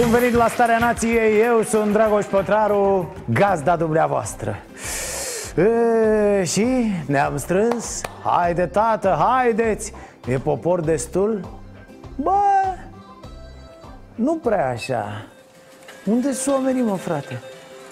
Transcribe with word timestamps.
Bun 0.00 0.10
venit 0.10 0.34
la 0.34 0.48
Starea 0.48 0.78
Nației, 0.78 1.40
eu 1.40 1.62
sunt 1.62 1.92
Dragoș 1.92 2.24
Pătraru, 2.24 3.12
gazda 3.32 3.76
dumneavoastră 3.76 4.58
e, 5.56 6.44
Și 6.44 6.92
ne-am 7.06 7.36
strâns, 7.36 8.00
haide 8.24 8.66
tată, 8.66 9.16
haideți, 9.18 9.92
e 10.26 10.38
popor 10.38 10.80
destul? 10.80 11.48
Bă, 12.16 12.40
nu 14.14 14.34
prea 14.34 14.68
așa 14.68 15.26
Unde 16.04 16.32
sunt 16.32 16.54
oamenii, 16.54 16.82
mă, 16.82 16.96
frate? 16.96 17.40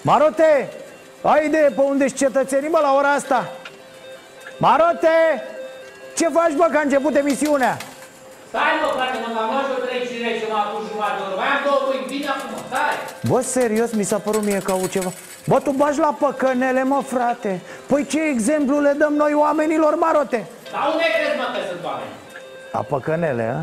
Marote, 0.01 0.69
ai 1.21 1.45
idee 1.45 1.69
pe 1.75 1.81
unde 1.81 2.07
sunt 2.07 2.19
cetățenii, 2.19 2.69
mă, 2.69 2.79
la 2.81 2.95
ora 2.97 3.09
asta? 3.11 3.49
Marote, 4.57 5.07
ce 6.15 6.27
faci, 6.27 6.55
bă, 6.55 6.67
că 6.71 6.77
a 6.77 6.81
început 6.81 7.15
emisiunea? 7.15 7.77
Stai 8.51 8.73
mă, 8.81 8.89
frate, 8.97 9.17
mă, 9.23 9.39
am 9.43 9.49
luat 9.51 9.65
și 9.67 9.73
o 9.77 9.79
treci 9.85 10.11
rece, 10.25 10.45
mă, 10.51 10.57
acum 10.63 10.81
jumătate 10.89 11.17
de 11.17 11.23
oră. 11.25 11.35
Mai 11.41 11.49
am 11.55 11.61
două 11.67 11.79
pâini, 11.87 12.07
bine 12.13 12.29
acum, 12.35 12.53
stai. 12.69 12.95
Bă, 13.29 13.39
serios, 13.57 13.89
mi 13.99 14.09
s-a 14.09 14.19
părut 14.27 14.43
mie 14.49 14.59
că 14.65 14.71
au 14.71 14.85
ceva 14.95 15.11
Bă, 15.49 15.57
tu 15.59 15.71
bagi 15.81 15.99
la 15.99 16.11
păcănele, 16.23 16.83
mă, 16.83 16.99
frate 17.13 17.51
Păi 17.89 18.05
ce 18.11 18.21
exemplu 18.33 18.75
le 18.79 18.93
dăm 19.01 19.13
noi 19.13 19.33
oamenilor 19.33 19.93
marote? 20.05 20.39
Dar 20.73 20.83
unde 20.91 21.07
crezi, 21.15 21.37
mă, 21.41 21.47
că 21.53 21.59
sunt 21.69 21.83
oameni? 21.89 22.13
La 22.71 22.81
păcănele, 22.93 23.45
a? 23.57 23.61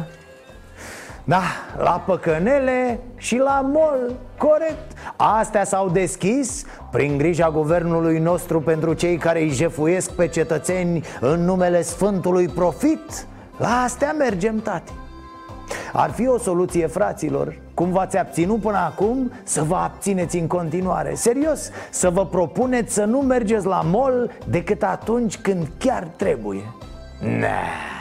Da, 1.26 1.42
la 1.78 2.02
păcănele 2.06 3.00
și 3.16 3.36
la 3.36 3.60
mol, 3.72 4.14
corect 4.38 4.90
Astea 5.16 5.64
s-au 5.64 5.88
deschis 5.88 6.64
prin 6.90 7.18
grija 7.18 7.50
guvernului 7.50 8.18
nostru 8.18 8.60
pentru 8.60 8.92
cei 8.92 9.16
care 9.16 9.40
îi 9.40 9.50
jefuiesc 9.50 10.10
pe 10.10 10.28
cetățeni 10.28 11.04
în 11.20 11.44
numele 11.44 11.82
Sfântului 11.82 12.48
Profit 12.48 13.26
La 13.56 13.82
astea 13.82 14.12
mergem, 14.12 14.60
tati. 14.60 14.92
Ar 15.92 16.10
fi 16.10 16.28
o 16.28 16.38
soluție, 16.38 16.86
fraților 16.86 17.56
Cum 17.74 17.90
v-ați 17.90 18.18
abținut 18.18 18.60
până 18.60 18.76
acum 18.76 19.32
Să 19.42 19.62
vă 19.62 19.74
abțineți 19.74 20.38
în 20.38 20.46
continuare. 20.46 21.14
Serios, 21.14 21.70
să 21.90 22.10
vă 22.10 22.26
propuneți 22.26 22.94
să 22.94 23.04
nu 23.04 23.18
mergeți 23.18 23.66
la 23.66 23.80
mall 23.80 24.30
Decât 24.46 24.82
atunci 24.82 25.38
când 25.38 25.68
chiar 25.78 26.02
trebuie. 26.16 26.62
Nah 27.20 27.92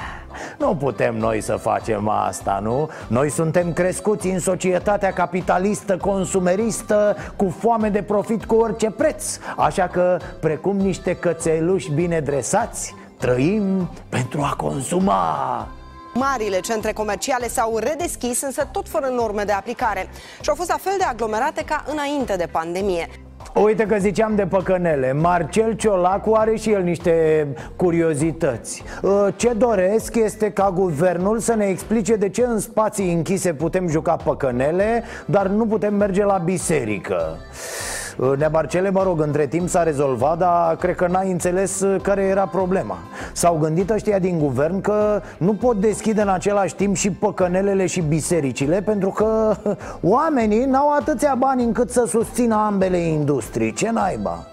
nu 0.57 0.75
putem 0.75 1.15
noi 1.15 1.41
să 1.41 1.55
facem 1.55 2.07
asta, 2.07 2.59
nu? 2.63 2.89
Noi 3.07 3.29
suntem 3.29 3.73
crescuți 3.73 4.27
în 4.27 4.39
societatea 4.39 5.11
capitalistă, 5.13 5.97
consumeristă 5.97 7.15
Cu 7.35 7.55
foame 7.59 7.89
de 7.89 8.01
profit 8.01 8.45
cu 8.45 8.55
orice 8.55 8.91
preț. 8.91 9.37
Așa 9.57 9.87
că, 9.87 10.17
precum 10.39 10.77
niște 10.77 11.15
cățeluși 11.15 11.91
bine 11.91 12.19
dresați 12.19 12.95
Trăim 13.23 13.89
pentru 14.09 14.41
a 14.41 14.55
consuma. 14.57 15.67
Marile 16.13 16.59
centre 16.59 16.91
comerciale 16.91 17.47
s-au 17.47 17.77
redeschis, 17.77 18.41
însă 18.41 18.69
tot 18.71 18.87
fără 18.87 19.07
norme 19.15 19.43
de 19.43 19.51
aplicare. 19.51 20.07
Și 20.41 20.49
au 20.49 20.55
fost 20.55 20.69
la 20.69 20.77
fel 20.79 20.93
de 20.97 21.03
aglomerate 21.03 21.63
ca 21.65 21.83
înainte 21.91 22.35
de 22.35 22.47
pandemie. 22.51 23.07
Uite 23.53 23.85
că 23.85 23.97
ziceam 23.97 24.35
de 24.35 24.45
păcănele. 24.45 25.13
Marcel 25.13 25.73
Ciolacu 25.73 26.33
are 26.33 26.55
și 26.55 26.71
el 26.71 26.83
niște 26.83 27.47
curiozități. 27.75 28.83
Uh, 29.01 29.27
Ce 29.35 29.53
doresc 29.53 30.15
este 30.15 30.51
ca 30.51 30.71
guvernul 30.71 31.39
să 31.39 31.53
ne 31.53 31.65
explice 31.65 32.15
de 32.15 32.29
ce 32.29 32.43
în 32.43 32.59
spații 32.59 33.13
închise 33.13 33.53
putem 33.53 33.87
juca 33.87 34.15
păcănele 34.15 35.03
Dar 35.25 35.47
nu 35.47 35.65
putem 35.65 35.93
merge 35.93 36.23
la 36.23 36.37
biserică. 36.37 37.37
Uh, 37.39 38.02
Nea 38.37 38.49
Marcele, 38.49 38.89
mă 38.89 39.03
rog, 39.03 39.21
între 39.21 39.47
timp 39.47 39.69
s-a 39.69 39.83
rezolvat 39.83 40.37
Dar 40.37 40.75
cred 40.75 40.95
că 40.95 41.07
n-ai 41.07 41.31
înțeles 41.31 41.81
uh, 41.81 42.01
care 42.01 42.21
era 42.21 42.45
problema 42.45 42.97
S-au 43.33 43.57
gândit 43.57 43.89
ăștia 43.89 44.19
din 44.19 44.39
guvern 44.39 44.81
că 44.81 45.21
nu 45.37 45.53
pot 45.53 45.77
deschide 45.77 46.21
în 46.21 46.27
același 46.27 46.75
timp 46.75 46.95
și 46.95 47.11
păcănelele 47.11 47.85
și 47.85 48.01
bisericile 48.01 48.81
Pentru 48.81 49.09
că 49.09 49.55
oamenii 50.01 50.65
n-au 50.65 50.93
atâția 50.93 51.35
bani 51.37 51.63
încât 51.63 51.89
să 51.89 52.05
susțină 52.07 52.55
ambele 52.55 52.97
industrii 52.97 53.73
Ce 53.73 53.91
naiba? 53.91 54.47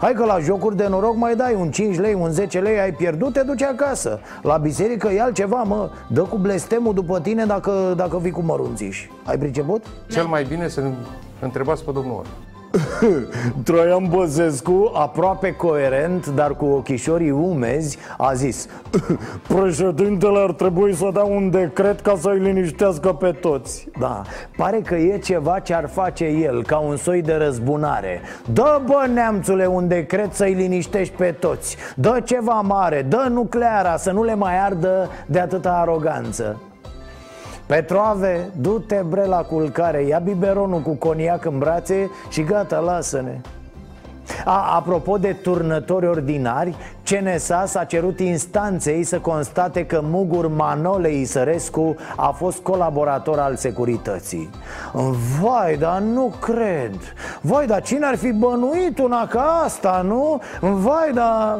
Hai 0.00 0.12
că 0.12 0.24
la 0.24 0.38
jocuri 0.38 0.76
de 0.76 0.86
noroc 0.88 1.16
mai 1.16 1.36
dai 1.36 1.54
un 1.54 1.70
5 1.70 1.98
lei, 1.98 2.14
un 2.14 2.30
10 2.30 2.58
lei, 2.58 2.80
ai 2.80 2.92
pierdut, 2.92 3.32
te 3.32 3.40
duci 3.40 3.62
acasă 3.62 4.20
La 4.42 4.56
biserică 4.56 5.08
e 5.08 5.20
altceva, 5.20 5.62
mă, 5.62 5.90
dă 6.08 6.22
cu 6.22 6.36
blestemul 6.36 6.94
după 6.94 7.20
tine 7.20 7.44
dacă, 7.44 7.92
dacă 7.96 8.18
vii 8.18 8.30
cu 8.30 8.42
mărunțiși 8.42 9.10
Ai 9.24 9.38
priceput? 9.38 9.84
Cel 10.10 10.26
mai 10.26 10.44
bine 10.44 10.68
să 10.68 10.82
întrebați 11.40 11.84
pe 11.84 11.90
domnul 11.92 12.12
ăla. 12.12 12.47
Traian 13.64 14.08
Băsescu, 14.08 14.92
aproape 14.94 15.54
coerent, 15.54 16.26
dar 16.26 16.56
cu 16.56 16.64
ochișorii 16.64 17.30
umezi, 17.30 17.98
a 18.18 18.32
zis 18.34 18.66
Președintele 19.54 20.38
ar 20.38 20.52
trebui 20.52 20.94
să 20.94 21.10
dea 21.12 21.22
un 21.22 21.50
decret 21.50 22.00
ca 22.00 22.16
să-i 22.20 22.38
liniștească 22.38 23.12
pe 23.12 23.30
toți. 23.30 23.88
Da, 23.98 24.22
pare 24.56 24.80
că 24.80 24.94
e 24.94 25.18
ceva 25.18 25.58
ce 25.58 25.74
ar 25.74 25.88
face 25.88 26.24
el, 26.24 26.64
ca 26.64 26.78
un 26.78 26.96
soi 26.96 27.22
de 27.22 27.34
răzbunare. 27.34 28.20
Dă, 28.52 28.80
bă, 28.86 29.06
neamțule, 29.14 29.66
un 29.66 29.88
decret 29.88 30.32
să-i 30.32 30.52
liniștești 30.52 31.14
pe 31.14 31.34
toți. 31.38 31.76
Dă 31.94 32.20
ceva 32.24 32.60
mare, 32.60 33.06
dă 33.08 33.26
nucleara, 33.30 33.96
să 33.96 34.10
nu 34.10 34.24
le 34.24 34.34
mai 34.34 34.58
ardă 34.58 35.10
de 35.26 35.38
atâta 35.38 35.72
aroganță 35.72 36.60
Petrove, 37.68 38.50
du-te 38.56 39.02
bre 39.08 39.24
la 39.24 39.42
culcare 39.42 40.02
Ia 40.02 40.18
biberonul 40.18 40.80
cu 40.80 40.94
coniac 40.94 41.44
în 41.44 41.58
brațe 41.58 42.10
și 42.28 42.42
gata, 42.42 42.78
lasă-ne. 42.78 43.40
A, 44.44 44.74
apropo 44.76 45.16
de 45.18 45.32
turnători 45.32 46.06
ordinari, 46.06 46.76
CNSA 47.08 47.66
s-a 47.66 47.84
cerut 47.84 48.20
instanței 48.20 49.04
să 49.04 49.18
constate 49.18 49.86
că 49.86 50.00
Mugur 50.02 50.48
Manole 50.48 51.12
Isărescu 51.12 51.96
a 52.16 52.30
fost 52.30 52.58
colaborator 52.58 53.38
al 53.38 53.56
securității 53.56 54.50
Vai, 55.40 55.76
dar 55.76 56.00
nu 56.00 56.32
cred 56.40 56.94
Vai, 57.40 57.66
dar 57.66 57.82
cine 57.82 58.06
ar 58.06 58.16
fi 58.16 58.32
bănuit 58.32 58.98
una 58.98 59.26
ca 59.26 59.60
asta, 59.64 60.02
nu? 60.06 60.40
Vai, 60.60 61.12
dar... 61.14 61.58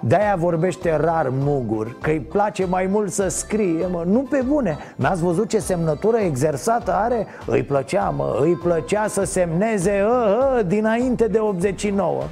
De-aia 0.00 0.36
vorbește 0.36 0.96
rar 0.96 1.28
Mugur 1.30 1.96
Că 2.00 2.10
îi 2.10 2.20
place 2.20 2.64
mai 2.64 2.86
mult 2.86 3.12
să 3.12 3.28
scrie, 3.28 3.86
mă 3.86 4.02
Nu 4.06 4.20
pe 4.30 4.42
bune 4.46 4.78
N-ați 4.96 5.22
văzut 5.22 5.48
ce 5.48 5.58
semnătură 5.58 6.16
exersată 6.16 6.94
are? 6.94 7.26
Îi 7.46 7.62
plăcea, 7.62 8.14
mă, 8.16 8.38
îi 8.40 8.54
plăcea 8.54 9.06
să 9.06 9.24
semneze 9.24 10.04
ă, 10.08 10.56
ă, 10.58 10.62
dinainte 10.62 11.26
de 11.26 11.38
89 11.38 12.22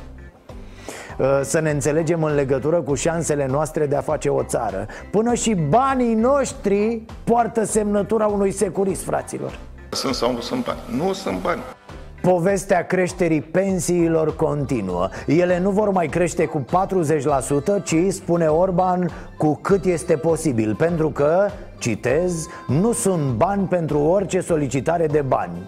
să 1.42 1.60
ne 1.60 1.70
înțelegem 1.70 2.22
în 2.22 2.34
legătură 2.34 2.80
cu 2.80 2.94
șansele 2.94 3.46
noastre 3.46 3.86
de 3.86 3.96
a 3.96 4.00
face 4.00 4.28
o 4.28 4.42
țară 4.42 4.86
Până 5.10 5.34
și 5.34 5.54
banii 5.54 6.14
noștri 6.14 7.02
poartă 7.24 7.64
semnătura 7.64 8.26
unui 8.26 8.50
securist, 8.50 9.02
fraților 9.02 9.58
Sunt 9.90 10.14
sau 10.14 10.32
nu 10.32 10.40
sunt 10.40 10.64
bani? 10.64 10.78
Nu 10.96 11.12
sunt 11.12 11.40
bani. 11.40 11.60
Povestea 12.22 12.86
creșterii 12.86 13.40
pensiilor 13.40 14.36
continuă 14.36 15.08
Ele 15.26 15.58
nu 15.58 15.70
vor 15.70 15.90
mai 15.90 16.06
crește 16.06 16.44
cu 16.44 16.64
40%, 17.80 17.84
ci, 17.84 17.94
spune 18.08 18.46
Orban, 18.46 19.10
cu 19.38 19.58
cât 19.62 19.84
este 19.84 20.16
posibil 20.16 20.74
Pentru 20.74 21.10
că, 21.10 21.48
citez, 21.78 22.46
nu 22.66 22.92
sunt 22.92 23.30
bani 23.30 23.66
pentru 23.66 23.98
orice 23.98 24.40
solicitare 24.40 25.06
de 25.06 25.20
bani 25.20 25.58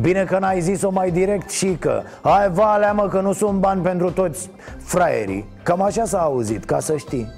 Bine 0.00 0.24
că 0.24 0.38
n-ai 0.38 0.60
zis-o 0.60 0.90
mai 0.90 1.10
direct 1.10 1.50
și 1.50 1.76
că 1.80 2.02
Hai 2.22 2.50
valea 2.50 2.92
mă 2.92 3.08
că 3.08 3.20
nu 3.20 3.32
sunt 3.32 3.58
bani 3.58 3.82
pentru 3.82 4.10
toți 4.10 4.50
fraierii. 4.78 5.48
Cam 5.62 5.82
așa 5.82 6.04
s-a 6.04 6.22
auzit, 6.22 6.64
ca 6.64 6.80
să 6.80 6.96
știi. 6.96 7.28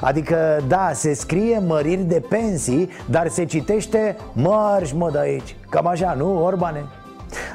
Adică, 0.00 0.60
da, 0.68 0.90
se 0.92 1.14
scrie 1.14 1.58
măriri 1.66 2.02
de 2.02 2.22
pensii, 2.28 2.88
dar 3.10 3.28
se 3.28 3.44
citește 3.44 4.16
mărși, 4.32 4.96
mă, 4.96 5.10
de 5.10 5.18
aici. 5.18 5.56
Cam 5.70 5.86
așa, 5.86 6.14
nu, 6.16 6.44
Orbane? 6.44 6.84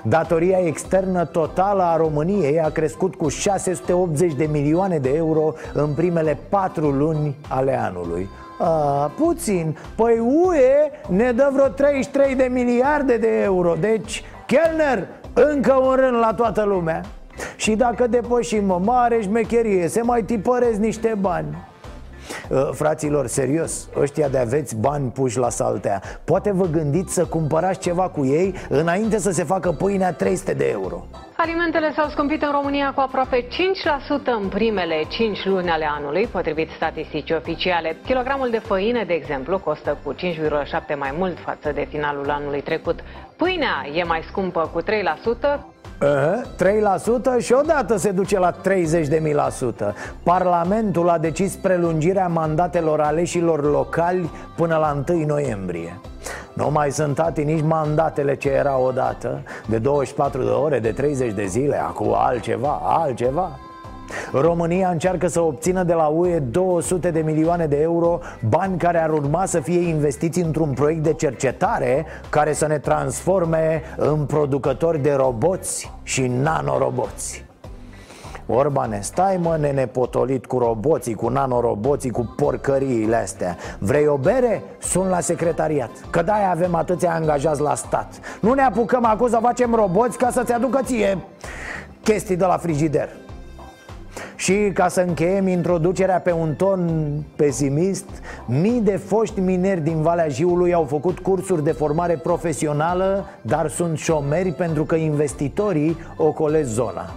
Datoria 0.03 0.57
externă 0.57 1.25
totală 1.25 1.83
a 1.83 1.97
României 1.97 2.61
a 2.61 2.69
crescut 2.69 3.15
cu 3.15 3.27
680 3.27 4.33
de 4.33 4.45
milioane 4.51 4.97
de 4.97 5.09
euro 5.15 5.53
în 5.73 5.93
primele 5.93 6.37
patru 6.49 6.89
luni 6.89 7.35
ale 7.47 7.79
anului 7.79 8.29
a, 8.59 9.11
puțin. 9.17 9.77
Păi 9.95 10.19
UE 10.19 10.91
ne 11.07 11.31
dă 11.31 11.49
vreo 11.53 11.67
33 11.67 12.35
de 12.35 12.49
miliarde 12.51 13.17
de 13.17 13.41
euro. 13.41 13.75
Deci, 13.79 14.23
Kellner, 14.45 15.07
încă 15.33 15.73
un 15.73 15.95
rând 15.95 16.19
la 16.19 16.33
toată 16.33 16.63
lumea. 16.63 17.01
Și 17.55 17.75
dacă 17.75 18.07
depășim 18.07 18.81
mare 18.85 19.21
șmecherie, 19.21 19.87
se 19.87 20.01
mai 20.01 20.23
tipăresc 20.23 20.79
niște 20.79 21.17
bani. 21.19 21.47
Uh, 21.49 21.68
Fraților, 22.71 23.27
serios, 23.27 23.89
ăștia 23.95 24.27
de 24.27 24.37
aveți 24.37 24.75
bani 24.75 25.11
puși 25.11 25.37
la 25.37 25.49
saltea 25.49 26.01
Poate 26.23 26.51
vă 26.51 26.65
gândiți 26.65 27.13
să 27.13 27.25
cumpărați 27.25 27.79
ceva 27.79 28.09
cu 28.09 28.25
ei 28.25 28.55
Înainte 28.69 29.17
să 29.17 29.31
se 29.31 29.43
facă 29.43 29.71
pâinea 29.71 30.13
300 30.13 30.53
de 30.53 30.69
euro 30.69 31.05
Alimentele 31.41 31.93
s-au 31.95 32.09
scumpit 32.09 32.41
în 32.41 32.51
România 32.51 32.91
cu 32.93 32.99
aproape 32.99 33.43
5% 33.43 33.47
în 34.41 34.47
primele 34.47 35.03
5 35.09 35.45
luni 35.45 35.69
ale 35.69 35.85
anului, 35.97 36.27
potrivit 36.27 36.69
statisticii 36.69 37.35
oficiale. 37.35 37.97
Kilogramul 38.05 38.49
de 38.49 38.59
făină, 38.59 39.03
de 39.03 39.13
exemplu, 39.13 39.59
costă 39.59 39.97
cu 40.03 40.13
5,7 40.13 40.97
mai 40.97 41.13
mult 41.17 41.37
față 41.39 41.71
de 41.71 41.87
finalul 41.89 42.29
anului 42.29 42.61
trecut. 42.61 42.99
Pâinea 43.37 43.87
e 43.93 44.03
mai 44.03 44.21
scumpă 44.29 44.69
cu 44.73 44.81
3%, 44.81 44.85
Uh, 46.01 46.41
3% 47.39 47.43
și 47.43 47.53
odată 47.53 47.97
se 47.97 48.11
duce 48.11 48.39
la 48.39 48.51
30 48.51 49.07
de 49.07 49.19
mii 49.23 49.33
la 49.33 49.49
sută. 49.49 49.95
Parlamentul 50.23 51.09
a 51.09 51.17
decis 51.17 51.55
prelungirea 51.55 52.27
mandatelor 52.27 53.01
aleșilor 53.01 53.71
locali 53.71 54.29
până 54.55 54.77
la 54.77 55.03
1 55.13 55.25
noiembrie. 55.25 55.99
Nu 56.53 56.69
mai 56.71 56.91
sunt 56.91 57.15
tati 57.15 57.43
nici 57.43 57.63
mandatele 57.63 58.35
ce 58.35 58.49
era 58.49 58.77
odată. 58.77 59.41
De 59.67 59.77
24 59.77 60.43
de 60.43 60.49
ore, 60.49 60.79
de 60.79 60.91
30 60.91 61.33
de 61.33 61.45
zile 61.45 61.81
Acum 61.81 62.13
altceva, 62.13 62.79
altceva 62.83 63.59
România 64.31 64.89
încearcă 64.89 65.27
să 65.27 65.41
obțină 65.41 65.83
de 65.83 65.93
la 65.93 66.05
UE 66.05 66.39
200 66.39 67.11
de 67.11 67.19
milioane 67.19 67.65
de 67.65 67.81
euro 67.81 68.19
Bani 68.49 68.77
care 68.77 69.03
ar 69.03 69.09
urma 69.09 69.45
să 69.45 69.59
fie 69.59 69.79
investiți 69.79 70.39
într-un 70.41 70.73
proiect 70.73 71.03
de 71.03 71.13
cercetare 71.13 72.05
Care 72.29 72.53
să 72.53 72.67
ne 72.67 72.77
transforme 72.77 73.81
în 73.97 74.25
producători 74.25 75.01
de 75.01 75.13
roboți 75.13 75.91
și 76.03 76.27
nanoroboți. 76.27 77.47
Orbane, 78.47 78.99
stai 79.01 79.37
mă 79.41 79.57
nene 79.59 79.85
potolit 79.85 80.45
cu 80.45 80.57
roboții, 80.57 81.13
cu 81.13 81.29
nanoroboții, 81.29 82.09
cu 82.09 82.33
porcăriile 82.35 83.15
astea. 83.15 83.57
Vrei 83.79 84.07
o 84.07 84.17
bere? 84.17 84.63
Sun 84.79 85.07
la 85.07 85.19
secretariat 85.19 85.89
Că 86.09 86.21
de 86.21 86.31
avem 86.31 86.75
atâția 86.75 87.13
angajați 87.13 87.61
la 87.61 87.75
stat. 87.75 88.19
Nu 88.41 88.53
ne 88.53 88.61
apucăm 88.61 89.05
acum 89.05 89.29
să 89.29 89.37
facem 89.41 89.73
roboți 89.73 90.17
ca 90.17 90.29
să-ți 90.31 90.53
aducă 90.53 90.79
ție 90.83 91.17
chestii 92.03 92.35
de 92.35 92.45
la 92.45 92.57
frigider 92.57 93.09
și 94.39 94.71
ca 94.73 94.87
să 94.87 95.01
încheiem 95.01 95.47
introducerea 95.47 96.19
pe 96.19 96.31
un 96.31 96.53
ton 96.55 97.11
pesimist 97.35 98.05
Mii 98.45 98.81
de 98.81 98.97
foști 98.97 99.39
mineri 99.39 99.81
din 99.81 100.01
Valea 100.01 100.27
Jiului 100.27 100.73
au 100.73 100.83
făcut 100.83 101.19
cursuri 101.19 101.63
de 101.63 101.71
formare 101.71 102.17
profesională 102.17 103.25
Dar 103.41 103.69
sunt 103.69 103.97
șomeri 103.97 104.51
pentru 104.51 104.83
că 104.83 104.95
investitorii 104.95 105.97
ocolesc 106.17 106.69
zona. 106.69 107.13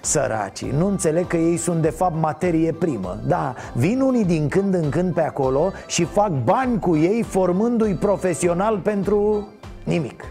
Săracii, 0.00 0.74
nu 0.76 0.86
înțeleg 0.86 1.26
că 1.26 1.36
ei 1.36 1.56
sunt 1.56 1.82
de 1.82 1.90
fapt 1.90 2.20
materie 2.20 2.72
primă. 2.72 3.18
Da, 3.26 3.54
vin 3.72 4.00
unii 4.00 4.24
din 4.24 4.48
când 4.48 4.74
în 4.74 4.88
când 4.88 5.14
pe 5.14 5.22
acolo 5.22 5.72
și 5.86 6.04
fac 6.04 6.30
bani 6.44 6.78
cu 6.78 6.96
ei 6.96 7.22
formându-i 7.22 7.94
profesional 7.94 8.78
pentru 8.78 9.48
nimic. 9.84 10.24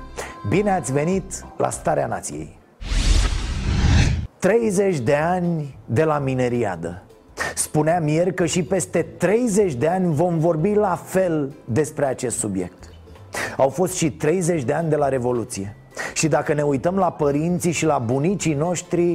Bine 0.49 0.71
ați 0.71 0.93
venit 0.93 1.45
la 1.57 1.69
Starea 1.69 2.07
Nației 2.07 2.61
30 4.43 4.99
de 4.99 5.15
ani 5.15 5.77
de 5.85 6.03
la 6.03 6.19
mineriadă. 6.19 7.01
Spuneam 7.55 8.07
ieri 8.07 8.33
că 8.33 8.45
și 8.45 8.63
peste 8.63 9.01
30 9.17 9.73
de 9.73 9.87
ani 9.87 10.13
vom 10.13 10.37
vorbi 10.37 10.73
la 10.73 10.95
fel 11.05 11.53
despre 11.65 12.05
acest 12.05 12.37
subiect. 12.37 12.93
Au 13.57 13.69
fost 13.69 13.93
și 13.93 14.11
30 14.11 14.63
de 14.63 14.73
ani 14.73 14.89
de 14.89 14.95
la 14.95 15.09
Revoluție. 15.09 15.75
Și 16.13 16.27
dacă 16.27 16.53
ne 16.53 16.61
uităm 16.61 16.95
la 16.95 17.11
părinții 17.11 17.71
și 17.71 17.85
la 17.85 17.97
bunicii 17.97 18.53
noștri 18.53 19.11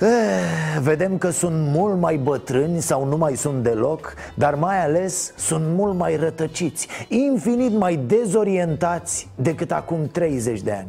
eh, 0.00 0.78
Vedem 0.82 1.18
că 1.18 1.30
sunt 1.30 1.66
mult 1.66 2.00
mai 2.00 2.16
bătrâni 2.16 2.80
sau 2.80 3.04
nu 3.04 3.16
mai 3.16 3.36
sunt 3.36 3.62
deloc 3.62 4.14
Dar 4.34 4.54
mai 4.54 4.84
ales 4.84 5.32
sunt 5.36 5.64
mult 5.74 5.94
mai 5.94 6.16
rătăciți 6.16 6.88
Infinit 7.08 7.72
mai 7.72 7.96
dezorientați 7.96 9.28
decât 9.34 9.72
acum 9.72 10.08
30 10.12 10.60
de 10.60 10.72
ani 10.72 10.88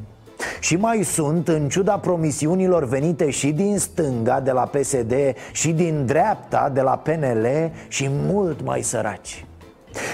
și 0.59 0.75
mai 0.75 1.03
sunt, 1.03 1.47
în 1.47 1.69
ciuda 1.69 1.97
promisiunilor 1.97 2.85
venite 2.85 3.29
și 3.29 3.51
din 3.51 3.77
stânga, 3.77 4.39
de 4.39 4.51
la 4.51 4.61
PSD, 4.61 5.13
și 5.51 5.71
din 5.71 6.05
dreapta, 6.05 6.71
de 6.73 6.81
la 6.81 6.97
PNL, 6.97 7.71
și 7.87 8.09
mult 8.11 8.63
mai 8.63 8.81
săraci. 8.81 9.45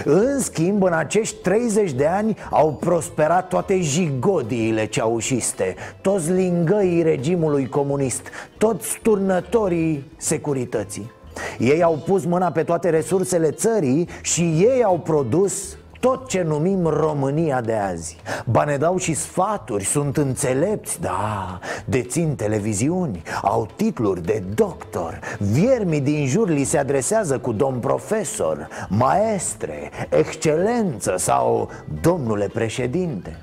În 0.04 0.40
schimb, 0.40 0.84
în 0.84 0.94
acești 0.94 1.36
30 1.36 1.92
de 1.92 2.06
ani 2.06 2.38
au 2.50 2.74
prosperat 2.74 3.48
toate 3.48 3.82
jigodiile 3.82 4.86
ceaușiste 4.86 5.76
Toți 6.02 6.32
lingăii 6.32 7.02
regimului 7.02 7.70
comunist 7.70 8.28
Toți 8.58 9.00
turnătorii 9.02 10.12
securității 10.18 11.12
Ei 11.60 11.84
au 11.84 12.04
pus 12.06 12.26
mâna 12.26 12.52
pe 12.52 12.64
toate 12.64 12.90
resursele 12.90 13.52
țării 13.52 14.08
și 14.22 14.42
ei 14.42 14.84
au 14.84 15.00
produs 15.00 15.78
tot 16.04 16.28
ce 16.28 16.42
numim 16.42 16.86
România 16.86 17.62
de 17.62 17.74
azi. 17.74 18.18
Ba 18.46 18.64
ne 18.64 18.78
dau 18.78 18.98
și 18.98 19.14
sfaturi, 19.14 19.84
sunt 19.84 20.18
înțelepți, 20.18 21.02
da 21.02 21.60
Dețin 21.86 22.36
televiziuni, 22.36 23.22
au 23.42 23.68
titluri 23.76 24.22
de 24.22 24.44
doctor. 24.56 25.20
Viermii 25.40 26.02
din 26.02 26.28
jur 26.28 26.50
li 26.50 26.64
se 26.64 26.78
adresează 26.78 27.38
cu 27.38 27.52
domn 27.52 27.80
profesor 27.80 28.68
Maestre, 28.90 29.92
excelență 30.10 31.16
sau 31.18 31.70
domnule 32.02 32.48
președinte. 32.48 33.38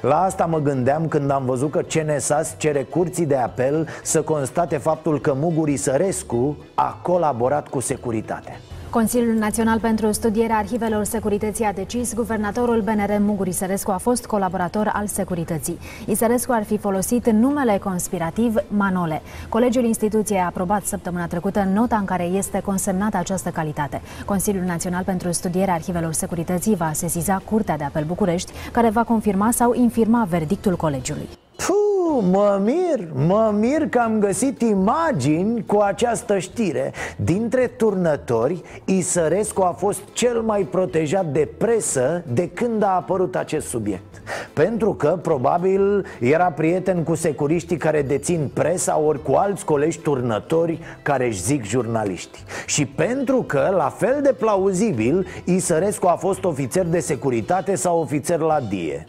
La 0.00 0.22
asta 0.22 0.44
mă 0.44 0.58
gândeam 0.58 1.08
când 1.08 1.30
am 1.30 1.44
văzut 1.44 1.70
că 1.70 1.80
CNSAS 1.80 2.54
cere 2.58 2.82
curții 2.82 3.26
de 3.26 3.36
apel 3.36 3.88
să 4.02 4.22
constate 4.22 4.76
faptul 4.76 5.20
că 5.20 5.34
Muguri 5.34 5.76
Sărescu 5.76 6.56
a 6.74 6.98
colaborat 7.02 7.68
cu 7.68 7.80
securitatea 7.80 8.60
Consiliul 8.96 9.34
Național 9.34 9.80
pentru 9.80 10.12
Studierea 10.12 10.56
Arhivelor 10.56 11.04
Securității 11.04 11.64
a 11.64 11.72
decis 11.72 12.14
guvernatorul 12.14 12.80
BNR 12.80 13.18
Muguri 13.18 13.52
Sărescu 13.52 13.90
a 13.90 13.96
fost 13.96 14.26
colaborator 14.26 14.90
al 14.92 15.06
securității. 15.06 15.78
Isărescu 16.06 16.52
ar 16.52 16.64
fi 16.64 16.78
folosit 16.78 17.30
numele 17.30 17.78
conspirativ 17.78 18.54
Manole. 18.68 19.22
Colegiul 19.48 19.84
instituției 19.84 20.38
a 20.38 20.44
aprobat 20.44 20.84
săptămâna 20.84 21.26
trecută 21.26 21.68
nota 21.74 21.96
în 21.96 22.04
care 22.04 22.22
este 22.22 22.60
consemnată 22.60 23.16
această 23.16 23.50
calitate. 23.50 24.00
Consiliul 24.24 24.64
Național 24.64 25.04
pentru 25.04 25.32
Studierea 25.32 25.74
Arhivelor 25.74 26.12
Securității 26.12 26.74
va 26.74 26.90
sesiza 26.92 27.42
Curtea 27.44 27.76
de 27.76 27.84
Apel 27.84 28.04
București, 28.04 28.52
care 28.72 28.90
va 28.90 29.04
confirma 29.04 29.50
sau 29.50 29.74
infirma 29.74 30.26
verdictul 30.28 30.76
colegiului. 30.76 31.28
Puh, 31.56 32.24
mă 32.30 32.60
mir, 32.64 33.08
mă 33.26 33.54
mir 33.58 33.88
că 33.88 33.98
am 33.98 34.18
găsit 34.18 34.60
imagini 34.60 35.64
cu 35.66 35.78
această 35.78 36.38
știre. 36.38 36.92
Dintre 37.16 37.66
turnători, 37.66 38.62
Isărescu 38.84 39.62
a 39.62 39.74
fost 39.78 40.00
cel 40.12 40.40
mai 40.40 40.62
protejat 40.62 41.26
de 41.26 41.48
presă 41.58 42.24
de 42.32 42.48
când 42.48 42.82
a 42.82 42.94
apărut 42.94 43.36
acest 43.36 43.66
subiect. 43.68 44.22
Pentru 44.52 44.94
că, 44.94 45.18
probabil, 45.22 46.06
era 46.20 46.44
prieten 46.44 47.02
cu 47.02 47.14
securiștii 47.14 47.76
care 47.76 48.02
dețin 48.02 48.50
presa 48.54 48.98
Ori 48.98 49.22
cu 49.22 49.32
alți 49.32 49.64
colegi 49.64 49.98
turnători 49.98 50.78
care 51.02 51.26
își 51.26 51.42
zic 51.42 51.64
jurnaliști 51.64 52.44
Și 52.66 52.86
pentru 52.86 53.42
că, 53.42 53.72
la 53.76 53.88
fel 53.88 54.20
de 54.22 54.32
plauzibil, 54.32 55.26
Isărescu 55.44 56.06
a 56.06 56.16
fost 56.16 56.44
ofițer 56.44 56.84
de 56.86 57.00
securitate 57.00 57.74
sau 57.74 58.00
ofițer 58.00 58.38
la 58.38 58.60
die 58.60 59.06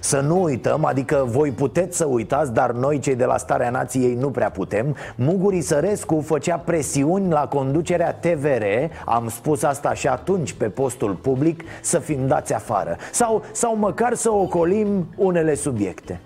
să 0.00 0.20
nu 0.20 0.42
uităm, 0.42 0.84
adică 0.84 1.24
voi 1.28 1.50
puteți 1.50 1.96
să 1.96 2.04
uitați, 2.04 2.52
dar 2.52 2.72
noi 2.72 2.98
cei 2.98 3.14
de 3.14 3.24
la 3.24 3.36
Starea 3.36 3.70
Nației 3.70 4.14
nu 4.14 4.30
prea 4.30 4.50
putem. 4.50 4.96
Muguri 5.14 5.60
Sărescu 5.60 6.20
făcea 6.26 6.56
presiuni 6.56 7.30
la 7.30 7.46
conducerea 7.46 8.12
TVR 8.12 8.64
Am 9.04 9.28
spus 9.28 9.62
asta 9.62 9.94
și 9.94 10.08
atunci 10.08 10.52
pe 10.52 10.68
postul 10.68 11.14
public 11.14 11.62
să 11.82 11.98
fim 11.98 12.26
dați 12.26 12.54
afară. 12.54 12.96
Sau, 13.12 13.42
sau 13.52 13.76
măcar 13.76 14.14
să 14.14 14.30
ocolim 14.30 15.06
unele 15.16 15.54
subiecte. 15.54 16.20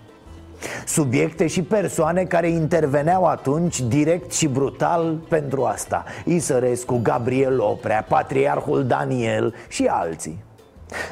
Subiecte 0.85 1.47
și 1.47 1.61
persoane 1.61 2.23
care 2.23 2.47
interveneau 2.47 3.25
atunci 3.25 3.81
direct 3.81 4.31
și 4.31 4.47
brutal 4.47 5.17
pentru 5.27 5.63
asta. 5.63 6.03
Isărescu, 6.25 6.99
Gabriel 7.03 7.59
Oprea, 7.59 8.05
Patriarhul 8.09 8.85
Daniel 8.85 9.53
și 9.67 9.85
alții 9.85 10.43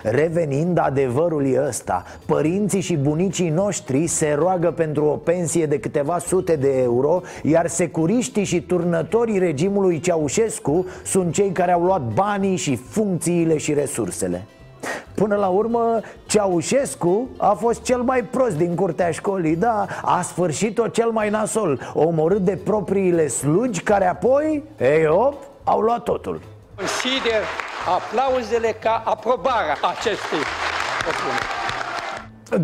Revenind, 0.03 0.79
adevărul 0.79 1.45
e 1.45 1.63
ăsta 1.67 2.03
Părinții 2.25 2.81
și 2.81 2.95
bunicii 2.95 3.49
noștri 3.49 4.07
se 4.07 4.35
roagă 4.39 4.71
pentru 4.71 5.05
o 5.05 5.15
pensie 5.15 5.65
de 5.65 5.79
câteva 5.79 6.17
sute 6.17 6.55
de 6.55 6.81
euro 6.81 7.21
Iar 7.43 7.67
securiștii 7.67 8.43
și 8.43 8.61
turnătorii 8.61 9.39
regimului 9.39 9.99
Ceaușescu 9.99 10.85
Sunt 11.03 11.33
cei 11.33 11.51
care 11.51 11.71
au 11.71 11.83
luat 11.83 12.01
banii 12.13 12.55
și 12.55 12.75
funcțiile 12.75 13.57
și 13.57 13.73
resursele. 13.73 14.45
Până 15.15 15.35
la 15.35 15.47
urmă, 15.47 15.99
Ceaușescu 16.25 17.29
a 17.37 17.53
fost 17.53 17.81
cel 17.81 18.01
mai 18.01 18.23
prost 18.23 18.57
din 18.57 18.75
curtea 18.75 19.11
școlii 19.11 19.55
Da, 19.55 19.85
a 20.01 20.21
sfârșit-o 20.21 20.87
cel 20.87 21.09
mai 21.09 21.29
nasol 21.29 21.79
Omorât 21.93 22.41
de 22.41 22.59
propriile 22.63 23.27
slugi 23.27 23.81
care 23.81 24.07
apoi, 24.07 24.63
ei 24.79 25.07
op, 25.07 25.33
au 25.63 25.79
luat 25.79 26.03
totul. 26.03 26.41
Consider 26.75 27.41
aplauzele 27.87 28.75
ca 28.79 29.01
aprobarea 29.05 29.77
acestei 29.81 30.43
propuneri. 31.03 31.59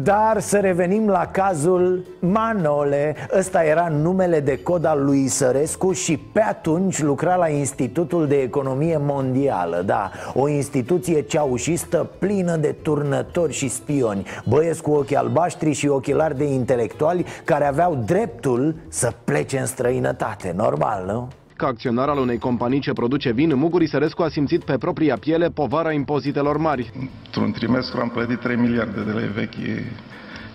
Dar 0.04 0.40
să 0.40 0.60
revenim 0.60 1.10
la 1.10 1.28
cazul 1.32 2.06
Manole 2.20 3.16
Ăsta 3.38 3.64
era 3.64 3.88
numele 3.88 4.40
de 4.40 4.60
cod 4.60 4.86
al 4.86 5.06
lui 5.06 5.24
Isărescu 5.24 5.92
și 5.92 6.18
pe 6.18 6.42
atunci 6.42 7.02
lucra 7.02 7.36
la 7.36 7.48
Institutul 7.48 8.28
de 8.28 8.42
Economie 8.42 8.98
Mondială 8.98 9.82
Da, 9.86 10.12
o 10.34 10.48
instituție 10.48 11.22
ceaușistă 11.22 12.10
plină 12.20 12.56
de 12.56 12.76
turnători 12.82 13.54
și 13.54 13.68
spioni 13.68 14.26
Băieți 14.46 14.82
cu 14.82 14.92
ochi 14.92 15.14
albaștri 15.14 15.72
și 15.72 15.88
ochelari 15.88 16.38
de 16.38 16.46
intelectuali 16.46 17.26
Care 17.44 17.66
aveau 17.66 17.96
dreptul 18.06 18.76
să 18.88 19.12
plece 19.24 19.60
în 19.60 19.66
străinătate 19.66 20.54
Normal, 20.56 21.06
nu? 21.06 21.28
Ca 21.58 21.68
acționar 21.68 22.10
al 22.10 22.18
unei 22.18 22.38
companii 22.38 22.80
ce 22.80 22.94
produce 22.94 23.32
vin, 23.32 23.56
Muguri 23.56 23.88
Sărescu 23.88 24.22
a 24.22 24.30
simțit 24.30 24.64
pe 24.64 24.78
propria 24.78 25.18
piele 25.18 25.50
povara 25.50 25.92
impozitelor 25.92 26.58
mari. 26.58 26.92
Într-un 27.26 27.52
trimestru 27.52 28.00
am 28.00 28.10
plătit 28.10 28.40
3 28.40 28.56
miliarde 28.56 29.02
de 29.04 29.12
lei 29.12 29.28
vechi 29.28 29.84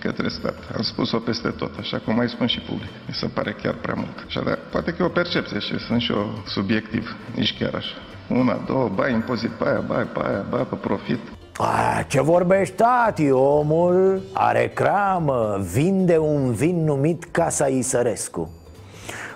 către 0.00 0.28
stat. 0.28 0.54
Am 0.76 0.82
spus-o 0.82 1.18
peste 1.18 1.48
tot, 1.48 1.78
așa 1.78 1.98
cum 1.98 2.14
mai 2.14 2.28
spun 2.28 2.46
și 2.46 2.60
public. 2.60 2.90
Mi 3.06 3.14
se 3.14 3.26
pare 3.26 3.56
chiar 3.62 3.74
prea 3.74 3.94
mult. 3.96 4.24
Așa, 4.26 4.40
dar 4.40 4.58
poate 4.70 4.90
că 4.90 5.02
e 5.02 5.04
o 5.04 5.08
percepție 5.08 5.58
și 5.58 5.78
sunt 5.78 6.00
și 6.00 6.12
eu 6.12 6.42
subiectiv, 6.46 7.16
nici 7.34 7.58
chiar 7.58 7.74
așa. 7.74 7.94
Una, 8.28 8.62
două, 8.66 8.88
bai 8.94 9.12
impozit 9.12 9.50
pe 9.50 9.64
aia, 9.68 9.80
bai 9.80 10.04
pe 10.04 10.20
aia, 10.24 10.46
bai 10.50 10.66
pe 10.70 10.74
profit. 10.74 11.18
A, 11.56 12.02
ce 12.08 12.20
vorbești, 12.20 12.74
tati? 12.74 13.30
Omul 13.30 14.22
are 14.32 14.70
cramă 14.74 15.60
Vinde 15.72 16.16
un 16.16 16.52
vin 16.52 16.84
numit 16.84 17.24
Casa 17.24 17.66
Isărescu 17.66 18.61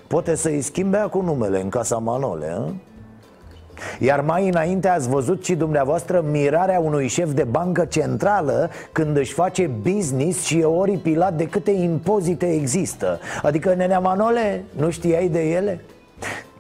Poate 0.07 0.35
să-i 0.35 0.61
schimbe 0.61 0.97
acum 0.97 1.25
numele 1.25 1.61
în 1.61 1.69
Casa 1.69 1.99
Manole, 1.99 2.57
a? 2.59 2.73
Iar 3.99 4.21
mai 4.21 4.49
înainte 4.49 4.89
ați 4.89 5.09
văzut 5.09 5.45
și 5.45 5.55
dumneavoastră 5.55 6.25
mirarea 6.31 6.81
unui 6.81 7.09
șef 7.09 7.33
de 7.33 7.45
bancă 7.45 7.85
centrală 7.85 8.71
Când 8.93 9.17
își 9.17 9.33
face 9.33 9.67
business 9.67 10.45
și 10.45 10.59
e 10.59 10.65
oripilat 10.65 11.35
de 11.35 11.47
câte 11.47 11.71
impozite 11.71 12.53
există 12.53 13.21
Adică, 13.43 13.75
nenea 13.75 13.99
Manole, 13.99 14.65
nu 14.77 14.91
știai 14.91 15.29
de 15.29 15.51
ele? 15.51 15.81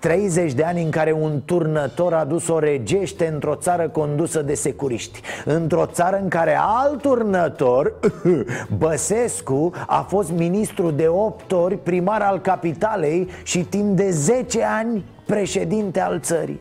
30 0.06 0.52
de 0.52 0.64
ani 0.64 0.82
în 0.82 0.90
care 0.90 1.12
un 1.12 1.42
turnător 1.44 2.14
a 2.14 2.24
dus 2.24 2.48
o 2.48 2.58
regește 2.58 3.26
într-o 3.26 3.54
țară 3.54 3.88
condusă 3.88 4.42
de 4.42 4.54
securiști 4.54 5.20
Într-o 5.44 5.86
țară 5.86 6.18
în 6.22 6.28
care 6.28 6.58
alt 6.60 7.00
turnător, 7.00 7.94
Băsescu, 8.78 9.72
a 9.86 10.00
fost 10.08 10.30
ministru 10.30 10.90
de 10.90 11.08
8 11.08 11.52
ori, 11.52 11.76
primar 11.76 12.20
al 12.20 12.40
capitalei 12.40 13.28
și 13.42 13.58
timp 13.58 13.96
de 13.96 14.10
10 14.10 14.62
ani 14.62 15.04
președinte 15.26 16.00
al 16.00 16.20
țării 16.20 16.60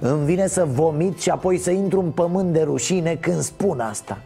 Îmi 0.00 0.24
vine 0.24 0.46
să 0.46 0.64
vomit 0.64 1.20
și 1.20 1.30
apoi 1.30 1.58
să 1.58 1.70
intru 1.70 2.00
în 2.00 2.10
pământ 2.10 2.52
de 2.52 2.62
rușine 2.62 3.14
când 3.20 3.40
spun 3.40 3.80
asta 3.80 4.18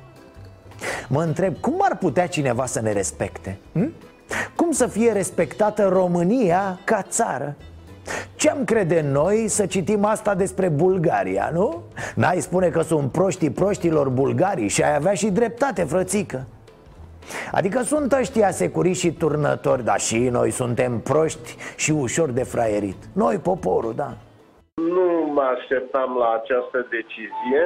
Mă 1.08 1.22
întreb, 1.22 1.56
cum 1.60 1.74
ar 1.78 1.96
putea 1.96 2.26
cineva 2.26 2.66
să 2.66 2.80
ne 2.80 2.92
respecte? 2.92 3.58
Hm? 3.72 3.92
Cum 4.56 4.72
să 4.72 4.86
fie 4.86 5.12
respectată 5.12 5.88
România 5.88 6.80
ca 6.84 7.02
țară? 7.02 7.56
Ce-am 8.34 8.64
crede 8.64 9.00
noi 9.12 9.48
să 9.48 9.66
citim 9.66 10.04
asta 10.04 10.34
despre 10.34 10.68
Bulgaria, 10.68 11.50
nu? 11.52 11.82
N-ai 12.14 12.40
spune 12.40 12.68
că 12.68 12.80
sunt 12.80 13.12
proștii 13.12 13.50
proștilor 13.50 14.08
bulgarii 14.08 14.68
și 14.68 14.82
ai 14.82 14.94
avea 14.94 15.14
și 15.14 15.30
dreptate, 15.30 15.84
frățică 15.84 16.46
Adică 17.52 17.82
sunt 17.82 18.12
ăștia 18.12 18.50
securiști 18.50 19.06
și 19.06 19.12
turnători, 19.12 19.84
dar 19.84 20.00
și 20.00 20.18
noi 20.18 20.50
suntem 20.50 21.00
proști 21.00 21.56
și 21.76 21.90
ușor 21.90 22.30
de 22.30 22.42
fraierit 22.42 22.96
Noi, 23.12 23.36
poporul, 23.36 23.94
da 23.94 24.10
Nu 24.74 25.32
mă 25.32 25.42
așteptam 25.56 26.16
la 26.18 26.40
această 26.40 26.86
decizie 26.90 27.62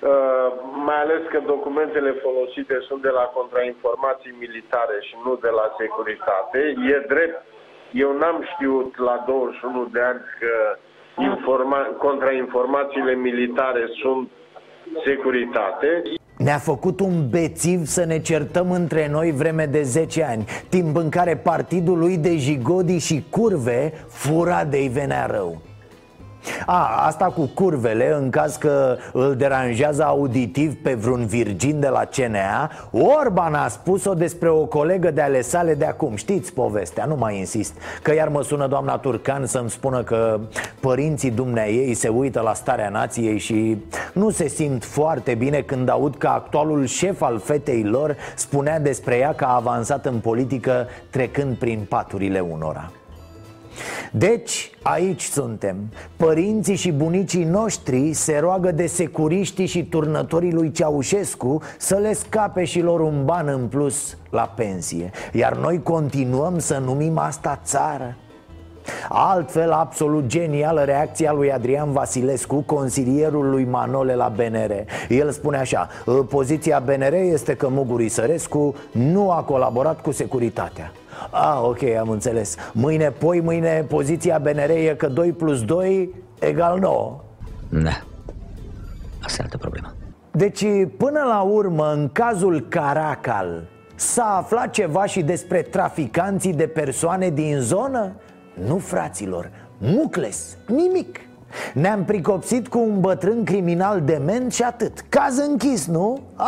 Uh, 0.00 0.48
mai 0.88 0.98
ales 1.04 1.22
că 1.32 1.38
documentele 1.54 2.12
folosite 2.24 2.76
sunt 2.88 3.02
de 3.02 3.12
la 3.20 3.24
contrainformații 3.38 4.40
militare 4.44 4.96
și 5.06 5.14
nu 5.24 5.32
de 5.46 5.52
la 5.58 5.66
securitate. 5.80 6.58
E 6.92 6.96
drept 7.14 7.38
eu 7.92 8.16
n-am 8.18 8.44
știut 8.54 8.98
la 8.98 9.24
21 9.26 9.88
de 9.92 10.00
ani 10.00 10.20
că 10.38 10.78
informa- 11.22 11.96
contrainformațiile 11.98 13.14
militare 13.14 13.88
sunt 14.02 14.28
securitate. 15.04 16.02
Ne-a 16.38 16.58
făcut 16.58 17.00
un 17.00 17.28
bețiv 17.28 17.84
să 17.84 18.04
ne 18.04 18.20
certăm 18.20 18.70
între 18.70 19.08
noi 19.08 19.32
vreme 19.32 19.64
de 19.66 19.82
10 19.82 20.24
ani 20.24 20.44
Timp 20.68 20.96
în 20.96 21.08
care 21.08 21.36
partidul 21.36 21.98
lui 21.98 22.16
de 22.16 22.36
jigodi 22.36 22.98
și 22.98 23.24
curve 23.30 23.92
fura 24.08 24.64
de-i 24.64 24.88
venea 24.88 25.26
rău 25.26 25.60
a, 26.66 27.04
asta 27.06 27.24
cu 27.24 27.50
curvele, 27.54 28.14
în 28.20 28.30
caz 28.30 28.56
că 28.56 28.96
îl 29.12 29.34
deranjează 29.36 30.04
auditiv 30.04 30.82
pe 30.82 30.94
vreun 30.94 31.26
virgin 31.26 31.80
de 31.80 31.88
la 31.88 32.04
CNA 32.04 32.70
Orban 32.90 33.54
a 33.54 33.68
spus-o 33.68 34.14
despre 34.14 34.48
o 34.48 34.64
colegă 34.66 35.10
de 35.10 35.20
ale 35.20 35.40
sale 35.40 35.74
de 35.74 35.84
acum. 35.84 36.16
Știți 36.16 36.52
povestea, 36.52 37.04
nu 37.04 37.16
mai 37.16 37.38
insist 37.38 37.72
Că 38.02 38.14
iar 38.14 38.28
mă 38.28 38.42
sună 38.42 38.66
doamna 38.66 38.96
Turcan 38.96 39.46
să-mi 39.46 39.70
spună 39.70 40.02
că 40.02 40.40
părinții 40.80 41.30
dumneai 41.30 41.92
se 41.94 42.08
uită 42.08 42.40
la 42.40 42.54
starea 42.54 42.88
nației 42.88 43.38
și 43.38 43.76
nu 44.12 44.30
se 44.30 44.48
simt 44.48 44.84
foarte 44.84 45.34
bine 45.34 45.60
când 45.60 45.88
aud 45.88 46.16
că 46.16 46.26
actualul 46.26 46.86
șef 46.86 47.22
al 47.22 47.38
fetei 47.38 47.82
lor 47.82 48.16
spunea 48.36 48.80
despre 48.80 49.16
ea 49.16 49.34
că 49.34 49.44
a 49.44 49.54
avansat 49.54 50.06
în 50.06 50.18
politică 50.18 50.86
trecând 51.10 51.56
prin 51.56 51.86
paturile 51.88 52.40
unora 52.40 52.90
deci, 54.12 54.70
aici 54.82 55.22
suntem. 55.22 55.76
Părinții 56.16 56.76
și 56.76 56.92
bunicii 56.92 57.44
noștri 57.44 58.12
se 58.12 58.38
roagă 58.38 58.72
de 58.72 58.86
securiștii 58.86 59.66
și 59.66 59.84
turnătorii 59.84 60.52
lui 60.52 60.70
Ceaușescu 60.70 61.62
Să 61.78 61.94
le 61.94 62.12
scape 62.12 62.64
și 62.64 62.80
lor 62.80 63.00
un 63.00 63.24
ban 63.24 63.48
în 63.48 63.66
plus 63.66 64.16
la 64.30 64.52
pensie. 64.56 65.10
Iar 65.32 65.56
noi 65.56 65.82
continuăm 65.82 66.58
să 66.58 66.78
numim 66.78 67.18
asta 67.18 67.60
țară 67.64 68.16
Altfel, 69.08 69.70
absolut 69.70 70.26
genială 70.26 70.82
reacția 70.82 71.32
lui 71.32 71.52
Adrian 71.52 71.92
Vasilescu, 71.92 72.62
consilierul 72.66 73.50
lui 73.50 73.64
Manole 73.64 74.14
la 74.14 74.32
BNR 74.36 74.72
El 75.08 75.30
spune 75.30 75.56
așa, 75.56 75.88
poziția 76.28 76.78
BNR 76.78 77.12
este 77.12 77.54
că 77.54 77.68
Muguri 77.68 78.08
Sărescu 78.08 78.74
nu 78.92 79.30
a 79.30 79.42
colaborat 79.42 80.00
cu 80.00 80.10
securitatea. 80.10 80.92
Ah, 81.30 81.60
ok, 81.62 81.82
am 81.82 82.08
înțeles. 82.08 82.56
Mâine, 82.72 83.10
poi 83.10 83.40
mâine, 83.40 83.84
poziția 83.88 84.38
BNR 84.38 84.70
e 84.70 84.94
că 84.98 85.06
2 85.06 85.32
plus 85.32 85.64
2 85.64 86.14
egal 86.38 86.78
9 86.78 87.20
Da, 87.68 88.00
asta 89.22 89.36
e 89.38 89.42
altă 89.42 89.56
problemă. 89.56 89.94
Deci, 90.30 90.64
până 90.96 91.22
la 91.28 91.40
urmă, 91.40 91.92
în 91.92 92.08
cazul 92.12 92.66
Caracal 92.68 93.62
S-a 94.00 94.36
aflat 94.36 94.70
ceva 94.70 95.06
și 95.06 95.22
despre 95.22 95.62
traficanții 95.62 96.52
de 96.52 96.66
persoane 96.66 97.28
din 97.28 97.58
zonă? 97.60 98.12
Nu, 98.66 98.78
fraților, 98.78 99.50
mucles, 99.78 100.56
nimic. 100.66 101.20
Ne-am 101.74 102.04
pricopsit 102.04 102.68
cu 102.68 102.78
un 102.78 103.00
bătrân 103.00 103.44
criminal 103.44 104.00
dement 104.00 104.52
și 104.52 104.62
atât. 104.62 105.04
Caz 105.08 105.38
închis, 105.38 105.86
nu? 105.86 106.20
Ah, 106.36 106.46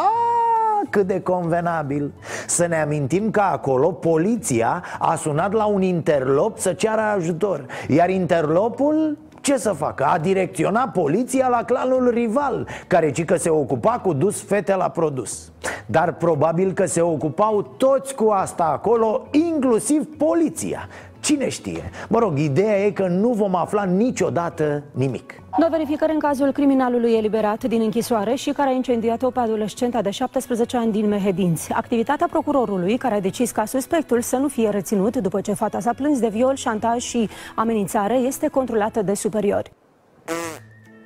cât 0.91 1.07
de 1.07 1.21
convenabil. 1.21 2.13
Să 2.47 2.67
ne 2.67 2.81
amintim 2.81 3.31
că 3.31 3.41
acolo 3.41 3.93
poliția 3.93 4.85
a 4.99 5.15
sunat 5.15 5.53
la 5.53 5.65
un 5.65 5.83
interlop 5.83 6.59
să 6.59 6.73
ceară 6.73 7.01
ajutor. 7.01 7.67
Iar 7.89 8.11
interlopul 8.11 9.19
ce 9.41 9.57
să 9.57 9.73
facă? 9.73 10.05
A 10.05 10.19
direcționat 10.19 10.93
poliția 10.93 11.49
la 11.49 11.65
clanul 11.65 12.11
rival 12.11 12.67
Care 12.87 13.11
ci 13.11 13.25
că 13.25 13.37
se 13.37 13.51
ocupa 13.51 14.01
cu 14.03 14.13
dus 14.13 14.43
fete 14.43 14.75
la 14.75 14.89
produs. 14.89 15.53
Dar 15.87 16.15
probabil 16.15 16.73
că 16.73 16.87
se 16.87 17.01
ocupau 17.01 17.63
toți 17.63 18.15
cu 18.15 18.29
asta 18.29 18.65
acolo 18.65 19.27
Inclusiv 19.31 20.17
poliția 20.17 20.89
Cine 21.23 21.49
știe? 21.49 21.91
Mă 22.09 22.19
rog, 22.19 22.39
ideea 22.39 22.85
e 22.85 22.91
că 22.91 23.07
nu 23.07 23.29
vom 23.29 23.55
afla 23.55 23.85
niciodată 23.85 24.83
nimic 24.93 25.35
Noi 25.59 25.69
verificări 25.71 26.13
în 26.13 26.19
cazul 26.19 26.53
criminalului 26.53 27.13
eliberat 27.13 27.65
din 27.65 27.81
închisoare 27.81 28.35
și 28.35 28.51
care 28.51 28.71
a 28.71 28.73
incendiat-o 28.73 29.31
pe 29.31 29.41
adolescenta 29.41 30.03
de 30.03 30.11
17 30.11 30.77
ani 30.77 30.93
din 30.93 31.09
Mehedinți. 31.09 31.73
Activitatea 31.73 32.27
procurorului, 32.31 32.97
care 32.97 33.15
a 33.15 33.21
decis 33.21 33.51
ca 33.51 33.65
suspectul 33.65 34.21
să 34.21 34.37
nu 34.37 34.49
fie 34.49 34.69
reținut 34.69 35.17
după 35.17 35.41
ce 35.41 35.53
fata 35.53 35.81
s-a 35.81 35.93
plâns 35.93 36.21
de 36.21 36.29
viol, 36.29 36.55
șantaj 36.55 37.03
și 37.03 37.29
amenințare, 37.55 38.15
este 38.15 38.49
controlată 38.49 39.03
de 39.03 39.15
superiori. 39.15 39.73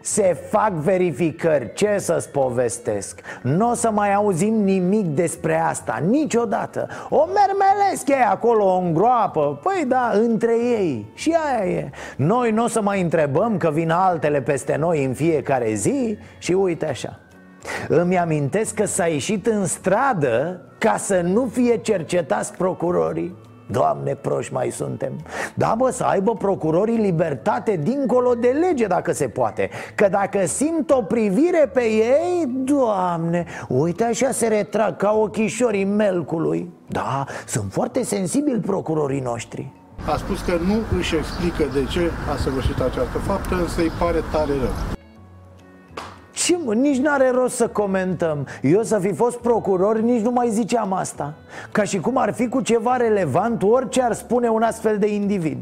Se 0.07 0.37
fac 0.51 0.73
verificări, 0.73 1.73
ce 1.73 1.97
să-ți 1.99 2.29
povestesc? 2.29 3.21
Nu 3.43 3.71
o 3.71 3.75
să 3.75 3.91
mai 3.91 4.15
auzim 4.15 4.55
nimic 4.55 5.07
despre 5.07 5.61
asta, 5.61 6.03
niciodată. 6.09 6.89
O 7.09 7.25
mermelesc 7.25 8.09
ei 8.09 8.25
acolo, 8.31 8.65
o 8.65 8.79
îngroapă 8.79 9.61
Păi 9.63 9.85
da, 9.89 10.11
între 10.15 10.53
ei. 10.53 11.11
Și 11.15 11.37
aia 11.47 11.71
e. 11.71 11.91
Noi 12.17 12.51
nu 12.51 12.65
o 12.65 12.69
să 12.69 12.83
mai 12.83 13.01
întrebăm 13.01 13.57
că 13.57 13.71
vin 13.71 13.91
altele 13.91 14.43
peste 14.43 14.77
noi 14.77 15.05
în 15.05 15.15
fiecare 15.15 15.75
zi 15.75 16.19
Și 16.39 16.53
uite 16.53 16.87
așa. 16.87 17.19
Îmi 17.89 18.19
amintesc 18.19 18.75
că 18.75 18.85
s-a 18.85 19.07
ieșit 19.07 19.47
în 19.47 19.67
stradă 19.67 20.61
ca 20.79 20.97
să 20.97 21.21
nu 21.21 21.47
fie 21.53 21.77
cercetați 21.77 22.53
procurorii. 22.53 23.35
Doamne, 23.71 24.15
proști 24.15 24.53
mai 24.53 24.71
suntem 24.71 25.13
Da, 25.59 25.75
bă, 25.79 25.91
să 25.91 26.05
aibă 26.05 26.35
procurorii 26.35 26.97
libertate 26.97 27.81
dincolo 27.83 28.35
de 28.35 28.49
lege 28.49 28.87
dacă 28.87 29.13
se 29.13 29.29
poate. 29.29 29.71
Că 29.95 30.09
dacă 30.11 30.47
simt 30.47 30.91
o 30.91 31.03
privire 31.03 31.71
pe 31.73 31.83
ei, 31.83 32.47
doamne, 32.47 33.45
uite 33.69 34.05
așa 34.05 34.31
se 34.31 34.47
retrag 34.47 34.97
ca 34.97 35.13
ochișorii 35.13 35.85
melcului. 35.85 36.71
Da, 36.87 37.25
sunt 37.47 37.73
foarte 37.73 38.05
sensibili 38.05 38.61
procurorii 38.61 39.21
noștri. 39.21 39.73
A 40.13 40.17
spus 40.17 40.41
că 40.41 40.53
nu 40.67 40.99
își 40.99 41.17
explică 41.17 41.65
de 41.73 41.85
ce 41.85 42.11
a 42.33 42.37
săvârșit 42.37 42.81
această 42.81 43.19
faptă, 43.19 43.55
însă 43.55 43.81
îi 43.81 43.93
pare 43.99 44.23
tare 44.33 44.53
rău. 44.53 44.96
Ce 46.37 46.59
mă, 46.65 46.75
nici 46.75 46.99
n-are 46.99 47.31
rost 47.31 47.57
să 47.57 47.69
comentăm. 47.69 48.47
Eu 48.63 48.83
să 48.83 48.99
fi 48.99 49.13
fost 49.13 49.39
procuror, 49.39 50.01
nici 50.01 50.23
nu 50.23 50.31
mai 50.31 50.51
ziceam 50.51 50.93
asta. 50.93 51.35
Ca 51.73 51.83
și 51.83 52.01
cum 52.01 52.17
ar 52.17 52.33
fi 52.33 52.49
cu 52.49 52.61
ceva 52.61 52.97
relevant 52.97 53.63
orice 53.63 54.03
ar 54.03 54.13
spune 54.13 54.49
un 54.49 54.63
astfel 54.63 54.99
de 54.99 55.15
individ. 55.15 55.59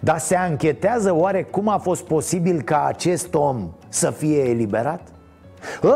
Dar 0.00 0.18
se 0.18 0.36
anchetează 0.36 1.14
oare 1.14 1.42
cum 1.42 1.68
a 1.68 1.78
fost 1.78 2.04
posibil 2.04 2.62
ca 2.62 2.84
acest 2.84 3.34
om 3.34 3.70
să 3.88 4.10
fie 4.10 4.48
eliberat? 4.48 5.00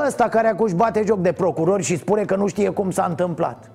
Ăsta 0.06 0.28
care 0.28 0.48
acum 0.48 0.64
își 0.64 0.74
bate 0.74 1.02
joc 1.06 1.20
de 1.20 1.32
procuror 1.32 1.82
și 1.82 1.98
spune 1.98 2.24
că 2.24 2.36
nu 2.36 2.46
știe 2.46 2.68
cum 2.68 2.90
s-a 2.90 3.06
întâmplat. 3.08 3.70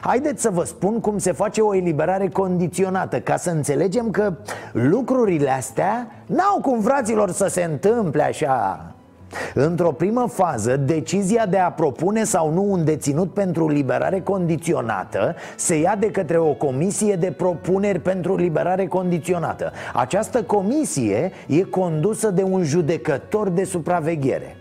Haideți 0.00 0.42
să 0.42 0.50
vă 0.50 0.64
spun 0.64 1.00
cum 1.00 1.18
se 1.18 1.32
face 1.32 1.60
o 1.60 1.74
eliberare 1.74 2.28
condiționată 2.28 3.20
Ca 3.20 3.36
să 3.36 3.50
înțelegem 3.50 4.10
că 4.10 4.34
lucrurile 4.72 5.50
astea 5.50 6.10
n-au 6.26 6.60
cum 6.60 6.80
fraților 6.80 7.30
să 7.30 7.46
se 7.46 7.62
întâmple 7.62 8.22
așa 8.22 8.93
Într-o 9.54 9.92
primă 9.92 10.28
fază, 10.32 10.76
decizia 10.76 11.46
de 11.46 11.58
a 11.58 11.70
propune 11.70 12.24
sau 12.24 12.52
nu 12.52 12.66
un 12.68 12.84
deținut 12.84 13.32
pentru 13.32 13.68
liberare 13.68 14.20
condiționată 14.20 15.34
se 15.56 15.80
ia 15.80 15.96
de 15.98 16.10
către 16.10 16.38
o 16.38 16.52
comisie 16.52 17.14
de 17.14 17.30
propuneri 17.30 18.00
pentru 18.00 18.36
liberare 18.36 18.86
condiționată. 18.86 19.72
Această 19.94 20.42
comisie 20.42 21.32
e 21.46 21.62
condusă 21.62 22.30
de 22.30 22.42
un 22.42 22.62
judecător 22.62 23.48
de 23.48 23.64
supraveghere. 23.64 24.56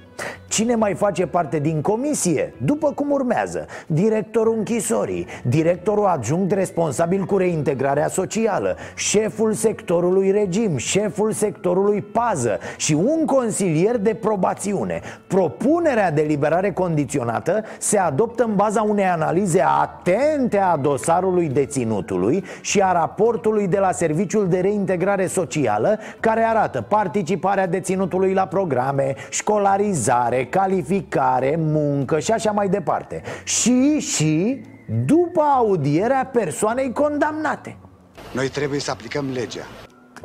Cine 0.53 0.75
mai 0.75 0.93
face 0.93 1.25
parte 1.25 1.59
din 1.59 1.81
comisie? 1.81 2.53
După 2.57 2.91
cum 2.91 3.11
urmează 3.11 3.65
Directorul 3.87 4.55
închisorii 4.57 5.27
Directorul 5.43 6.05
adjunct 6.05 6.51
responsabil 6.51 7.25
cu 7.25 7.37
reintegrarea 7.37 8.07
socială 8.07 8.77
Șeful 8.95 9.53
sectorului 9.53 10.31
regim 10.31 10.77
Șeful 10.77 11.31
sectorului 11.31 12.01
pază 12.01 12.59
Și 12.77 12.93
un 12.93 13.25
consilier 13.25 13.97
de 13.97 14.13
probațiune 14.13 15.01
Propunerea 15.27 16.11
de 16.11 16.21
liberare 16.21 16.71
condiționată 16.71 17.63
Se 17.79 17.97
adoptă 17.97 18.43
în 18.43 18.55
baza 18.55 18.81
unei 18.81 19.05
analize 19.05 19.63
atente 19.81 20.57
a 20.57 20.77
dosarului 20.77 21.47
deținutului 21.47 22.43
Și 22.61 22.81
a 22.81 22.91
raportului 22.91 23.67
de 23.67 23.79
la 23.79 23.91
Serviciul 23.91 24.47
de 24.47 24.59
Reintegrare 24.59 25.27
Socială 25.27 25.99
Care 26.19 26.43
arată 26.43 26.81
participarea 26.81 27.67
deținutului 27.67 28.33
la 28.33 28.45
programe 28.47 29.15
Școlarizare 29.29 30.41
calificare, 30.45 31.55
muncă 31.59 32.19
și 32.19 32.31
așa 32.31 32.51
mai 32.51 32.69
departe. 32.69 33.21
Și, 33.43 33.99
și 33.99 34.61
după 35.05 35.41
audierea 35.41 36.29
persoanei 36.33 36.91
condamnate. 36.91 37.77
Noi 38.33 38.47
trebuie 38.49 38.79
să 38.79 38.91
aplicăm 38.91 39.25
legea. 39.33 39.63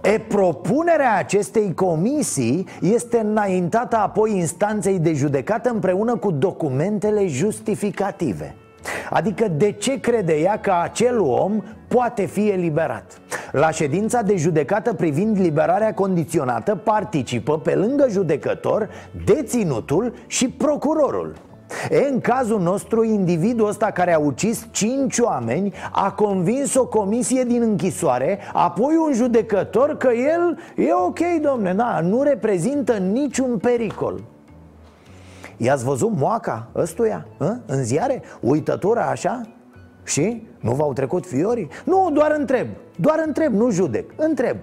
E, 0.03 0.19
propunerea 0.19 1.17
acestei 1.17 1.75
comisii 1.75 2.67
este 2.81 3.19
înaintată 3.19 3.97
apoi 3.97 4.37
instanței 4.37 4.99
de 4.99 5.13
judecată 5.13 5.71
împreună 5.71 6.17
cu 6.17 6.31
documentele 6.31 7.27
justificative 7.27 8.57
Adică 9.11 9.49
de 9.49 9.73
ce 9.73 10.00
crede 10.00 10.35
ea 10.35 10.59
că 10.61 10.73
acel 10.83 11.21
om 11.21 11.62
poate 11.88 12.26
fi 12.26 12.49
eliberat? 12.49 13.21
La 13.52 13.71
ședința 13.71 14.23
de 14.23 14.37
judecată 14.37 14.95
privind 14.95 15.40
liberarea 15.40 15.95
condiționată 15.95 16.75
participă 16.75 17.59
pe 17.59 17.75
lângă 17.75 18.07
judecător 18.11 18.88
deținutul 19.25 20.14
și 20.26 20.49
procurorul 20.49 21.35
E, 21.90 22.09
în 22.11 22.21
cazul 22.21 22.61
nostru, 22.61 23.04
individul 23.04 23.68
ăsta 23.68 23.87
care 23.87 24.14
a 24.14 24.18
ucis 24.18 24.66
cinci 24.71 25.18
oameni 25.18 25.75
A 25.92 26.12
convins 26.12 26.75
o 26.75 26.87
comisie 26.87 27.45
din 27.45 27.62
închisoare 27.62 28.38
Apoi 28.52 28.97
un 29.07 29.12
judecător 29.12 29.97
că 29.97 30.09
el 30.12 30.59
e 30.76 30.92
ok, 30.92 31.19
domne, 31.43 31.75
da, 31.75 32.00
nu 32.02 32.23
reprezintă 32.23 32.93
niciun 32.93 33.58
pericol 33.58 34.21
I-ați 35.58 35.84
văzut 35.84 36.12
moaca 36.16 36.68
ăstuia? 36.75 37.26
Hă? 37.38 37.56
În 37.66 37.84
ziare? 37.84 38.23
Uitătura 38.40 39.02
așa? 39.02 39.40
Și? 40.04 40.47
Nu 40.60 40.73
v-au 40.73 40.92
trecut 40.92 41.26
fiorii? 41.26 41.68
Nu, 41.84 42.10
doar 42.12 42.34
întreb 42.38 42.66
Doar 42.97 43.23
întreb, 43.26 43.52
nu 43.52 43.71
judec, 43.71 44.10
întreb 44.16 44.56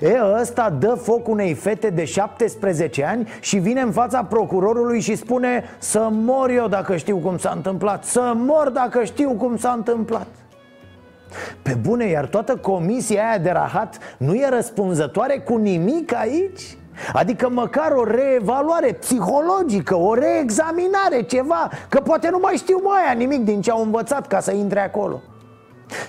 E, 0.00 0.20
ăsta 0.40 0.70
dă 0.70 0.94
foc 1.02 1.28
unei 1.28 1.54
fete 1.54 1.90
de 1.90 2.04
17 2.04 3.04
ani 3.04 3.28
și 3.40 3.58
vine 3.58 3.80
în 3.80 3.92
fața 3.92 4.24
procurorului 4.24 5.00
și 5.00 5.16
spune 5.16 5.64
Să 5.78 6.08
mor 6.10 6.50
eu 6.50 6.68
dacă 6.68 6.96
știu 6.96 7.16
cum 7.16 7.38
s-a 7.38 7.52
întâmplat 7.54 8.04
Să 8.04 8.32
mor 8.36 8.68
dacă 8.68 9.04
știu 9.04 9.32
cum 9.32 9.56
s-a 9.56 9.70
întâmplat 9.70 10.26
Pe 11.62 11.74
bune, 11.80 12.06
iar 12.06 12.26
toată 12.26 12.56
comisia 12.56 13.28
aia 13.28 13.38
de 13.38 13.50
rahat 13.50 13.98
nu 14.18 14.34
e 14.34 14.48
răspunzătoare 14.48 15.38
cu 15.38 15.56
nimic 15.56 16.14
aici? 16.14 16.76
Adică 17.12 17.48
măcar 17.48 17.92
o 17.92 18.04
reevaluare 18.04 18.92
psihologică, 18.92 19.96
o 19.96 20.14
reexaminare, 20.14 21.22
ceva 21.22 21.70
Că 21.88 22.00
poate 22.00 22.28
nu 22.30 22.38
mai 22.38 22.54
știu 22.56 22.80
mai 22.82 23.02
aia 23.04 23.12
nimic 23.12 23.44
din 23.44 23.60
ce 23.60 23.70
au 23.70 23.82
învățat 23.82 24.26
ca 24.26 24.40
să 24.40 24.52
intre 24.52 24.80
acolo. 24.80 25.22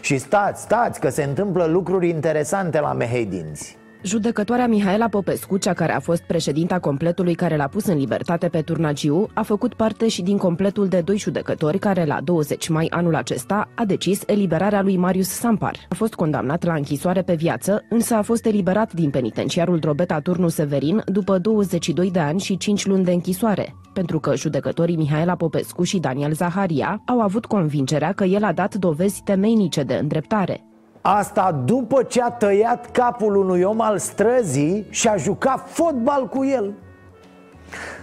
Și 0.02 0.18
stați, 0.18 0.62
stați, 0.62 1.00
că 1.00 1.10
se 1.10 1.24
întâmplă 1.24 1.66
lucruri 1.66 2.10
interesante 2.10 2.80
la 2.80 2.94
Mehedinți 2.94 3.78
Judecătoarea 4.06 4.68
Mihaela 4.68 5.08
Popescu, 5.08 5.58
cea 5.58 5.74
care 5.74 5.94
a 5.94 6.00
fost 6.00 6.22
președinta 6.22 6.80
completului 6.80 7.34
care 7.34 7.56
l-a 7.56 7.68
pus 7.68 7.86
în 7.86 7.98
libertate 7.98 8.48
pe 8.48 8.62
Turnagiu, 8.62 9.28
a 9.34 9.42
făcut 9.42 9.74
parte 9.74 10.08
și 10.08 10.22
din 10.22 10.38
completul 10.38 10.88
de 10.88 11.02
doi 11.02 11.18
judecători 11.18 11.80
care, 11.80 12.06
la 12.06 12.20
20 12.24 12.68
mai 12.68 12.88
anul 12.90 13.16
acesta, 13.16 13.70
a 13.76 13.86
decis 13.86 14.24
eliberarea 14.26 14.82
lui 14.82 14.98
Marius 14.98 15.28
Sampar. 15.28 15.76
A 15.90 15.96
fost 15.96 16.14
condamnat 16.14 16.64
la 16.64 16.74
închisoare 16.74 17.22
pe 17.22 17.34
viață, 17.34 17.84
însă 17.90 18.16
a 18.16 18.22
fost 18.22 18.46
eliberat 18.46 18.94
din 18.94 19.10
penitenciarul 19.10 19.80
Drobeta 19.80 20.20
Turnu 20.20 20.48
Severin 20.48 21.02
după 21.06 21.38
22 21.38 22.12
de 22.12 22.20
ani 22.20 22.40
și 22.40 22.58
5 22.58 22.86
luni 22.86 23.04
de 23.04 23.12
închisoare, 23.12 23.76
pentru 23.94 24.20
că 24.20 24.36
judecătorii 24.36 24.98
Mihaela 24.98 25.36
Popescu 25.36 25.84
și 25.84 26.00
Daniel 26.00 26.34
Zaharia 26.34 27.02
au 27.06 27.22
avut 27.22 27.46
convingerea 27.46 28.12
că 28.12 28.24
el 28.24 28.44
a 28.44 28.52
dat 28.52 28.76
dovezi 28.76 29.22
temeinice 29.24 29.84
de 29.84 29.94
îndreptare. 29.94 30.64
Asta 31.08 31.62
după 31.66 32.04
ce 32.04 32.22
a 32.22 32.30
tăiat 32.30 32.92
capul 32.92 33.36
unui 33.36 33.62
om 33.62 33.82
al 33.82 33.98
străzii 33.98 34.88
și 34.90 35.08
a 35.08 35.16
jucat 35.16 35.70
fotbal 35.70 36.28
cu 36.28 36.46
el 36.46 36.74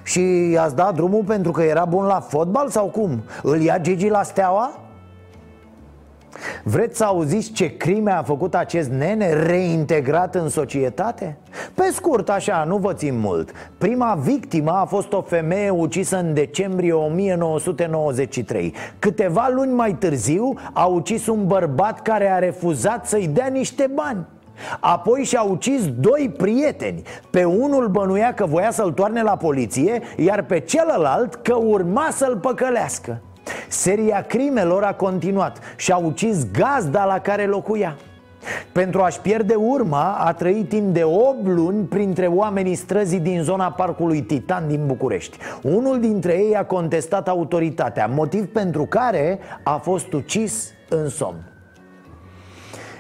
Și 0.02 0.50
i-ați 0.50 0.76
dat 0.76 0.94
drumul 0.94 1.24
pentru 1.24 1.52
că 1.52 1.62
era 1.62 1.84
bun 1.84 2.04
la 2.04 2.20
fotbal 2.20 2.68
sau 2.68 2.86
cum? 2.86 3.22
Îl 3.42 3.60
ia 3.60 3.78
Gigi 3.78 4.08
la 4.08 4.22
steaua? 4.22 4.81
Vreți 6.62 6.96
să 6.96 7.04
auziți 7.04 7.52
ce 7.52 7.76
crime 7.76 8.10
a 8.10 8.22
făcut 8.22 8.54
acest 8.54 8.90
nene 8.90 9.32
reintegrat 9.32 10.34
în 10.34 10.48
societate? 10.48 11.36
Pe 11.74 11.90
scurt, 11.92 12.28
așa, 12.28 12.64
nu 12.64 12.76
vă 12.76 12.92
țin 12.92 13.18
mult. 13.18 13.50
Prima 13.78 14.18
victimă 14.22 14.70
a 14.70 14.84
fost 14.84 15.12
o 15.12 15.22
femeie 15.22 15.70
ucisă 15.70 16.18
în 16.18 16.34
decembrie 16.34 16.92
1993 16.92 18.74
Câteva 18.98 19.50
luni 19.52 19.72
mai 19.72 19.94
târziu 19.94 20.54
a 20.72 20.84
ucis 20.84 21.26
un 21.26 21.46
bărbat 21.46 22.02
care 22.02 22.30
a 22.30 22.38
refuzat 22.38 23.06
să-i 23.06 23.26
dea 23.26 23.46
niște 23.46 23.90
bani. 23.94 24.26
Apoi 24.80 25.24
și-a 25.24 25.42
ucis 25.42 25.88
doi 25.88 26.34
prieteni. 26.36 27.02
Pe 27.30 27.44
unul 27.44 27.88
bănuia 27.88 28.34
că 28.34 28.46
voia 28.46 28.70
să-l 28.70 28.92
toarne 28.92 29.22
la 29.22 29.36
poliție 29.36 30.00
Iar 30.16 30.42
pe 30.42 30.58
celălalt 30.58 31.34
că 31.34 31.54
urma 31.54 32.08
să-l 32.10 32.36
păcălească 32.36 33.20
Seria 33.68 34.22
crimelor 34.22 34.82
a 34.82 34.94
continuat 34.94 35.58
și 35.76 35.92
a 35.92 35.96
ucis 35.96 36.50
gazda 36.50 37.04
la 37.04 37.18
care 37.18 37.46
locuia. 37.46 37.96
Pentru 38.72 39.00
a-și 39.00 39.20
pierde 39.20 39.54
urma, 39.54 40.16
a 40.18 40.32
trăit 40.32 40.68
timp 40.68 40.94
de 40.94 41.04
8 41.04 41.46
luni 41.46 41.84
printre 41.84 42.26
oamenii 42.26 42.74
străzii 42.74 43.20
din 43.20 43.42
zona 43.42 43.70
parcului 43.70 44.22
Titan 44.22 44.68
din 44.68 44.86
București. 44.86 45.38
Unul 45.62 46.00
dintre 46.00 46.32
ei 46.32 46.56
a 46.56 46.64
contestat 46.64 47.28
autoritatea, 47.28 48.06
motiv 48.06 48.46
pentru 48.46 48.86
care 48.86 49.38
a 49.62 49.76
fost 49.76 50.12
ucis 50.12 50.70
în 50.88 51.08
somn. 51.08 51.44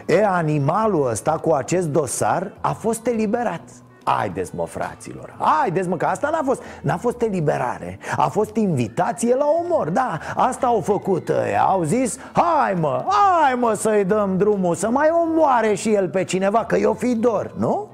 E, 0.06 0.24
animalul 0.26 1.10
ăsta 1.10 1.32
cu 1.32 1.52
acest 1.52 1.88
dosar 1.88 2.52
a 2.60 2.72
fost 2.72 3.06
eliberat 3.06 3.62
Haideți 4.04 4.54
mă 4.54 4.66
fraților, 4.66 5.34
haideți 5.38 5.88
mă 5.88 5.96
că 5.96 6.06
asta 6.06 6.28
n-a 6.32 6.40
fost, 6.44 6.62
n-a 6.80 6.96
fost 6.96 7.22
eliberare. 7.22 7.98
A 8.16 8.28
fost 8.28 8.56
invitație 8.56 9.34
la 9.34 9.44
omor, 9.64 9.88
da, 9.88 10.18
asta 10.34 10.66
au 10.66 10.80
făcut 10.80 11.28
ăia 11.28 11.62
Au 11.62 11.82
zis, 11.82 12.18
hai 12.32 12.74
mă, 12.80 13.04
hai 13.08 13.54
mă 13.54 13.74
să-i 13.74 14.04
dăm 14.04 14.36
drumul 14.36 14.74
Să 14.74 14.90
mai 14.90 15.08
omoare 15.22 15.74
și 15.74 15.94
el 15.94 16.08
pe 16.08 16.24
cineva, 16.24 16.64
că 16.64 16.76
eu 16.76 16.92
fi 16.92 17.14
dor, 17.14 17.54
nu? 17.58 17.90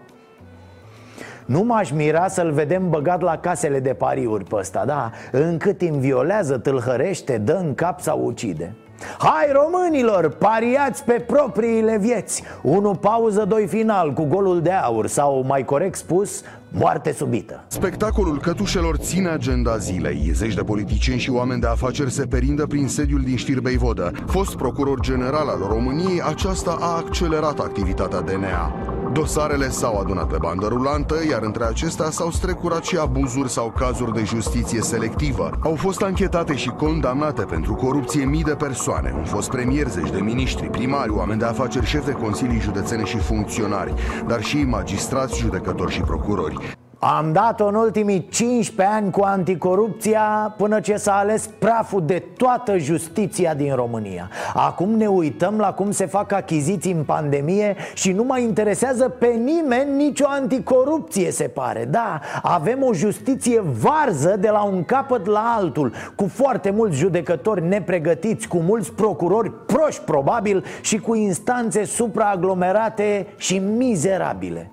Nu 1.47 1.63
m-aș 1.63 1.91
mira 1.91 2.29
să-l 2.29 2.53
vedem 2.53 2.91
băgat 2.91 3.21
la 3.21 3.39
casele 3.39 3.81
de 3.81 3.95
pariuri 3.95 4.45
pe 4.45 4.57
ăsta, 4.57 4.85
da. 4.85 5.11
Încât 5.33 5.81
îmi 5.81 5.99
violează, 5.99 6.59
tâlhărește, 6.59 7.39
dă 7.39 7.53
în 7.53 7.75
cap 7.75 8.01
sau 8.01 8.25
ucide 8.25 8.75
Hai 9.19 9.53
românilor, 9.53 10.29
pariați 10.29 11.05
pe 11.05 11.13
propriile 11.13 11.97
vieți. 11.99 12.43
Unu 12.63 12.95
pauză, 12.95 13.45
doi 13.45 13.67
final 13.67 14.13
cu 14.13 14.25
golul 14.25 14.63
de 14.63 14.73
aur. 14.73 15.07
Sau 15.07 15.45
mai 15.47 15.65
corect 15.65 15.97
spus, 15.97 16.43
moarte 16.71 17.13
subită 17.13 17.65
Spectacolul 17.67 18.41
cătușelor 18.41 18.97
ține 18.97 19.29
agenda 19.29 19.77
zilei. 19.77 20.31
Zeci 20.35 20.55
de 20.55 20.63
politicieni 20.63 21.21
și 21.21 21.31
oameni 21.31 21.61
de 21.61 21.67
afaceri 21.67 22.11
se 22.11 22.27
perindă 22.27 22.67
prin 22.67 22.89
sediul 22.89 23.21
din 23.21 23.37
Știrbei 23.37 23.77
Vodă. 23.77 24.13
Fost 24.27 24.57
procuror 24.57 25.01
general 25.01 25.49
al 25.49 25.67
României, 25.69 26.23
aceasta 26.23 26.77
a 26.81 26.97
accelerat 26.97 27.59
activitatea 27.59 28.21
DNA. 28.21 28.73
Dosarele 29.13 29.69
s-au 29.69 29.99
adunat 29.99 30.29
pe 30.29 30.37
bandă 30.41 30.67
rulantă, 30.67 31.15
iar 31.31 31.43
între 31.43 31.65
acestea 31.65 32.11
s-au 32.11 32.31
strecurat 32.31 32.85
și 32.85 32.97
abuzuri 32.97 33.51
sau 33.51 33.73
cazuri 33.79 34.13
de 34.13 34.25
justiție 34.25 34.81
selectivă. 34.81 35.51
Au 35.63 35.75
fost 35.75 36.03
anchetate 36.03 36.57
și 36.57 36.69
condamnate 36.69 37.43
pentru 37.43 37.75
corupție 37.75 38.25
mii 38.25 38.43
de 38.43 38.55
persoane. 38.55 39.13
Un 39.17 39.25
fost 39.25 39.51
premier, 39.51 39.89
zeci 39.89 40.11
de 40.11 40.21
miniștri, 40.21 40.71
primari, 40.71 41.11
oameni 41.11 41.39
de 41.39 41.45
afaceri, 41.45 41.87
șefi 41.87 42.07
de 42.07 42.13
consilii 42.13 42.61
județene 42.61 43.05
și 43.05 43.19
funcționari, 43.19 43.95
dar 44.27 44.43
și 44.43 44.57
magistrați, 44.57 45.39
judecători 45.39 45.93
și 45.93 46.01
procurori. 46.01 46.68
Am 47.01 47.33
dat-o 47.33 47.67
în 47.67 47.75
ultimii 47.75 48.29
15 48.31 48.97
ani 48.97 49.11
cu 49.11 49.23
anticorupția 49.23 50.55
până 50.57 50.81
ce 50.81 50.97
s-a 50.97 51.13
ales 51.13 51.51
praful 51.59 52.03
de 52.07 52.23
toată 52.37 52.77
justiția 52.77 53.55
din 53.55 53.75
România. 53.75 54.31
Acum 54.55 54.91
ne 54.91 55.07
uităm 55.07 55.59
la 55.59 55.73
cum 55.73 55.91
se 55.91 56.07
fac 56.07 56.33
achiziții 56.33 56.93
în 56.93 57.05
pandemie 57.05 57.77
și 57.95 58.13
nu 58.13 58.25
mai 58.25 58.43
interesează 58.43 59.09
pe 59.09 59.27
nimeni 59.27 59.97
nicio 59.97 60.27
anticorupție, 60.29 61.31
se 61.31 61.45
pare. 61.45 61.85
Da, 61.85 62.21
avem 62.43 62.83
o 62.83 62.95
justiție 62.95 63.61
varză 63.61 64.37
de 64.41 64.49
la 64.49 64.63
un 64.63 64.85
capăt 64.85 65.27
la 65.27 65.55
altul 65.57 65.93
Cu 66.15 66.27
foarte 66.27 66.71
mulți 66.71 66.97
judecători 66.97 67.65
nepregătiți, 67.65 68.49
cu 68.49 68.57
mulți 68.57 68.93
procurori 68.93 69.51
proști 69.51 70.03
probabil 70.05 70.65
și 70.81 70.99
cu 70.99 71.15
instanțe 71.15 71.85
supraaglomerate 71.85 73.27
și 73.37 73.59
mizerabile 73.59 74.71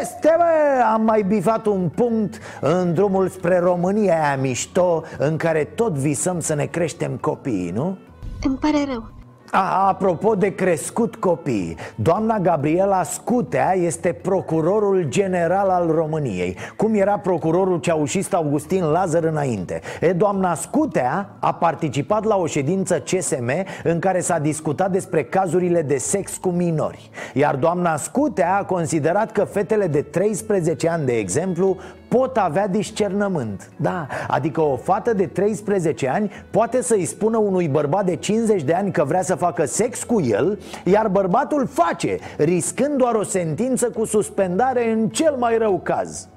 este, 0.00 0.34
bă, 0.36 0.82
am 0.92 1.02
mai 1.02 1.22
bifat 1.22 1.66
un 1.66 1.88
punct 1.88 2.38
în 2.60 2.94
drumul 2.94 3.28
spre 3.28 3.58
România 3.58 4.22
aia 4.22 4.36
mișto 4.36 5.02
În 5.18 5.36
care 5.36 5.64
tot 5.64 5.92
visăm 5.92 6.40
să 6.40 6.54
ne 6.54 6.64
creștem 6.66 7.16
copiii, 7.16 7.70
nu? 7.70 7.96
Îmi 8.42 8.56
pare 8.56 8.84
rău. 8.88 9.15
A, 9.50 9.88
apropo 9.88 10.34
de 10.34 10.54
crescut 10.54 11.16
copii 11.16 11.76
Doamna 11.94 12.38
Gabriela 12.38 13.02
Scutea 13.02 13.74
este 13.76 14.12
procurorul 14.12 15.04
general 15.08 15.68
al 15.68 15.90
României. 15.90 16.56
Cum 16.76 16.94
era 16.94 17.18
procurorul 17.18 17.78
ceaușist 17.78 18.34
Augustin 18.34 18.84
Lazar 18.84 19.24
înainte? 19.24 19.80
E, 20.00 20.12
doamna 20.12 20.54
Scutea 20.54 21.28
a 21.38 21.54
participat 21.54 22.24
la 22.24 22.36
o 22.36 22.46
ședință 22.46 22.98
CSM 22.98 23.50
În 23.84 23.98
care 23.98 24.20
s-a 24.20 24.38
discutat 24.38 24.90
despre 24.90 25.24
cazurile 25.24 25.82
de 25.82 25.96
sex 25.96 26.36
cu 26.36 26.48
minori. 26.48 27.10
Iar 27.34 27.56
doamna 27.56 27.96
Scutea 27.96 28.56
a 28.56 28.64
considerat 28.64 29.32
că 29.32 29.44
fetele 29.44 29.86
de 29.86 30.02
13 30.02 30.88
ani, 30.88 31.06
de 31.06 31.12
exemplu 31.12 31.76
pot 32.18 32.36
avea 32.36 32.68
discernământ 32.68 33.70
Da, 33.76 34.06
adică 34.28 34.60
o 34.60 34.76
fată 34.76 35.12
de 35.12 35.26
13 35.26 36.08
ani 36.08 36.32
poate 36.50 36.82
să-i 36.82 37.04
spună 37.04 37.36
unui 37.36 37.68
bărbat 37.68 38.04
de 38.04 38.16
50 38.16 38.62
de 38.62 38.74
ani 38.74 38.92
că 38.92 39.04
vrea 39.04 39.22
să 39.22 39.34
facă 39.34 39.64
sex 39.64 40.02
cu 40.02 40.20
el 40.20 40.58
Iar 40.84 41.08
bărbatul 41.08 41.66
face, 41.66 42.18
riscând 42.36 42.96
doar 42.96 43.14
o 43.14 43.22
sentință 43.22 43.90
cu 43.90 44.04
suspendare 44.04 44.90
în 44.90 45.08
cel 45.08 45.36
mai 45.38 45.58
rău 45.58 45.80
caz. 45.80 46.28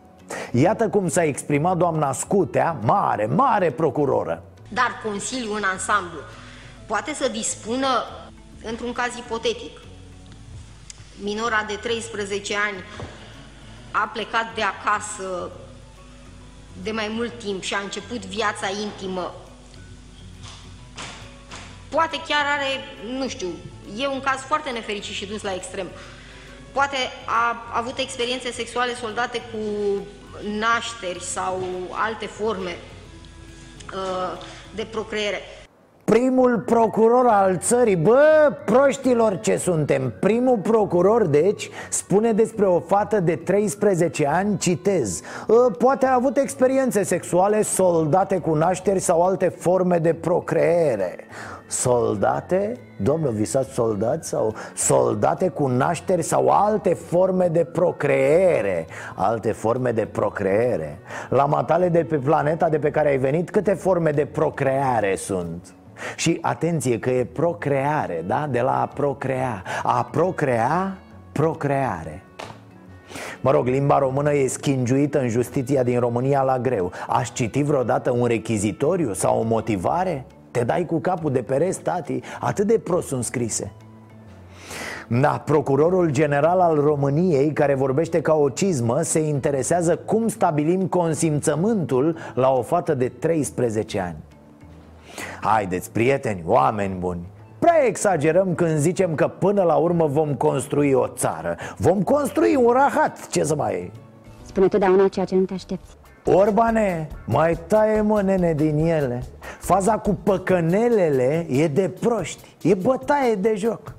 Iată 0.51 0.89
cum 0.89 1.07
s-a 1.07 1.23
exprimat 1.23 1.77
doamna 1.77 2.11
Scutea, 2.11 2.77
mare, 2.83 3.25
mare 3.25 3.71
procuroră. 3.71 4.43
Dar 4.69 5.01
Consiliul 5.03 5.55
în 5.57 5.63
ansamblu 5.71 6.19
poate 6.85 7.13
să 7.13 7.29
dispună, 7.31 7.87
într-un 8.63 8.91
caz 8.91 9.17
ipotetic, 9.17 9.79
minora 11.23 11.65
de 11.67 11.73
13 11.81 12.55
ani 12.67 12.83
a 13.91 14.09
plecat 14.13 14.55
de 14.55 14.61
acasă 14.61 15.51
de 16.83 16.91
mai 16.91 17.07
mult 17.07 17.39
timp 17.39 17.63
și 17.63 17.73
a 17.73 17.79
început 17.79 18.25
viața 18.25 18.69
intimă, 18.81 19.35
poate 21.89 22.21
chiar 22.27 22.45
are, 22.45 22.67
nu 23.17 23.27
știu, 23.27 23.47
e 23.97 24.07
un 24.07 24.19
caz 24.19 24.39
foarte 24.39 24.69
nefericit 24.69 25.13
și 25.13 25.25
dus 25.25 25.41
la 25.41 25.53
extrem. 25.53 25.87
Poate 26.71 26.97
a 27.25 27.71
avut 27.73 27.97
experiențe 27.97 28.51
sexuale 28.51 28.95
soldate 28.95 29.41
cu 29.51 29.57
nașteri 30.59 31.23
sau 31.23 31.63
alte 31.91 32.25
forme 32.25 32.77
uh, 33.93 34.41
de 34.75 34.85
procreere. 34.85 35.41
Primul 36.09 36.59
procuror 36.59 37.25
al 37.27 37.57
țării, 37.57 37.95
bă, 37.95 38.51
proștilor 38.65 39.39
ce 39.39 39.55
suntem? 39.57 40.13
Primul 40.19 40.57
procuror, 40.57 41.27
deci, 41.27 41.69
spune 41.89 42.31
despre 42.31 42.65
o 42.65 42.79
fată 42.79 43.19
de 43.19 43.35
13 43.35 44.27
ani, 44.27 44.57
citez 44.57 45.21
"Ă, 45.49 45.71
Poate 45.71 46.05
a 46.05 46.13
avut 46.13 46.37
experiențe 46.37 47.03
sexuale 47.03 47.61
soldate 47.61 48.37
cu 48.37 48.53
nașteri 48.53 48.99
sau 48.99 49.21
alte 49.21 49.49
forme 49.49 49.97
de 49.97 50.13
procreere. 50.13 51.15
Soldate? 51.67 52.73
Domnul, 52.97 53.31
visați 53.31 53.73
soldați 53.73 54.29
sau 54.29 54.53
soldate 54.75 55.47
cu 55.47 55.67
nașteri 55.67 56.21
sau 56.21 56.47
alte 56.49 56.93
forme 56.93 57.47
de 57.47 57.63
procreere? 57.63 58.87
Alte 59.15 59.51
forme 59.51 59.91
de 59.91 60.05
procreere? 60.05 60.99
La 61.29 61.45
matale 61.45 61.89
de 61.89 62.03
pe 62.03 62.15
planeta 62.17 62.69
de 62.69 62.79
pe 62.79 62.91
care 62.91 63.09
ai 63.09 63.17
venit, 63.17 63.49
câte 63.49 63.73
forme 63.73 64.11
de 64.11 64.25
procreare 64.25 65.15
sunt? 65.15 65.73
Și 66.15 66.37
atenție 66.41 66.99
că 66.99 67.09
e 67.09 67.23
procreare, 67.23 68.23
da? 68.27 68.47
De 68.51 68.61
la 68.61 68.81
a 68.81 68.85
procrea 68.85 69.63
A 69.83 70.07
procrea, 70.11 70.97
procreare 71.31 72.23
Mă 73.41 73.51
rog, 73.51 73.67
limba 73.67 73.97
română 73.97 74.33
e 74.33 74.47
schingiuită 74.47 75.19
în 75.19 75.29
justiția 75.29 75.83
din 75.83 75.99
România 75.99 76.41
la 76.41 76.59
greu 76.59 76.91
Aș 77.07 77.31
citi 77.31 77.63
vreodată 77.63 78.11
un 78.11 78.25
rechizitoriu 78.25 79.13
sau 79.13 79.39
o 79.39 79.43
motivare? 79.43 80.25
Te 80.51 80.63
dai 80.63 80.85
cu 80.85 80.99
capul 80.99 81.31
de 81.31 81.41
pereți, 81.41 81.79
tati, 81.79 82.19
atât 82.39 82.67
de 82.67 82.79
prost 82.79 83.07
sunt 83.07 83.23
scrise 83.23 83.71
da, 85.11 85.41
procurorul 85.45 86.11
general 86.11 86.59
al 86.59 86.75
României, 86.75 87.53
care 87.53 87.73
vorbește 87.73 88.21
ca 88.21 88.33
o 88.33 88.49
cizmă, 88.49 89.01
se 89.01 89.19
interesează 89.19 89.95
cum 89.95 90.27
stabilim 90.27 90.87
consimțământul 90.87 92.15
la 92.33 92.51
o 92.51 92.61
fată 92.61 92.93
de 92.93 93.07
13 93.07 93.99
ani. 93.99 94.15
Haideți, 95.41 95.91
prieteni, 95.91 96.43
oameni 96.45 96.95
buni. 96.99 97.27
Prea 97.59 97.85
exagerăm 97.85 98.55
când 98.55 98.77
zicem 98.77 99.15
că 99.15 99.27
până 99.27 99.63
la 99.63 99.75
urmă 99.75 100.07
vom 100.07 100.33
construi 100.33 100.93
o 100.93 101.07
țară. 101.07 101.55
Vom 101.77 102.01
construi 102.01 102.55
un 102.55 102.71
rahat, 102.71 103.27
ce 103.27 103.43
să 103.43 103.55
mai 103.55 103.73
e? 103.73 103.91
Spune 104.45 104.67
totdeauna 104.67 105.07
ceea 105.07 105.25
ce 105.25 105.35
nu 105.35 105.41
te 105.41 105.53
aștepți. 105.53 105.97
Orbane, 106.25 107.07
mai 107.25 107.57
taie 107.67 108.01
mă 108.01 108.21
nene 108.21 108.53
din 108.53 108.77
ele. 108.77 109.23
Faza 109.59 109.97
cu 109.97 110.17
păcănelele 110.23 111.45
e 111.49 111.67
de 111.67 111.91
proști 111.99 112.55
E 112.61 112.73
bătaie 112.73 113.35
de 113.35 113.53
joc. 113.55 113.93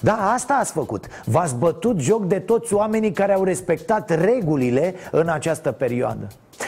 Da, 0.00 0.32
asta 0.32 0.54
ați 0.54 0.72
făcut. 0.72 1.06
V-ați 1.24 1.56
bătut 1.56 1.98
joc 2.00 2.24
de 2.24 2.38
toți 2.38 2.74
oamenii 2.74 3.12
care 3.12 3.34
au 3.34 3.44
respectat 3.44 4.10
regulile 4.20 4.94
în 5.10 5.28
această 5.28 5.72
perioadă 5.72 6.26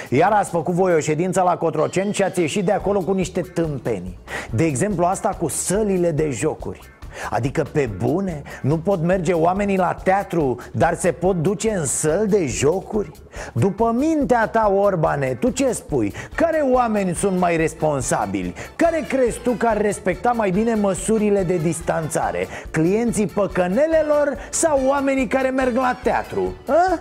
iar 0.08 0.32
ați 0.32 0.50
făcut 0.50 0.74
voi 0.74 0.94
o 0.94 1.00
ședință 1.00 1.42
la 1.42 1.56
Cotroceni 1.56 2.12
și 2.12 2.22
ați 2.22 2.40
ieșit 2.40 2.64
de 2.64 2.72
acolo 2.72 3.00
cu 3.00 3.12
niște 3.12 3.40
tâmpenii 3.40 4.18
De 4.50 4.64
exemplu 4.64 5.04
asta 5.04 5.28
cu 5.28 5.48
sălile 5.48 6.10
de 6.10 6.30
jocuri 6.30 6.80
Adică 7.30 7.66
pe 7.72 7.88
bune, 7.96 8.42
nu 8.62 8.78
pot 8.78 9.02
merge 9.02 9.32
oamenii 9.32 9.76
la 9.76 9.92
teatru, 10.02 10.56
dar 10.72 10.94
se 10.94 11.12
pot 11.12 11.36
duce 11.36 11.70
în 11.70 11.84
săl 11.86 12.26
de 12.28 12.46
jocuri? 12.46 13.10
După 13.52 13.94
mintea 13.96 14.46
ta, 14.46 14.72
Orbane, 14.76 15.36
tu 15.40 15.50
ce 15.50 15.72
spui? 15.72 16.12
Care 16.34 16.64
oameni 16.72 17.14
sunt 17.14 17.38
mai 17.38 17.56
responsabili? 17.56 18.54
Care 18.76 19.04
crezi 19.08 19.38
tu 19.38 19.50
că 19.50 19.66
ar 19.66 19.80
respecta 19.80 20.30
mai 20.30 20.50
bine 20.50 20.74
măsurile 20.74 21.42
de 21.42 21.56
distanțare? 21.56 22.46
Clienții 22.70 23.26
păcănelelor 23.26 24.36
sau 24.50 24.80
oamenii 24.86 25.26
care 25.26 25.50
merg 25.50 25.76
la 25.76 25.98
teatru? 26.02 26.54
A? 26.66 27.00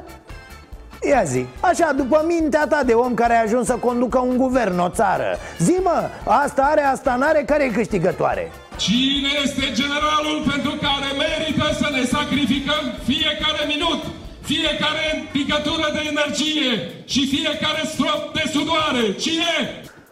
Ia 1.02 1.24
zi, 1.24 1.46
așa, 1.60 1.94
după 1.94 2.24
mintea 2.28 2.68
ta 2.68 2.84
de 2.84 2.94
om 2.94 3.14
care 3.14 3.34
a 3.34 3.42
ajuns 3.42 3.66
să 3.66 3.74
conducă 3.74 4.20
un 4.20 4.38
guvern, 4.38 4.80
o 4.80 4.90
țară 4.90 5.38
Zi 5.60 5.76
mă, 5.84 6.10
asta 6.24 6.62
are, 6.62 6.82
asta 6.82 7.16
n-are, 7.16 7.44
care 7.44 7.64
e 7.64 7.70
câștigătoare? 7.70 8.52
Cine 8.78 9.30
este 9.44 9.66
generalul 9.74 10.38
pentru 10.52 10.72
care 10.86 11.10
merită 11.24 11.74
să 11.82 11.90
ne 11.92 12.04
sacrificăm 12.04 12.84
fiecare 13.04 13.64
minut, 13.68 14.02
fiecare 14.42 15.06
picătură 15.32 15.88
de 15.94 16.02
energie 16.14 16.72
și 17.06 17.28
fiecare 17.28 17.82
strop 17.86 18.34
de 18.34 18.44
sudoare? 18.52 19.14
Cine? 19.20 19.54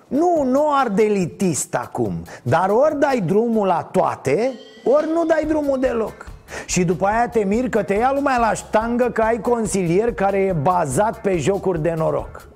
Nu, 0.07 0.43
nu 0.43 0.73
arde 0.73 1.03
elitist 1.03 1.75
acum 1.75 2.23
Dar 2.43 2.69
ori 2.69 2.99
dai 2.99 3.21
drumul 3.25 3.67
la 3.67 3.81
toate, 3.91 4.53
ori 4.83 5.07
nu 5.13 5.25
dai 5.25 5.45
drumul 5.47 5.79
deloc 5.79 6.34
și 6.65 6.83
după 6.83 7.05
aia 7.05 7.27
te 7.27 7.43
mir 7.43 7.69
că 7.69 7.83
te 7.83 7.93
ia 7.93 8.11
lumea 8.15 8.37
la 8.37 8.53
ștangă 8.53 9.09
că 9.13 9.21
ai 9.21 9.41
consilier 9.41 10.13
care 10.13 10.37
e 10.37 10.51
bazat 10.51 11.21
pe 11.21 11.37
jocuri 11.37 11.81
de 11.81 11.93
noroc. 11.97 12.47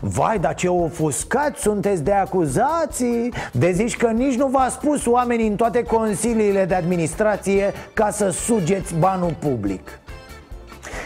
Vai, 0.00 0.38
dar 0.38 0.54
ce 0.54 0.68
ofuscați 0.68 1.60
sunteți 1.60 2.02
de 2.02 2.12
acuzații! 2.12 3.32
De 3.52 3.70
zici 3.70 3.96
că 3.96 4.06
nici 4.06 4.36
nu 4.36 4.46
v-a 4.46 4.68
spus 4.70 5.06
oamenii 5.06 5.48
în 5.48 5.56
toate 5.56 5.82
consiliile 5.82 6.64
de 6.64 6.74
administrație 6.74 7.72
Ca 7.92 8.10
să 8.10 8.30
sugeți 8.30 8.94
banul 8.94 9.34
public 9.38 10.00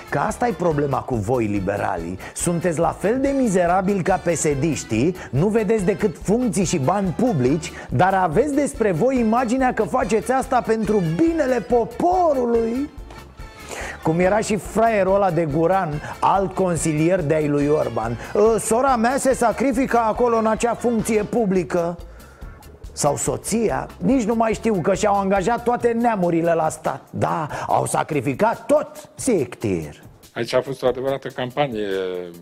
Că 0.09 0.19
asta 0.19 0.47
e 0.47 0.53
problema 0.53 0.99
cu 0.99 1.15
voi, 1.15 1.45
liberalii. 1.45 2.19
Sunteți 2.35 2.79
la 2.79 2.97
fel 2.99 3.21
de 3.21 3.35
mizerabili 3.37 4.03
ca 4.03 4.21
pesediștii 4.25 5.17
Nu 5.31 5.47
vedeți 5.47 5.85
decât 5.85 6.17
funcții 6.23 6.65
și 6.65 6.79
bani 6.79 7.15
publici 7.17 7.73
Dar 7.89 8.15
aveți 8.15 8.55
despre 8.55 8.93
voi 8.93 9.19
imaginea 9.19 9.75
că 9.75 9.83
faceți 9.83 10.33
asta 10.33 10.61
pentru 10.61 11.03
binele 11.17 11.61
poporului? 11.61 12.91
Cum 14.03 14.19
era 14.19 14.39
și 14.39 14.57
fraierul 14.57 15.15
ăla 15.15 15.31
de 15.31 15.49
Guran, 15.55 16.03
alt 16.21 16.55
consilier 16.55 17.23
de-ai 17.23 17.49
lui 17.49 17.67
Orban. 17.67 18.19
Ă, 18.35 18.59
Sora 18.59 18.97
mea 18.97 19.17
se 19.19 19.35
sacrifică 19.35 19.99
acolo 19.99 20.37
în 20.37 20.47
acea 20.47 20.75
funcție 20.75 21.23
publică 21.23 21.97
sau 23.01 23.17
soția, 23.17 23.89
nici 23.99 24.23
nu 24.23 24.35
mai 24.35 24.55
știu 24.55 24.81
că 24.81 24.95
și-au 24.95 25.15
angajat 25.15 25.65
toate 25.65 25.93
neamurile 25.93 26.55
la 26.55 26.69
stat 26.69 27.09
Da, 27.11 27.49
au 27.67 27.87
sacrificat 27.87 28.67
tot, 28.67 29.11
sictir 29.15 30.03
Aici 30.35 30.53
a 30.53 30.61
fost 30.61 30.83
o 30.83 30.87
adevărată 30.87 31.29
campanie 31.29 31.89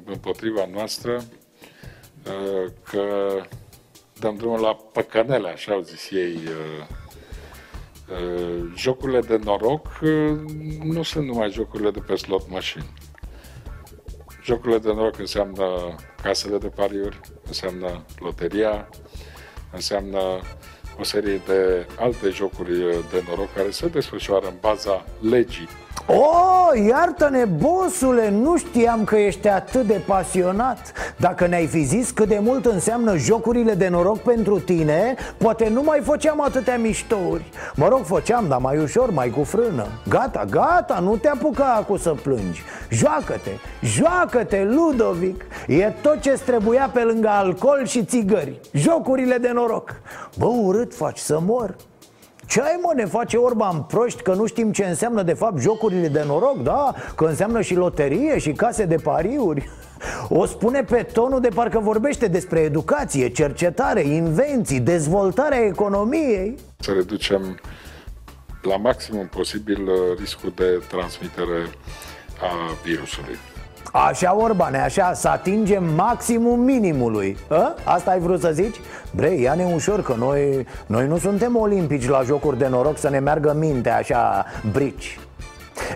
împotriva 0.05 0.69
noastră 0.73 1.13
uh, 1.15 2.71
că 2.83 3.03
dăm 4.21 4.37
drumul 4.37 4.61
la 4.61 4.75
păcănele, 4.93 5.49
așa 5.49 5.73
au 5.73 5.81
zis 5.81 6.11
ei. 6.11 6.35
uh, 6.35 6.87
uh, 8.11 8.73
Jocurile 8.77 9.21
de 9.21 9.39
noroc 9.45 9.87
uh, 10.03 10.39
nu 10.85 11.03
sunt 11.03 11.27
numai 11.27 11.51
jocurile 11.51 11.91
de 11.91 12.01
pe 12.07 12.15
slot 12.15 12.51
machine. 12.51 12.85
Jocurile 14.45 14.79
de 14.79 14.93
noroc 14.93 15.19
înseamnă 15.19 15.65
casele 16.23 16.59
de 16.59 16.69
pariuri, 16.69 17.21
înseamnă 17.47 18.05
loteria, 18.19 18.89
înseamnă 19.73 20.21
o 20.99 21.05
serie 21.05 21.41
de 21.47 21.87
alte 21.99 22.29
jocuri 22.29 22.79
de 23.11 23.25
noroc 23.29 23.55
care 23.55 23.71
se 23.71 23.89
desfășoară 23.89 24.47
în 24.47 24.57
baza 24.61 25.05
legii. 25.21 25.69
Oh, 26.11 26.87
iartă-ne, 26.89 27.45
bosule, 27.45 28.31
nu 28.31 28.57
știam 28.57 29.05
că 29.05 29.17
ești 29.17 29.49
atât 29.49 29.87
de 29.87 30.01
pasionat. 30.07 30.93
Dacă 31.17 31.47
ne-ai 31.47 31.67
fi 31.67 31.83
zis 31.83 32.11
cât 32.11 32.29
de 32.29 32.39
mult 32.43 32.67
înseamnă 32.67 33.17
jocurile 33.17 33.75
de 33.75 33.89
noroc 33.89 34.19
pentru 34.19 34.59
tine 34.61 35.15
Poate 35.37 35.69
nu 35.69 35.83
mai 35.83 36.01
făceam 36.01 36.41
atâtea 36.41 36.79
miștouri. 36.79 37.51
Mă 37.75 37.89
rog, 37.89 38.05
făceam, 38.05 38.49
dar 38.49 38.59
mai 38.59 38.79
ușor, 38.79 39.11
mai 39.11 39.31
cu 39.31 39.43
frână. 39.43 39.87
Gata, 40.09 40.45
gata, 40.51 40.99
nu 40.99 41.17
te 41.17 41.29
apuca 41.29 41.75
acum 41.75 41.97
să 41.97 42.15
plângi. 42.23 42.63
Joacă-te, 42.91 43.51
joacă-te, 43.83 44.65
Ludovic. 44.65 45.45
E 45.67 45.93
tot 46.03 46.21
ce 46.21 46.31
trebuia 46.31 46.91
pe 46.93 47.01
lângă 47.01 47.29
alcool 47.29 47.87
și 47.87 48.05
țigări. 48.05 48.61
Jocurile 48.73 49.37
de 49.37 49.51
noroc. 49.55 50.01
Bă, 50.39 50.47
urât 50.47 50.95
faci 50.95 51.19
să 51.19 51.39
mor 51.41 51.75
ce 52.49 52.61
ai 52.61 52.79
mă, 52.83 52.93
ne 52.95 53.05
face 53.05 53.37
Orban 53.37 53.83
proști 53.83 54.23
că 54.23 54.35
nu 54.35 54.47
știm 54.47 54.73
ce 54.73 54.85
înseamnă 54.85 55.23
de 55.23 55.33
fapt 55.33 55.61
jocurile 55.61 56.09
de 56.09 56.23
noroc, 56.27 56.63
da? 56.63 56.95
Că 57.17 57.25
înseamnă 57.25 57.61
și 57.61 57.75
loterie 57.75 58.39
și 58.39 58.53
case 58.53 58.85
de 58.85 58.97
pariuri 58.97 59.71
O 60.29 60.47
spune 60.47 60.83
pe 60.83 61.03
tonul 61.03 61.41
de 61.41 61.49
parcă 61.49 61.79
vorbește 61.79 62.27
despre 62.27 62.61
educație, 62.61 63.29
cercetare, 63.29 64.01
invenții, 64.01 64.81
dezvoltarea 64.81 65.59
economiei 65.59 66.55
Să 66.79 66.93
reducem 66.93 67.61
la 68.63 68.77
maximum 68.77 69.27
posibil 69.27 69.83
uh, 69.83 70.19
riscul 70.19 70.53
de 70.55 70.83
transmitere 70.89 71.69
a 72.41 72.75
virusului. 72.85 73.37
Așa, 73.93 74.37
Orbane, 74.37 74.79
așa, 74.79 75.13
să 75.13 75.29
atingem 75.29 75.95
maximum 75.95 76.61
minimului. 76.61 77.37
A? 77.49 77.75
Asta 77.85 78.11
ai 78.11 78.19
vrut 78.19 78.41
să 78.41 78.51
zici? 78.53 78.77
Bre, 79.15 79.29
ia-ne 79.29 79.71
ușor, 79.75 80.03
că 80.03 80.15
noi, 80.19 80.67
noi 80.87 81.07
nu 81.07 81.19
suntem 81.19 81.57
olimpici 81.57 82.09
la 82.09 82.23
jocuri 82.23 82.59
de 82.59 82.67
noroc 82.69 82.99
să 82.99 83.09
ne 83.09 83.19
meargă 83.19 83.55
mintea 83.59 83.97
așa 83.97 84.45
brici. 84.73 85.19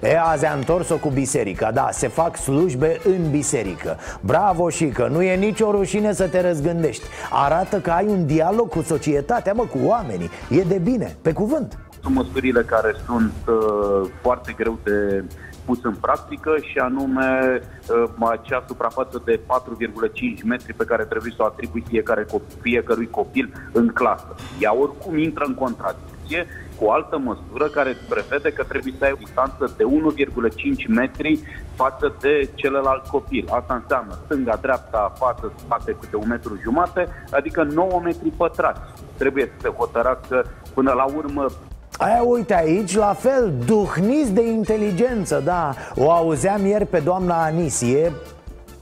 E, 0.02 0.20
azi 0.20 0.46
a 0.46 0.52
întors-o 0.52 0.96
cu 0.96 1.08
biserica, 1.08 1.70
da, 1.70 1.88
se 1.92 2.08
fac 2.08 2.36
slujbe 2.36 3.00
în 3.04 3.30
biserică. 3.30 3.96
Bravo 4.20 4.68
și 4.68 4.86
că 4.86 5.08
nu 5.10 5.22
e 5.22 5.36
nicio 5.36 5.70
rușine 5.70 6.12
să 6.12 6.28
te 6.28 6.40
răzgândești. 6.40 7.02
Arată 7.30 7.78
că 7.80 7.90
ai 7.90 8.06
un 8.06 8.26
dialog 8.26 8.68
cu 8.68 8.82
societatea, 8.82 9.52
mă, 9.52 9.64
cu 9.64 9.78
oamenii. 9.84 10.30
E 10.50 10.60
de 10.60 10.78
bine, 10.78 11.16
pe 11.22 11.32
cuvânt. 11.32 11.78
Sunt 12.02 12.14
măsurile 12.14 12.62
care 12.62 12.94
sunt 13.06 13.32
uh, 13.46 14.10
foarte 14.22 14.54
greu 14.56 14.78
de 14.84 15.24
pus 15.64 15.84
în 15.84 15.94
practică 15.94 16.54
și 16.60 16.78
anume 16.78 17.60
uh, 17.88 18.28
acea 18.30 18.64
suprafață 18.66 19.22
de 19.24 19.40
4,5 19.40 20.42
metri 20.44 20.72
pe 20.72 20.84
care 20.84 21.04
trebuie 21.04 21.32
să 21.36 21.42
o 21.42 21.46
atribui 21.46 21.84
fiecare 21.88 22.24
copil, 22.24 22.56
fiecărui 22.60 23.10
copil 23.10 23.52
în 23.72 23.88
clasă. 23.88 24.34
Ea 24.60 24.74
oricum 24.74 25.18
intră 25.18 25.44
în 25.46 25.54
contradicție 25.54 26.46
cu 26.78 26.84
o 26.84 26.92
altă 26.92 27.18
măsură 27.18 27.66
care 27.66 27.96
prevede 28.08 28.52
că 28.52 28.62
trebuie 28.62 28.94
să 28.98 29.04
ai 29.04 29.12
o 29.12 29.22
distanță 29.24 29.74
de 29.76 29.84
1,5 29.84 30.88
metri 30.88 31.40
față 31.74 32.16
de 32.20 32.50
celălalt 32.54 33.06
copil. 33.06 33.48
Asta 33.50 33.74
înseamnă 33.74 34.18
stânga, 34.24 34.58
dreapta, 34.60 35.12
față, 35.16 35.52
spate 35.56 35.96
câte 36.00 36.16
un 36.16 36.28
metru 36.28 36.58
jumate, 36.62 37.08
adică 37.30 37.62
9 37.62 38.00
metri 38.04 38.28
pătrați. 38.28 38.80
Trebuie 39.16 39.44
să 39.44 39.52
se 39.60 39.68
hotărască 39.68 40.44
până 40.74 40.92
la 40.92 41.04
urmă 41.04 41.46
Aia, 42.02 42.22
uite 42.22 42.54
aici, 42.54 42.96
la 42.96 43.14
fel, 43.18 43.52
duhniți 43.66 44.32
de 44.32 44.46
inteligență, 44.46 45.40
da. 45.44 45.74
O 45.96 46.10
auzeam 46.10 46.66
ieri 46.66 46.86
pe 46.86 46.98
doamna 46.98 47.44
Anisie 47.44 48.12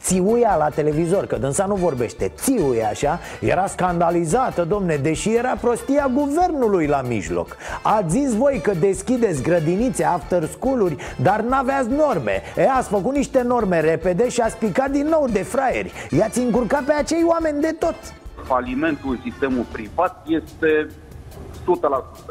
țiuia 0.01 0.57
la 0.57 0.69
televizor, 0.69 1.27
că 1.27 1.37
dânsa 1.37 1.67
nu 1.67 1.75
vorbește 1.75 2.33
Țiuia 2.37 2.89
așa, 2.89 3.19
era 3.41 3.67
scandalizată, 3.67 4.65
domne 4.65 4.97
Deși 4.97 5.35
era 5.35 5.55
prostia 5.61 6.11
guvernului 6.15 6.87
la 6.87 7.03
mijloc. 7.03 7.57
Ați 7.83 8.19
zis 8.19 8.35
voi 8.35 8.61
că 8.63 8.73
deschideți 8.81 9.43
grădinițe, 9.43 10.05
after 10.05 10.45
school-uri 10.45 10.97
Dar 11.23 11.41
n-aveați 11.41 11.89
norme. 11.89 12.43
E, 12.57 12.71
ați 12.71 12.89
făcut 12.89 13.15
niște 13.15 13.43
norme 13.43 13.81
repede 13.81 14.29
și 14.29 14.41
ați 14.41 14.57
picat 14.57 14.91
din 14.91 15.07
nou 15.07 15.27
de 15.33 15.43
fraieri. 15.43 15.93
I-ați 16.11 16.41
încurcat 16.41 16.83
pe 16.83 16.93
acei 16.93 17.25
oameni 17.27 17.61
de 17.61 17.77
tot. 17.79 17.97
Falimentul 18.45 19.11
în 19.11 19.31
sistemul 19.31 19.65
privat 19.73 20.23
este 20.27 20.87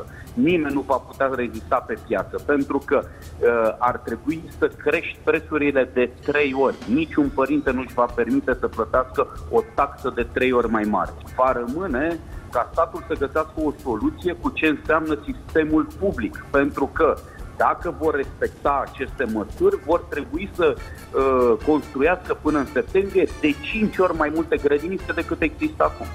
100% 0.04 0.20
nimeni 0.42 0.74
nu 0.74 0.82
va 0.82 0.96
putea 0.96 1.32
rezista 1.36 1.84
pe 1.88 1.98
piață, 2.08 2.42
pentru 2.46 2.82
că 2.86 3.02
uh, 3.04 3.76
ar 3.78 3.98
trebui 3.98 4.44
să 4.58 4.68
crești 4.68 5.20
prețurile 5.24 5.90
de 5.94 6.10
trei 6.26 6.56
ori. 6.60 6.76
Niciun 6.94 7.30
părinte 7.30 7.72
nu 7.72 7.80
își 7.80 7.94
va 7.94 8.06
permite 8.16 8.58
să 8.60 8.68
plătească 8.68 9.28
o 9.50 9.62
taxă 9.76 10.12
de 10.16 10.28
trei 10.34 10.52
ori 10.52 10.70
mai 10.70 10.84
mare. 10.84 11.12
Va 11.36 11.52
rămâne 11.52 12.20
ca 12.52 12.70
statul 12.72 13.04
să 13.08 13.14
găsească 13.14 13.54
o 13.64 13.72
soluție 13.84 14.34
cu 14.34 14.50
ce 14.50 14.68
înseamnă 14.68 15.20
sistemul 15.26 15.88
public, 16.00 16.46
pentru 16.52 16.90
că 16.94 17.16
dacă 17.58 17.96
vor 18.00 18.16
respecta 18.16 18.84
aceste 18.88 19.24
măsuri, 19.24 19.80
vor 19.86 20.00
trebui 20.10 20.50
să 20.56 20.76
uh, 20.76 21.58
construiască 21.66 22.38
până 22.42 22.58
în 22.58 22.66
septembrie 22.66 23.28
de 23.42 23.56
5 23.62 23.98
ori 23.98 24.16
mai 24.16 24.32
multe 24.36 24.58
grădinițe 24.58 25.12
decât 25.16 25.42
există 25.42 25.84
acum. 25.84 26.08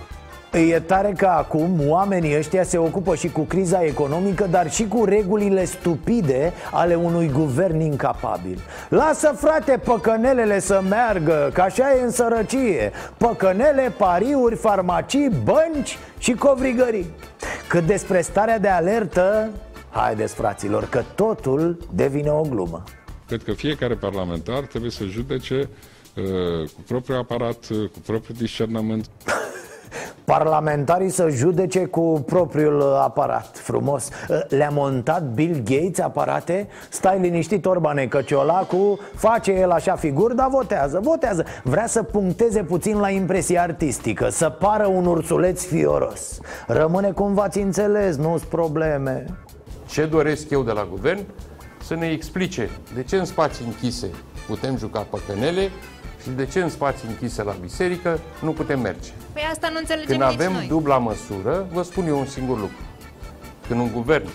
E 0.55 0.81
tare 0.81 1.15
că 1.17 1.27
acum 1.27 1.89
oamenii 1.89 2.37
ăștia 2.37 2.63
se 2.63 2.79
ocupă 2.79 3.15
și 3.15 3.29
cu 3.29 3.41
criza 3.41 3.85
economică, 3.85 4.47
dar 4.51 4.71
și 4.71 4.89
cu 4.89 5.05
regulile 5.05 5.65
stupide 5.65 6.53
ale 6.73 6.95
unui 6.95 7.31
guvern 7.33 7.81
incapabil. 7.81 8.61
Lasă, 8.89 9.35
frate, 9.37 9.81
păcănelele 9.85 10.59
să 10.59 10.83
meargă, 10.89 11.51
că 11.53 11.61
așa 11.61 11.95
e 11.95 12.03
în 12.03 12.11
sărăcie. 12.11 12.93
Păcănele, 13.17 13.95
pariuri, 13.97 14.57
farmacii, 14.57 15.31
bănci 15.45 15.99
și 16.19 16.33
covrigării. 16.33 17.11
Cât 17.69 17.87
despre 17.87 18.21
starea 18.21 18.59
de 18.59 18.69
alertă, 18.69 19.51
haideți, 19.91 20.35
fraților, 20.35 20.85
că 20.89 21.03
totul 21.15 21.79
devine 21.95 22.31
o 22.31 22.41
glumă. 22.41 22.83
Cred 23.27 23.43
că 23.43 23.53
fiecare 23.53 23.95
parlamentar 23.95 24.61
trebuie 24.61 24.91
să 24.91 25.05
judece 25.05 25.69
uh, 26.17 26.69
cu 26.75 26.81
propriul 26.87 27.19
aparat, 27.19 27.69
uh, 27.71 27.89
cu 27.93 27.99
propriul 28.07 28.37
discernământ. 28.39 29.11
Parlamentarii 30.25 31.11
să 31.11 31.29
judece 31.29 31.85
cu 31.85 32.23
propriul 32.27 32.83
aparat 32.83 33.59
Frumos 33.59 34.09
Le-a 34.49 34.71
montat 34.73 35.23
Bill 35.23 35.63
Gates 35.65 35.99
aparate? 35.99 36.69
Stai 36.89 37.21
liniștit, 37.21 37.67
Orbane, 37.67 38.07
că 38.07 38.23
Ciolacu 38.23 38.99
face 39.15 39.53
el 39.53 39.71
așa 39.71 39.95
figuri, 39.97 40.37
dar 40.37 40.49
votează, 40.49 41.01
votează 41.03 41.45
Vrea 41.63 41.87
să 41.87 42.03
puncteze 42.03 42.63
puțin 42.63 42.99
la 42.99 43.11
impresia 43.11 43.63
artistică 43.63 44.29
Să 44.29 44.49
pară 44.49 44.87
un 44.87 45.07
ursuleț 45.07 45.65
fioros 45.65 46.39
Rămâne 46.67 47.11
cum 47.11 47.35
v-ați 47.35 47.59
înțeles, 47.59 48.17
nu-s 48.17 48.43
probleme 48.43 49.25
Ce 49.87 50.07
doresc 50.07 50.51
eu 50.51 50.63
de 50.63 50.73
la 50.73 50.87
guvern? 50.91 51.21
Să 51.83 51.95
ne 51.95 52.07
explice 52.07 52.71
de 52.95 53.03
ce 53.03 53.17
în 53.17 53.25
spații 53.25 53.65
închise 53.65 54.11
putem 54.47 54.77
juca 54.77 55.01
păcănele 55.01 55.71
și 56.23 56.31
de 56.31 56.47
ce 56.47 56.61
în 56.63 56.69
spații 56.69 57.09
închise 57.09 57.43
la 57.43 57.53
biserică 57.61 58.21
nu 58.41 58.51
putem 58.53 58.81
merge. 58.81 59.11
Păi 59.33 59.43
asta 59.51 59.69
nu 59.73 59.79
înțelegem 59.79 60.09
Când 60.19 60.21
nici 60.31 60.33
avem 60.41 60.53
noi. 60.53 60.67
dubla 60.67 60.99
măsură, 60.99 61.67
vă 61.73 61.83
spun 61.83 62.07
eu 62.07 62.19
un 62.19 62.27
singur 62.27 62.59
lucru. 62.59 62.77
Când 63.69 63.81
un 63.81 63.91
guvern 63.93 64.29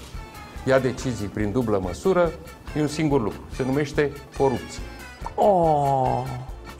ia 0.65 0.79
decizii 0.79 1.27
prin 1.27 1.51
dublă 1.51 1.79
măsură, 1.83 2.31
e 2.77 2.81
un 2.81 2.87
singur 2.87 3.21
lucru. 3.21 3.39
Se 3.55 3.63
numește 3.63 4.11
corupție. 4.37 4.81
Oh, 5.35 6.23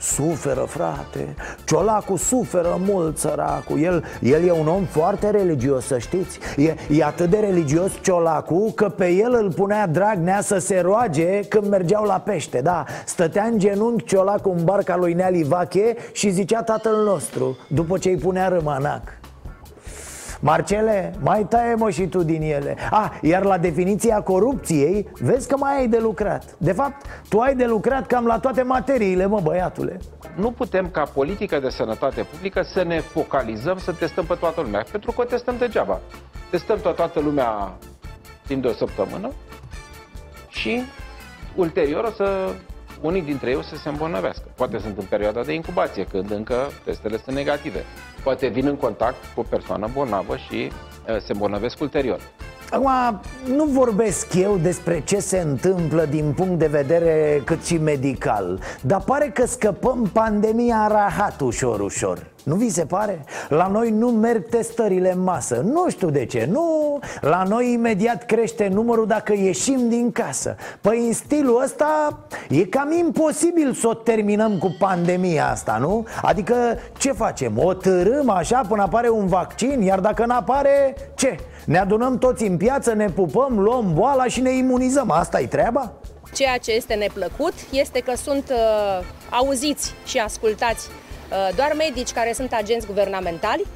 Suferă, 0.00 0.60
frate. 0.60 1.34
Ciolacu 1.64 2.16
suferă 2.16 2.80
mult, 2.86 3.18
săracul. 3.18 3.80
El, 3.80 4.04
el 4.20 4.46
e 4.46 4.52
un 4.52 4.66
om 4.66 4.84
foarte 4.84 5.30
religios, 5.30 5.86
să 5.86 5.98
știți. 5.98 6.38
E, 6.56 6.74
e 6.90 7.04
atât 7.04 7.30
de 7.30 7.38
religios 7.38 7.92
Ciolacu 8.02 8.72
Că 8.74 8.88
pe 8.88 9.08
el 9.08 9.38
îl 9.42 9.52
punea 9.52 9.86
Dragnea 9.86 10.40
să 10.40 10.58
se 10.58 10.80
roage 10.80 11.40
când 11.40 11.66
mergeau 11.66 12.04
la 12.04 12.18
pește 12.18 12.60
Da, 12.60 12.84
stătea 13.04 13.44
în 13.44 13.58
genunchi 13.58 14.04
Ciolacu 14.04 14.54
în 14.56 14.64
barca 14.64 14.96
lui 14.96 15.12
Neali 15.12 15.42
Vache 15.42 15.96
Și 16.12 16.30
zicea 16.30 16.62
tatăl 16.62 17.04
nostru 17.04 17.56
După 17.68 17.98
ce 17.98 18.08
îi 18.08 18.16
punea 18.16 18.48
râmanac 18.48 19.19
Marcele, 20.40 21.14
mai 21.20 21.46
taie 21.48 21.74
mă 21.74 21.90
și 21.90 22.06
tu 22.06 22.22
din 22.22 22.42
ele. 22.42 22.76
Ah, 22.90 23.10
iar 23.20 23.44
la 23.44 23.58
definiția 23.58 24.20
corupției 24.20 25.08
Vezi 25.12 25.48
că 25.48 25.56
mai 25.56 25.76
ai 25.76 25.88
de 25.88 25.98
lucrat. 25.98 26.54
De 26.58 26.72
fapt, 26.72 27.06
tu 27.28 27.38
ai 27.38 27.54
de 27.54 27.66
lucrat 27.66 28.06
cam 28.06 28.26
la 28.26 28.38
toate 28.38 28.62
materiile, 28.62 29.26
mă 29.26 29.40
băiatule. 29.40 30.00
Nu 30.34 30.50
putem 30.50 30.88
ca 30.90 31.02
politică 31.02 31.58
de 31.58 31.68
sănătate 31.68 32.26
publică 32.32 32.62
Să 32.62 32.82
ne 32.82 33.00
focalizăm, 33.00 33.78
să 33.78 33.92
testăm 33.92 34.24
pe 34.24 34.34
toată 34.34 34.60
lumea 34.60 34.84
Pentru 34.90 35.12
că 35.12 35.20
o 35.20 35.24
testăm 35.24 35.54
degeaba. 35.58 36.00
Testăm 36.50 36.78
pe 36.78 36.92
toată 36.96 37.20
lumea 37.20 37.72
timp 38.46 38.62
de 38.62 38.68
o 38.68 38.72
săptămână 38.72 39.30
Și 40.48 40.82
ulterior 41.54 42.04
o 42.04 42.10
să 42.10 42.52
unii 43.00 43.22
dintre 43.22 43.50
ei 43.50 43.56
o 43.56 43.62
să 43.62 43.76
se 43.76 43.88
îmbolnăvească. 43.88 44.44
Poate 44.56 44.78
sunt 44.78 44.98
în 44.98 45.04
perioada 45.04 45.42
de 45.42 45.52
incubație, 45.52 46.04
când 46.04 46.30
încă 46.30 46.70
testele 46.84 47.16
sunt 47.16 47.36
negative. 47.36 47.84
Poate 48.22 48.48
vin 48.48 48.66
în 48.66 48.76
contact 48.76 49.24
cu 49.34 49.40
o 49.40 49.44
persoană 49.50 49.88
bolnavă 49.92 50.36
și 50.36 50.70
uh, 51.08 51.16
se 51.18 51.32
îmbolnăvesc 51.32 51.80
ulterior. 51.80 52.20
Acum, 52.70 53.20
nu 53.56 53.64
vorbesc 53.64 54.34
eu 54.34 54.58
despre 54.62 55.02
ce 55.04 55.18
se 55.18 55.38
întâmplă 55.38 56.06
din 56.10 56.32
punct 56.36 56.58
de 56.58 56.66
vedere 56.66 57.42
cât 57.44 57.64
și 57.64 57.76
medical 57.76 58.60
Dar 58.80 59.00
pare 59.00 59.30
că 59.34 59.46
scăpăm 59.46 60.10
pandemia 60.12 60.86
rahat 60.90 61.40
ușor, 61.40 61.80
ușor 61.80 62.30
nu 62.44 62.54
vi 62.54 62.68
se 62.68 62.84
pare? 62.84 63.24
La 63.48 63.66
noi 63.66 63.90
nu 63.90 64.08
merg 64.08 64.48
testările 64.48 65.12
în 65.12 65.22
masă 65.22 65.62
Nu 65.64 65.90
știu 65.90 66.10
de 66.10 66.24
ce, 66.24 66.48
nu 66.50 66.98
La 67.20 67.42
noi 67.42 67.72
imediat 67.72 68.24
crește 68.26 68.68
numărul 68.72 69.06
dacă 69.06 69.32
ieșim 69.32 69.88
din 69.88 70.12
casă 70.12 70.56
Păi 70.80 71.06
în 71.06 71.12
stilul 71.12 71.62
ăsta 71.62 72.18
e 72.48 72.64
cam 72.64 72.92
imposibil 72.92 73.72
să 73.72 73.88
o 73.88 73.94
terminăm 73.94 74.58
cu 74.58 74.76
pandemia 74.78 75.50
asta, 75.50 75.76
nu? 75.80 76.06
Adică 76.22 76.54
ce 76.96 77.12
facem? 77.12 77.52
O 77.56 77.74
târâm 77.74 78.30
așa 78.30 78.60
până 78.68 78.82
apare 78.82 79.08
un 79.08 79.26
vaccin 79.26 79.82
Iar 79.82 80.00
dacă 80.00 80.26
nu 80.26 80.34
apare, 80.34 80.94
ce? 81.14 81.36
Ne 81.70 81.78
adunăm 81.78 82.18
toți 82.18 82.44
în 82.44 82.56
piață, 82.56 82.92
ne 82.94 83.10
pupăm, 83.10 83.58
luăm 83.58 83.94
boala 83.94 84.26
și 84.26 84.40
ne 84.40 84.56
imunizăm 84.56 85.10
Asta 85.10 85.40
e 85.40 85.46
treaba? 85.46 85.92
Ceea 86.34 86.58
ce 86.58 86.72
este 86.72 86.94
neplăcut 86.94 87.52
este 87.72 88.00
că 88.00 88.16
sunt 88.16 88.50
uh, 88.50 89.04
auziți 89.30 89.94
și 90.06 90.18
ascultați 90.18 90.88
uh, 90.88 91.54
doar 91.56 91.74
medici 91.76 92.10
care 92.10 92.32
sunt 92.32 92.52
agenți 92.52 92.86
guvernamentali 92.86 93.66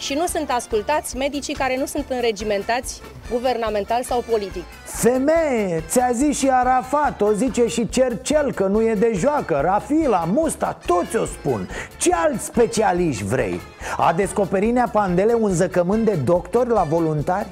și 0.00 0.14
nu 0.14 0.26
sunt 0.26 0.50
ascultați 0.50 1.16
medicii 1.16 1.54
care 1.54 1.76
nu 1.76 1.86
sunt 1.86 2.04
înregimentați 2.08 3.00
guvernamental 3.30 4.02
sau 4.02 4.24
politic. 4.30 4.64
Femeie, 4.84 5.82
ți-a 5.88 6.10
zis 6.12 6.38
și 6.38 6.48
Arafat, 6.50 7.20
o 7.20 7.32
zice 7.32 7.66
și 7.66 7.88
Cercel 7.88 8.52
că 8.52 8.66
nu 8.66 8.82
e 8.82 8.94
de 8.94 9.12
joacă, 9.14 9.60
Rafila, 9.64 10.24
Musta, 10.32 10.78
toți 10.86 11.16
o 11.16 11.24
spun 11.24 11.68
Ce 11.98 12.10
alți 12.14 12.44
specialiști 12.44 13.24
vrei? 13.24 13.60
A 13.96 14.12
descoperit 14.12 14.72
Nea 14.72 14.88
Pandele 14.92 15.34
un 15.34 15.50
zăcământ 15.50 16.04
de 16.04 16.18
doctori 16.24 16.68
la 16.68 16.82
voluntari? 16.82 17.48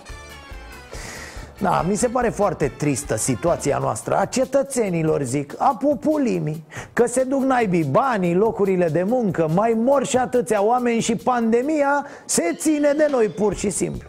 Da, 1.61 1.85
mi 1.89 1.95
se 1.95 2.09
pare 2.09 2.29
foarte 2.29 2.73
tristă 2.77 3.17
situația 3.17 3.79
noastră 3.79 4.19
A 4.19 4.25
cetățenilor, 4.25 5.23
zic, 5.23 5.55
a 5.59 5.77
populimii 5.81 6.65
Că 6.93 7.07
se 7.07 7.23
duc 7.23 7.43
naibii 7.43 7.85
banii, 7.85 8.35
locurile 8.35 8.89
de 8.89 9.03
muncă 9.03 9.49
Mai 9.55 9.73
mor 9.77 10.07
și 10.07 10.17
atâția 10.17 10.63
oameni 10.63 11.01
și 11.01 11.17
pandemia 11.17 12.07
Se 12.25 12.57
ține 12.59 12.93
de 12.97 13.09
noi 13.11 13.27
pur 13.27 13.55
și 13.55 13.71
simplu. 13.71 14.09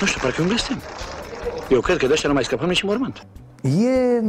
Nu 0.00 0.06
știu, 0.06 0.20
parcă 0.22 0.42
un 0.42 0.48
blestem 0.48 0.80
Eu 1.68 1.80
cred 1.80 1.96
că 1.96 2.06
de 2.06 2.12
ăștia 2.12 2.28
nu 2.28 2.34
mai 2.34 2.44
scăpăm 2.44 2.68
nici 2.68 2.82
mormânt. 2.82 3.26
E... 3.62 4.22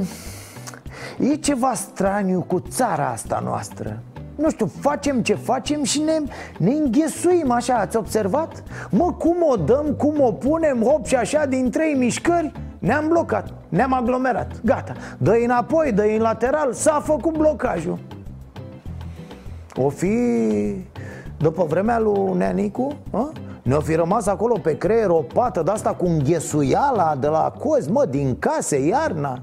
E 1.20 1.36
ceva 1.36 1.74
straniu 1.74 2.42
cu 2.42 2.64
țara 2.70 3.10
asta 3.10 3.42
noastră 3.44 4.00
nu 4.38 4.50
știu, 4.50 4.66
facem 4.66 5.22
ce 5.22 5.34
facem 5.34 5.84
și 5.84 6.02
ne, 6.02 6.18
ne 6.58 6.72
înghesuim 6.72 7.52
așa, 7.52 7.76
ați 7.76 7.98
observat? 7.98 8.64
Mă, 8.90 9.14
cum 9.14 9.36
o 9.52 9.56
dăm, 9.56 9.94
cum 9.98 10.16
o 10.20 10.32
punem, 10.32 10.82
hop 10.82 11.06
și 11.06 11.16
așa, 11.16 11.46
din 11.46 11.70
trei 11.70 11.94
mișcări 11.94 12.52
Ne-am 12.80 13.08
blocat, 13.08 13.54
ne-am 13.70 13.94
aglomerat, 13.94 14.52
gata 14.64 14.94
dă 15.18 15.40
înapoi, 15.44 15.92
dă 15.92 16.02
în 16.02 16.22
lateral, 16.22 16.74
s-a 16.74 17.02
făcut 17.04 17.38
blocajul 17.38 18.00
O 19.76 19.90
fi 19.90 20.16
după 21.38 21.66
vremea 21.70 22.00
lui 22.00 22.34
Neanicu, 22.34 22.98
a? 23.12 23.32
Ne-o 23.64 23.80
fi 23.80 23.96
rămas 23.96 24.28
acolo 24.28 24.58
pe 24.64 24.78
creier 24.78 25.10
o 25.10 25.26
pată 25.34 25.62
de 25.62 25.72
asta 25.72 25.94
cu 25.94 26.06
înghesuiala 26.06 27.16
de 27.20 27.28
la 27.28 27.54
cozi, 27.60 27.92
mă, 27.92 28.06
din 28.06 28.40
case, 28.40 28.86
iarna 28.86 29.42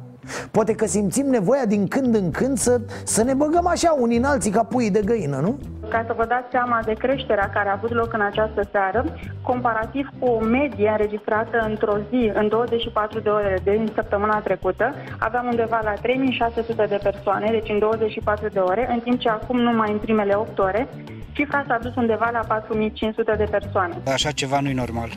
Poate 0.50 0.74
că 0.74 0.87
simțim 0.87 1.26
nevoia 1.26 1.64
din 1.66 1.88
când 1.88 2.14
în 2.14 2.30
când 2.30 2.58
să, 2.58 2.80
să 3.04 3.22
ne 3.22 3.34
băgăm 3.34 3.66
așa 3.66 3.96
unii 3.98 4.16
în 4.16 4.24
alții 4.24 4.50
ca 4.50 4.62
pui 4.62 4.90
de 4.90 5.02
găină, 5.04 5.37
nu? 5.37 5.58
Ca 5.88 6.04
să 6.06 6.14
vă 6.16 6.24
dați 6.24 6.50
seama 6.50 6.80
de 6.84 6.92
creșterea 6.92 7.50
care 7.54 7.68
a 7.68 7.72
avut 7.72 7.92
loc 7.92 8.12
în 8.12 8.20
această 8.20 8.68
seară, 8.70 9.04
comparativ 9.42 10.08
cu 10.18 10.26
o 10.26 10.44
medie 10.44 10.88
înregistrată 10.90 11.66
într-o 11.68 11.96
zi, 12.10 12.30
în 12.34 12.48
24 12.48 13.20
de 13.20 13.28
ore 13.28 13.58
din 13.64 13.90
săptămâna 13.94 14.40
trecută, 14.40 14.94
aveam 15.18 15.46
undeva 15.46 15.80
la 15.84 15.92
3600 15.92 16.87
de 16.88 16.98
persoane, 17.02 17.50
deci 17.50 17.68
în 17.68 17.78
24 17.78 18.48
de 18.48 18.58
ore, 18.58 18.88
în 18.90 19.00
timp 19.00 19.18
ce 19.20 19.28
acum 19.28 19.58
numai 19.58 19.90
în 19.92 19.98
primele 19.98 20.34
8 20.34 20.58
ore, 20.58 20.88
cifra 21.32 21.64
s-a 21.66 21.78
dus 21.82 21.94
undeva 21.94 22.30
la 22.32 22.44
4500 22.48 23.34
de 23.38 23.48
persoane. 23.50 23.94
Așa 24.12 24.30
ceva 24.30 24.60
nu-i 24.60 24.72
normal 24.72 25.08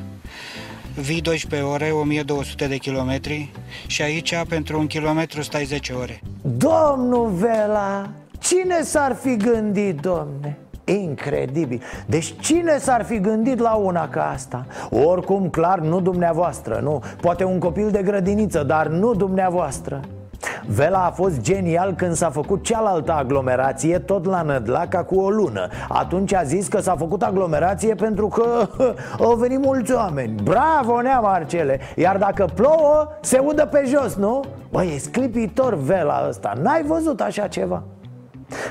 vii 1.01 1.21
12 1.21 1.69
ore, 1.69 1.91
1200 1.91 2.67
de 2.67 2.77
kilometri 2.77 3.51
și 3.87 4.01
aici 4.01 4.35
pentru 4.49 4.79
un 4.79 4.87
kilometru 4.87 5.41
stai 5.41 5.63
10 5.63 5.93
ore. 5.93 6.21
Domnul 6.41 7.29
Vela, 7.29 8.09
cine 8.39 8.81
s-ar 8.81 9.15
fi 9.15 9.35
gândit, 9.35 9.99
domne? 9.99 10.57
Incredibil 10.83 11.81
Deci 12.05 12.33
cine 12.39 12.77
s-ar 12.77 13.05
fi 13.05 13.19
gândit 13.19 13.59
la 13.59 13.73
una 13.73 14.09
ca 14.09 14.29
asta? 14.29 14.65
Oricum, 14.89 15.49
clar, 15.49 15.79
nu 15.79 16.01
dumneavoastră, 16.01 16.79
nu 16.83 17.03
Poate 17.21 17.43
un 17.43 17.59
copil 17.59 17.91
de 17.91 18.01
grădiniță, 18.03 18.63
dar 18.63 18.87
nu 18.87 19.13
dumneavoastră 19.13 20.01
Vela 20.65 21.05
a 21.05 21.11
fost 21.11 21.41
genial 21.41 21.93
când 21.93 22.13
s-a 22.13 22.29
făcut 22.29 22.63
cealaltă 22.63 23.11
aglomerație 23.11 23.99
tot 23.99 24.25
la 24.25 24.41
Nădlaca 24.41 25.03
cu 25.03 25.19
o 25.19 25.29
lună. 25.29 25.67
Atunci 25.89 26.33
a 26.33 26.43
zis 26.43 26.67
că 26.67 26.79
s-a 26.79 26.95
făcut 26.95 27.23
aglomerație 27.23 27.95
pentru 27.95 28.27
că 28.27 28.67
au 29.25 29.35
venit 29.35 29.59
mulți 29.65 29.93
oameni. 29.93 30.41
Bravo, 30.43 31.01
Nea 31.01 31.19
Marcele! 31.19 31.79
Iar 31.95 32.17
dacă 32.17 32.45
plouă, 32.53 33.07
se 33.21 33.37
udă 33.37 33.65
pe 33.65 33.83
jos, 33.85 34.15
nu? 34.15 34.43
Băi, 34.71 34.91
e 34.95 34.99
sclipitor 34.99 35.75
Vela 35.75 36.25
ăsta. 36.27 36.53
N-ai 36.61 36.83
văzut 36.83 37.21
așa 37.21 37.47
ceva? 37.47 37.83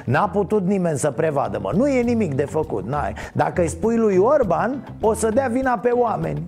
N-a 0.05 0.29
putut 0.29 0.67
nimeni 0.67 0.99
să 0.99 1.11
prevadă, 1.11 1.59
mă. 1.63 1.71
Nu 1.75 1.89
e 1.89 2.03
nimic 2.03 2.35
de 2.35 2.45
făcut, 2.45 2.87
n-ai. 2.87 3.13
Dacă 3.33 3.61
îi 3.61 3.69
spui 3.69 3.97
lui 3.97 4.17
Orban, 4.17 4.95
o 5.01 5.15
să 5.15 5.29
dea 5.29 5.49
vina 5.49 5.79
pe 5.79 5.91
oameni 5.91 6.43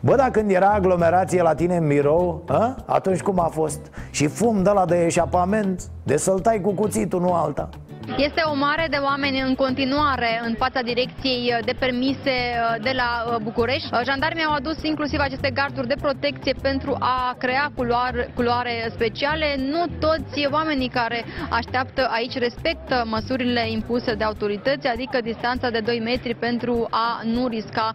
Bă, 0.00 0.14
dar 0.16 0.30
când 0.30 0.50
era 0.50 0.68
aglomerație 0.70 1.42
la 1.42 1.54
tine 1.54 1.76
în 1.76 1.86
birou, 1.86 2.42
a? 2.48 2.76
atunci 2.86 3.20
cum 3.20 3.40
a 3.40 3.48
fost? 3.52 3.80
Și 4.10 4.26
fum 4.26 4.62
de 4.62 4.70
la 4.70 4.84
de 4.84 5.04
eșapament, 5.04 5.82
de 6.02 6.16
să-l 6.16 6.38
tai 6.38 6.60
cu 6.60 6.72
cuțitul, 6.72 7.20
nu 7.20 7.32
alta 7.32 7.68
este 8.16 8.42
o 8.52 8.54
mare 8.54 8.86
de 8.90 8.96
oameni 8.96 9.40
în 9.40 9.54
continuare 9.54 10.40
în 10.46 10.54
fața 10.58 10.80
direcției 10.82 11.56
de 11.64 11.74
permise 11.78 12.30
uh, 12.30 12.82
de 12.82 12.92
la 12.94 13.10
uh, 13.26 13.36
București. 13.42 13.88
Uh, 13.92 14.00
jandarmii 14.04 14.44
au 14.44 14.54
adus 14.54 14.82
inclusiv 14.82 15.18
aceste 15.20 15.50
garduri 15.50 15.86
de 15.86 15.94
protecție 16.00 16.54
pentru 16.62 16.96
a 16.98 17.34
crea 17.38 17.70
culoare, 17.76 18.30
culoare 18.34 18.90
speciale. 18.94 19.46
Nu 19.58 19.84
toți 19.98 20.48
oamenii 20.50 20.88
care 20.88 21.24
așteaptă 21.50 22.08
aici 22.10 22.38
respectă 22.38 23.04
măsurile 23.06 23.70
impuse 23.70 24.14
de 24.14 24.24
autorități, 24.24 24.86
adică 24.86 25.18
distanța 25.22 25.70
de 25.70 25.80
2 25.80 26.00
metri 26.00 26.34
pentru 26.34 26.86
a 26.90 27.20
nu 27.24 27.46
risca 27.46 27.90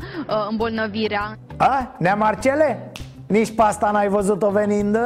îmbolnăvirea. 0.49 1.37
A? 1.57 1.95
Nea 1.99 2.15
Marcele? 2.15 2.91
Nici 3.27 3.55
pe 3.55 3.61
asta 3.61 3.91
n-ai 3.91 4.07
văzut-o 4.07 4.49
venind? 4.49 4.97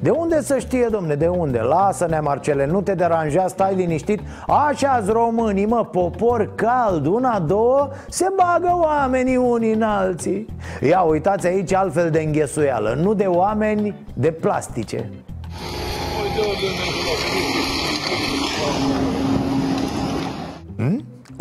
De 0.00 0.10
unde 0.10 0.42
să 0.42 0.58
știe, 0.58 0.88
domne, 0.90 1.14
de 1.14 1.26
unde? 1.26 1.60
Lasă-ne, 1.60 2.20
Marcele, 2.20 2.66
nu 2.66 2.80
te 2.80 2.94
deranja, 2.94 3.48
stai 3.48 3.74
liniștit. 3.74 4.20
Așa-s 4.46 5.06
românii, 5.06 5.66
mă, 5.66 5.84
popor 5.84 6.54
cald 6.54 7.06
Una, 7.06 7.38
două, 7.38 7.88
se 8.08 8.26
bagă 8.36 8.78
oamenii 8.82 9.36
unii 9.36 9.72
în 9.72 9.82
alții. 9.82 10.46
Ia, 10.80 11.00
uitați 11.00 11.46
aici 11.46 11.74
altfel 11.74 12.10
de 12.10 12.20
înghesuială 12.20 12.98
Nu 13.02 13.14
de 13.14 13.24
oameni, 13.24 13.94
de 14.14 14.30
plastice 14.30 15.10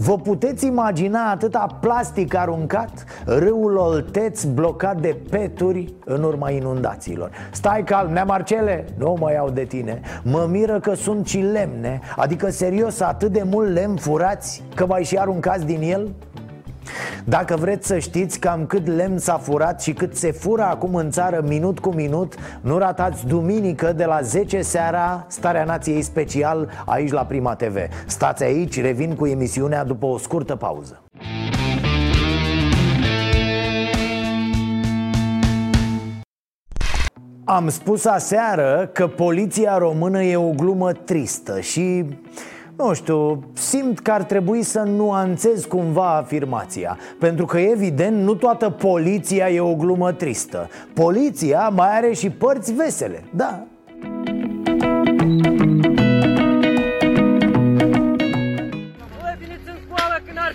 Vă 0.06 0.18
puteți 0.18 0.66
imagina 0.66 1.30
atâta 1.30 1.78
plastic 1.82 2.36
aruncat? 2.36 3.04
Râul 3.26 3.76
Olteț 3.76 4.44
blocat 4.44 5.02
de 5.02 5.18
peturi 5.30 5.94
în 6.06 6.24
urma 6.24 6.50
inundațiilor 6.50 7.32
Stai 7.52 7.84
calm, 7.84 8.12
nea 8.12 8.24
Marcele, 8.24 8.86
nu 8.98 9.18
mă 9.20 9.32
iau 9.32 9.50
de 9.50 9.64
tine 9.64 10.02
Mă 10.24 10.48
miră 10.50 10.80
că 10.80 10.94
sunt 10.94 11.28
și 11.28 11.38
lemne 11.38 12.00
Adică 12.16 12.50
serios, 12.50 13.00
atât 13.00 13.32
de 13.32 13.44
mult 13.50 13.74
lemn 13.74 13.96
furați 13.96 14.64
că 14.76 14.86
mai 14.86 15.04
și 15.04 15.18
aruncați 15.18 15.66
din 15.66 15.82
el? 15.82 16.08
Dacă 17.24 17.56
vreți 17.56 17.88
să 17.88 18.00
știți 18.00 18.40
cam 18.40 18.66
cât 18.66 18.88
lemn 18.88 19.18
s-a 19.18 19.38
furat 19.38 19.82
și 19.82 19.94
cât 19.94 20.16
se 20.16 20.32
fură 20.32 20.64
acum 20.64 20.96
în 20.96 21.12
țară 21.12 21.44
minut 21.48 21.80
cu 21.80 21.94
minut 21.94 22.36
Nu 22.62 22.78
ratați 22.78 23.28
duminică 23.28 23.94
de 23.94 24.06
la 24.06 24.22
10 24.22 24.62
seara 24.62 25.26
Starea 25.28 25.64
Nației 25.64 26.02
Special 26.02 26.70
aici 26.86 27.12
la 27.12 27.26
Prima 27.26 27.56
TV 27.56 27.78
Stați 28.06 28.44
aici, 28.44 28.82
revin 28.82 29.16
cu 29.16 29.26
emisiunea 29.26 29.84
după 29.84 30.06
o 30.06 30.18
scurtă 30.18 30.56
pauză. 30.56 31.02
Am 37.48 37.70
spus 37.70 38.06
aseară 38.06 38.90
că 38.94 39.08
poliția 39.08 39.78
română 39.78 40.24
e 40.24 40.36
o 40.36 40.50
glumă 40.50 40.92
tristă 40.92 41.60
și 41.60 42.06
nu 42.78 42.94
știu, 42.94 43.44
simt 43.54 44.00
că 44.00 44.12
ar 44.12 44.24
trebui 44.24 44.64
să 44.64 44.80
nuanțez 44.80 45.66
cumva 45.66 46.16
afirmația 46.16 46.98
Pentru 47.20 47.46
că, 47.46 47.60
evident, 47.60 48.22
nu 48.22 48.36
toată 48.36 48.70
poliția 48.70 49.50
e 49.50 49.60
o 49.60 49.76
glumă 49.76 50.12
tristă. 50.12 50.70
Poliția 50.94 51.70
mai 51.70 51.98
are 51.98 52.14
și 52.14 52.30
părți 52.30 52.74
vesele, 52.74 53.24
da. 53.30 53.64
Veniți 59.40 59.68
în 59.74 59.78
școală 59.86 60.16
când 60.26 60.38
ar 60.38 60.54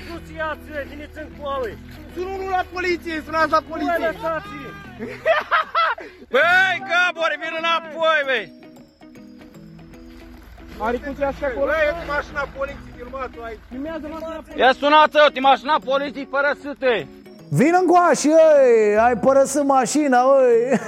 veniți 0.89 1.19
în 1.23 1.29
școală. 1.37 1.67
Sunul 2.15 2.51
la 2.51 2.65
poliție, 2.73 3.23
sunați 3.25 3.51
la 3.51 3.63
poliție. 3.69 4.11
Băi, 6.35 6.77
Gabor, 6.89 7.33
vin 7.41 7.55
înapoi, 7.59 8.21
băi! 8.25 8.70
Are 10.83 10.97
cum 10.97 11.15
să 11.15 11.23
iasă 11.23 11.45
acolo? 11.45 11.65
Băi, 11.67 11.89
e 11.89 12.07
mașina 12.17 12.49
poliției 12.57 12.93
filmat 12.97 13.31
aici. 13.47 13.59
Filmează 13.71 14.07
mașina 14.11 14.41
poliției. 14.45 14.65
Ia 14.65 14.73
sunați-o, 14.73 15.29
te 15.35 15.41
mașina 15.41 15.77
poliției 15.85 16.27
părăsită. 16.35 16.93
Vin 17.59 17.75
încoași, 17.81 18.27
ei, 18.27 18.97
ai 19.07 19.17
părăsit 19.17 19.63
mașina, 19.63 20.21
ei 20.49 20.79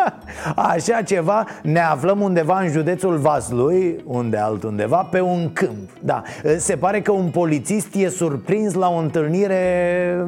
Așa 0.72 1.02
ceva 1.02 1.46
Ne 1.62 1.80
aflăm 1.80 2.20
undeva 2.20 2.60
în 2.60 2.70
județul 2.70 3.16
Vaslui 3.16 3.96
Unde 4.04 4.36
altundeva 4.36 4.96
Pe 4.96 5.20
un 5.20 5.52
câmp 5.52 5.90
Da, 6.00 6.22
se 6.56 6.76
pare 6.76 7.00
că 7.00 7.12
un 7.12 7.30
polițist 7.30 7.94
e 7.94 8.08
surprins 8.08 8.74
la 8.74 8.88
o 8.88 8.96
întâlnire 8.96 10.24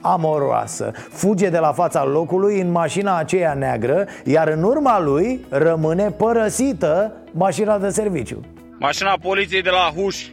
amoroasă. 0.00 0.90
Fuge 1.10 1.48
de 1.48 1.58
la 1.58 1.72
fața 1.72 2.04
locului 2.04 2.60
în 2.60 2.70
mașina 2.70 3.18
aceea 3.18 3.54
neagră 3.54 4.06
Iar 4.24 4.48
în 4.48 4.62
urma 4.62 5.00
lui 5.00 5.44
rămâne 5.48 6.10
părăsită 6.10 7.12
mașina 7.32 7.78
de 7.78 7.88
serviciu. 7.88 8.40
Mașina 8.78 9.14
poliției 9.22 9.62
de 9.62 9.70
la 9.70 10.02
Huș 10.02 10.26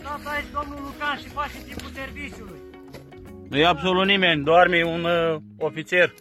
Stați 0.00 0.28
aici 0.34 0.50
domnul 0.52 0.80
Lucan 0.86 1.16
și 1.22 1.28
face 1.28 1.58
timpul 1.66 1.90
serviciului. 1.94 2.60
Nu 3.50 3.56
e 3.56 3.66
absolut 3.66 4.06
nimeni, 4.06 4.44
doarme 4.44 4.82
un 4.82 5.04
uh, 5.04 5.40
ofițer 5.58 6.14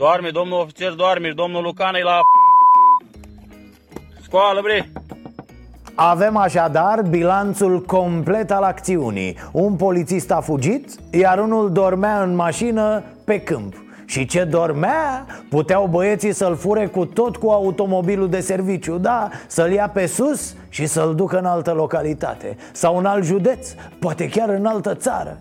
Doarme, 0.00 0.30
domnul 0.30 0.60
ofițer, 0.60 0.92
doarme, 0.92 1.32
domnul 1.34 1.62
Lucan 1.62 1.94
e 1.94 2.02
la 2.02 2.20
Scoală, 4.22 4.60
bre! 4.62 4.90
Avem 5.94 6.36
așadar 6.36 7.02
bilanțul 7.02 7.80
complet 7.80 8.50
al 8.50 8.62
acțiunii. 8.62 9.36
Un 9.52 9.76
polițist 9.76 10.30
a 10.30 10.40
fugit, 10.40 10.90
iar 11.10 11.38
unul 11.38 11.72
dormea 11.72 12.22
în 12.22 12.34
mașină 12.34 13.02
pe 13.24 13.40
câmp. 13.40 13.74
Și 14.06 14.26
ce 14.26 14.44
dormea, 14.44 15.26
puteau 15.50 15.86
băieții 15.86 16.32
să-l 16.32 16.56
fure 16.56 16.86
cu 16.86 17.04
tot 17.04 17.36
cu 17.36 17.48
automobilul 17.48 18.28
de 18.28 18.40
serviciu 18.40 18.98
Da, 18.98 19.28
să-l 19.46 19.72
ia 19.72 19.88
pe 19.88 20.06
sus 20.06 20.54
și 20.68 20.86
să-l 20.86 21.14
ducă 21.14 21.38
în 21.38 21.44
altă 21.44 21.72
localitate. 21.72 22.56
Sau 22.72 22.96
în 22.96 23.04
alt 23.04 23.24
județ, 23.24 23.74
poate 23.98 24.28
chiar 24.28 24.48
în 24.48 24.66
altă 24.66 24.94
țară 24.94 25.38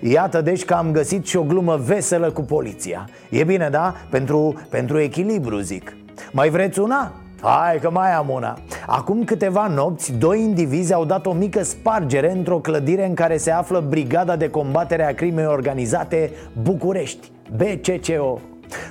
Iată 0.00 0.40
deci 0.40 0.64
că 0.64 0.74
am 0.74 0.92
găsit 0.92 1.26
și 1.26 1.36
o 1.36 1.42
glumă 1.42 1.76
veselă 1.76 2.30
cu 2.30 2.40
poliția 2.40 3.08
E 3.30 3.44
bine, 3.44 3.68
da? 3.70 3.94
Pentru, 4.10 4.54
pentru 4.68 4.98
echilibru, 4.98 5.58
zic 5.58 5.96
Mai 6.32 6.48
vreți 6.48 6.78
una? 6.78 7.12
Hai 7.40 7.78
că 7.80 7.90
mai 7.90 8.12
am 8.12 8.28
una 8.28 8.58
Acum 8.86 9.24
câteva 9.24 9.66
nopți, 9.66 10.12
doi 10.12 10.40
indivizi 10.40 10.92
au 10.92 11.04
dat 11.04 11.26
o 11.26 11.32
mică 11.32 11.62
spargere 11.62 12.32
într-o 12.32 12.58
clădire 12.58 13.06
în 13.06 13.14
care 13.14 13.36
se 13.36 13.50
află 13.50 13.84
Brigada 13.88 14.36
de 14.36 14.50
Combatere 14.50 15.06
a 15.06 15.14
Crimei 15.14 15.46
Organizate 15.46 16.30
București, 16.62 17.30
BCCO 17.56 18.40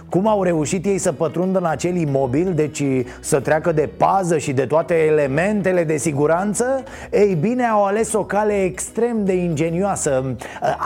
cum 0.10 0.28
au 0.28 0.44
reușit 0.44 0.86
ei 0.86 0.98
să 0.98 1.12
pătrundă 1.12 1.58
în 1.58 1.66
acel 1.66 1.96
imobil, 1.96 2.54
deci 2.54 2.84
să 3.20 3.40
treacă 3.40 3.72
de 3.72 3.90
pază 3.98 4.38
și 4.38 4.54
de 4.54 4.66
toate 4.66 4.94
elementele 4.94 5.84
de 5.84 5.98
siguranță? 5.98 6.84
Ei 7.12 7.36
bine, 7.36 7.66
au 7.66 7.86
ales 7.86 8.14
o 8.14 8.24
cale 8.24 8.64
extrem 8.64 9.26
de 9.26 9.34
ingenioasă, 9.34 10.36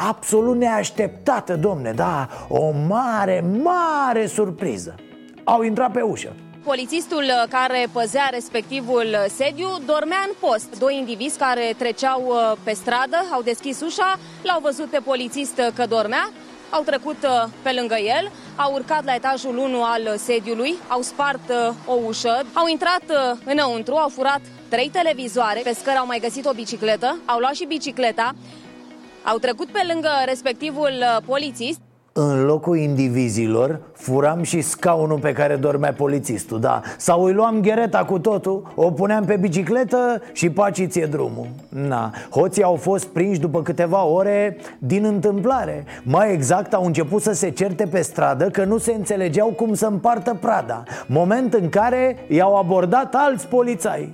absolut 0.09 0.57
neașteptată, 0.57 1.55
domne, 1.55 1.91
da, 1.91 2.27
o 2.47 2.71
mare, 2.87 3.43
mare 3.63 4.25
surpriză 4.25 4.95
Au 5.43 5.61
intrat 5.61 5.91
pe 5.91 6.01
ușă 6.01 6.29
Polițistul 6.63 7.23
care 7.49 7.87
păzea 7.91 8.27
respectivul 8.31 9.05
sediu 9.35 9.67
dormea 9.85 10.17
în 10.27 10.33
post. 10.39 10.79
Doi 10.79 10.97
indivizi 10.97 11.37
care 11.37 11.73
treceau 11.77 12.23
uh, 12.27 12.57
pe 12.63 12.73
stradă 12.73 13.17
au 13.31 13.41
deschis 13.41 13.81
ușa, 13.81 14.19
l-au 14.43 14.59
văzut 14.61 14.85
pe 14.85 14.99
polițist 15.03 15.61
că 15.75 15.85
dormea, 15.85 16.31
au 16.69 16.81
trecut 16.81 17.23
uh, 17.23 17.49
pe 17.61 17.71
lângă 17.71 17.95
el, 17.95 18.31
au 18.55 18.73
urcat 18.73 19.05
la 19.05 19.15
etajul 19.15 19.57
1 19.57 19.83
al 19.83 20.17
sediului, 20.17 20.75
au 20.87 21.01
spart 21.01 21.49
uh, 21.49 21.73
o 21.85 21.93
ușă, 22.05 22.45
au 22.53 22.67
intrat 22.67 23.03
uh, 23.09 23.39
înăuntru, 23.45 23.95
au 23.95 24.09
furat 24.09 24.41
trei 24.67 24.89
televizoare, 24.89 25.61
pe 25.63 25.73
scări 25.73 25.97
au 25.97 26.05
mai 26.05 26.19
găsit 26.19 26.45
o 26.45 26.53
bicicletă, 26.53 27.19
au 27.25 27.39
luat 27.39 27.53
și 27.53 27.65
bicicleta, 27.65 28.35
au 29.23 29.37
trecut 29.37 29.67
pe 29.67 29.83
lângă 29.87 30.09
respectivul 30.25 31.21
polițist 31.25 31.79
în 32.19 32.45
locul 32.45 32.77
indivizilor 32.77 33.79
furam 33.93 34.43
și 34.43 34.61
scaunul 34.61 35.19
pe 35.19 35.31
care 35.31 35.55
dormea 35.55 35.93
polițistul, 35.93 36.59
da. 36.59 36.81
Sau 36.97 37.23
îi 37.23 37.33
luam 37.33 37.61
ghereta 37.61 38.05
cu 38.05 38.19
totul, 38.19 38.71
o 38.75 38.91
puneam 38.91 39.25
pe 39.25 39.35
bicicletă 39.35 40.21
și 40.33 40.49
paci 40.49 40.85
ție 40.87 41.05
drumul. 41.05 41.47
Na, 41.69 42.11
hoții 42.29 42.63
au 42.63 42.75
fost 42.75 43.05
prinși 43.05 43.39
după 43.39 43.61
câteva 43.61 44.03
ore 44.03 44.57
din 44.79 45.03
întâmplare. 45.03 45.85
Mai 46.03 46.33
exact 46.33 46.73
au 46.73 46.85
început 46.85 47.21
să 47.21 47.31
se 47.31 47.49
certe 47.49 47.85
pe 47.85 48.01
stradă 48.01 48.49
că 48.49 48.63
nu 48.63 48.77
se 48.77 48.93
înțelegeau 48.93 49.47
cum 49.47 49.73
să 49.73 49.85
împartă 49.85 50.37
prada 50.39 50.83
Moment 51.07 51.53
în 51.53 51.69
care 51.69 52.17
i-au 52.27 52.55
abordat 52.55 53.13
alți 53.17 53.47
polițai. 53.47 54.13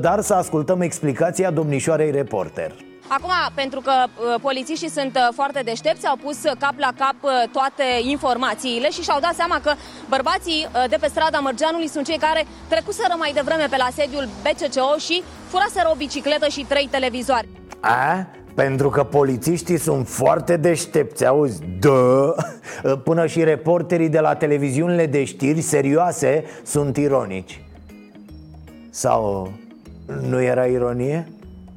Dar 0.00 0.20
să 0.20 0.34
ascultăm 0.34 0.80
explicația 0.80 1.50
domnișoarei 1.50 2.10
reporter 2.10 2.72
Acum, 3.16 3.30
pentru 3.54 3.80
că 3.80 3.92
uh, 4.06 4.40
polițiștii 4.42 4.90
sunt 4.90 5.14
uh, 5.16 5.28
foarte 5.34 5.60
deștepți, 5.64 6.06
au 6.06 6.16
pus 6.16 6.44
uh, 6.44 6.52
cap 6.58 6.74
la 6.76 6.92
cap 6.96 7.16
toate 7.52 7.84
informațiile 8.02 8.90
și 8.90 9.02
și-au 9.02 9.20
dat 9.20 9.34
seama 9.34 9.60
că 9.62 9.72
bărbații 10.08 10.66
de 10.88 10.96
pe 11.00 11.08
strada 11.08 11.38
Mărgeanului 11.38 11.88
sunt 11.88 12.06
cei 12.06 12.18
care 12.18 12.46
trecuseră 12.68 13.14
mai 13.18 13.32
devreme 13.34 13.66
pe 13.70 13.76
la 13.76 13.88
sediul 13.94 14.28
BCCO 14.42 14.98
și 14.98 15.22
furaseră 15.48 15.88
o 15.92 15.96
bicicletă 15.96 16.48
și 16.48 16.64
trei 16.68 16.88
televizoare. 16.90 17.48
A? 17.80 18.26
Pentru 18.54 18.88
că 18.88 19.04
polițiștii 19.04 19.78
sunt 19.78 20.08
foarte 20.08 20.56
deștepți, 20.56 21.26
auzi? 21.26 21.60
Dă! 21.80 22.34
Până 23.04 23.26
și 23.26 23.44
reporterii 23.44 24.08
de 24.08 24.20
la 24.20 24.34
televiziunile 24.34 25.06
de 25.06 25.24
știri 25.24 25.60
serioase 25.60 26.44
sunt 26.64 26.96
ironici 26.96 27.64
Sau 28.90 29.52
nu 30.28 30.42
era 30.42 30.64
ironie? 30.64 31.28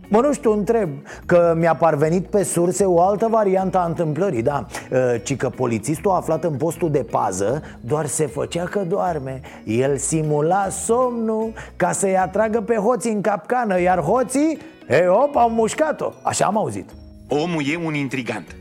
Mă, 0.07 0.19
nu 0.19 0.33
știu, 0.33 0.51
întreb 0.51 0.89
Că 1.25 1.53
mi-a 1.57 1.75
parvenit 1.75 2.25
pe 2.25 2.43
surse 2.43 2.85
o 2.85 3.01
altă 3.01 3.27
variantă 3.29 3.77
a 3.77 3.85
întâmplării, 3.85 4.41
da? 4.41 4.65
Ă, 4.91 5.17
Ci 5.17 5.35
că 5.35 5.49
polițistul 5.49 6.11
aflat 6.11 6.43
în 6.43 6.55
postul 6.57 6.91
de 6.91 7.05
pază 7.11 7.61
Doar 7.81 8.05
se 8.05 8.27
făcea 8.27 8.63
că 8.63 8.79
doarme. 8.79 9.41
El 9.63 9.97
simula 9.97 10.67
somnul 10.69 11.53
ca 11.75 11.91
să-i 11.91 12.17
atragă 12.17 12.61
pe 12.61 12.75
hoții 12.75 13.11
în 13.11 13.21
capcană 13.21 13.81
Iar 13.81 13.99
hoții, 13.99 14.57
e, 14.87 15.07
op, 15.07 15.35
au 15.35 15.49
mușcat-o. 15.49 16.11
Așa 16.21 16.45
am 16.45 16.57
auzit. 16.57 16.89
Omul 17.27 17.61
e 17.73 17.85
un 17.85 17.93
intrigant. 17.93 18.55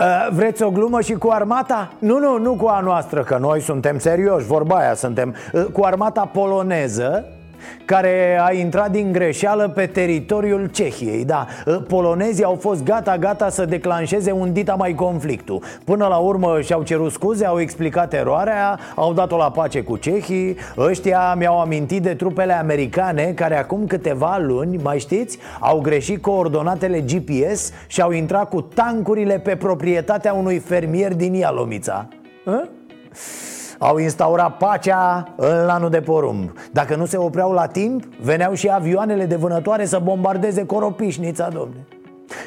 Ă, 0.00 0.04
Vreți 0.32 0.62
o 0.62 0.70
glumă 0.70 1.00
și 1.00 1.12
cu 1.12 1.28
armata? 1.28 1.92
Nu, 1.98 2.18
nu, 2.18 2.38
nu 2.38 2.54
cu 2.54 2.66
a 2.66 2.80
noastră, 2.80 3.22
că 3.22 3.36
noi 3.40 3.60
suntem 3.60 3.98
serioși, 3.98 4.46
vorba 4.46 4.76
aia 4.76 4.94
suntem 4.94 5.34
ă, 5.54 5.60
Cu 5.60 5.84
armata 5.84 6.30
poloneză 6.32 7.24
care 7.84 8.40
a 8.40 8.52
intrat 8.52 8.90
din 8.90 9.12
greșeală 9.12 9.68
pe 9.68 9.86
teritoriul 9.86 10.66
Cehiei. 10.66 11.24
Da, 11.24 11.46
polonezii 11.88 12.44
au 12.44 12.56
fost 12.60 12.82
gata-gata 12.82 13.48
să 13.48 13.64
declanșeze 13.64 14.32
un 14.32 14.52
dita 14.52 14.74
mai 14.74 14.94
conflictul. 14.94 15.62
Până 15.84 16.06
la 16.06 16.16
urmă 16.16 16.60
și-au 16.60 16.82
cerut 16.82 17.12
scuze, 17.12 17.44
au 17.44 17.60
explicat 17.60 18.12
eroarea, 18.12 18.78
au 18.94 19.12
dat-o 19.12 19.36
la 19.36 19.50
pace 19.50 19.82
cu 19.82 19.96
cehii. 19.96 20.56
Ăștia 20.78 21.34
mi-au 21.34 21.60
amintit 21.60 22.02
de 22.02 22.14
trupele 22.14 22.52
americane 22.52 23.32
care 23.34 23.58
acum 23.58 23.86
câteva 23.86 24.38
luni, 24.38 24.76
mai 24.82 24.98
știți, 24.98 25.38
au 25.60 25.80
greșit 25.80 26.22
coordonatele 26.22 27.00
GPS 27.00 27.72
și 27.86 28.00
au 28.00 28.10
intrat 28.10 28.48
cu 28.48 28.60
tancurile 28.60 29.38
pe 29.38 29.56
proprietatea 29.56 30.32
unui 30.32 30.58
fermier 30.58 31.14
din 31.14 31.34
Ialomița. 31.34 32.08
Hă? 32.44 32.68
Au 33.78 33.98
instaurat 33.98 34.56
pacea 34.56 35.34
în 35.36 35.64
lanul 35.64 35.90
de 35.90 36.00
porumb 36.00 36.50
Dacă 36.72 36.96
nu 36.96 37.06
se 37.06 37.16
opreau 37.16 37.52
la 37.52 37.66
timp, 37.66 38.04
veneau 38.20 38.54
și 38.54 38.70
avioanele 38.70 39.24
de 39.24 39.36
vânătoare 39.36 39.84
să 39.84 39.98
bombardeze 39.98 40.66
Coropișnița, 40.66 41.48
domne 41.48 41.86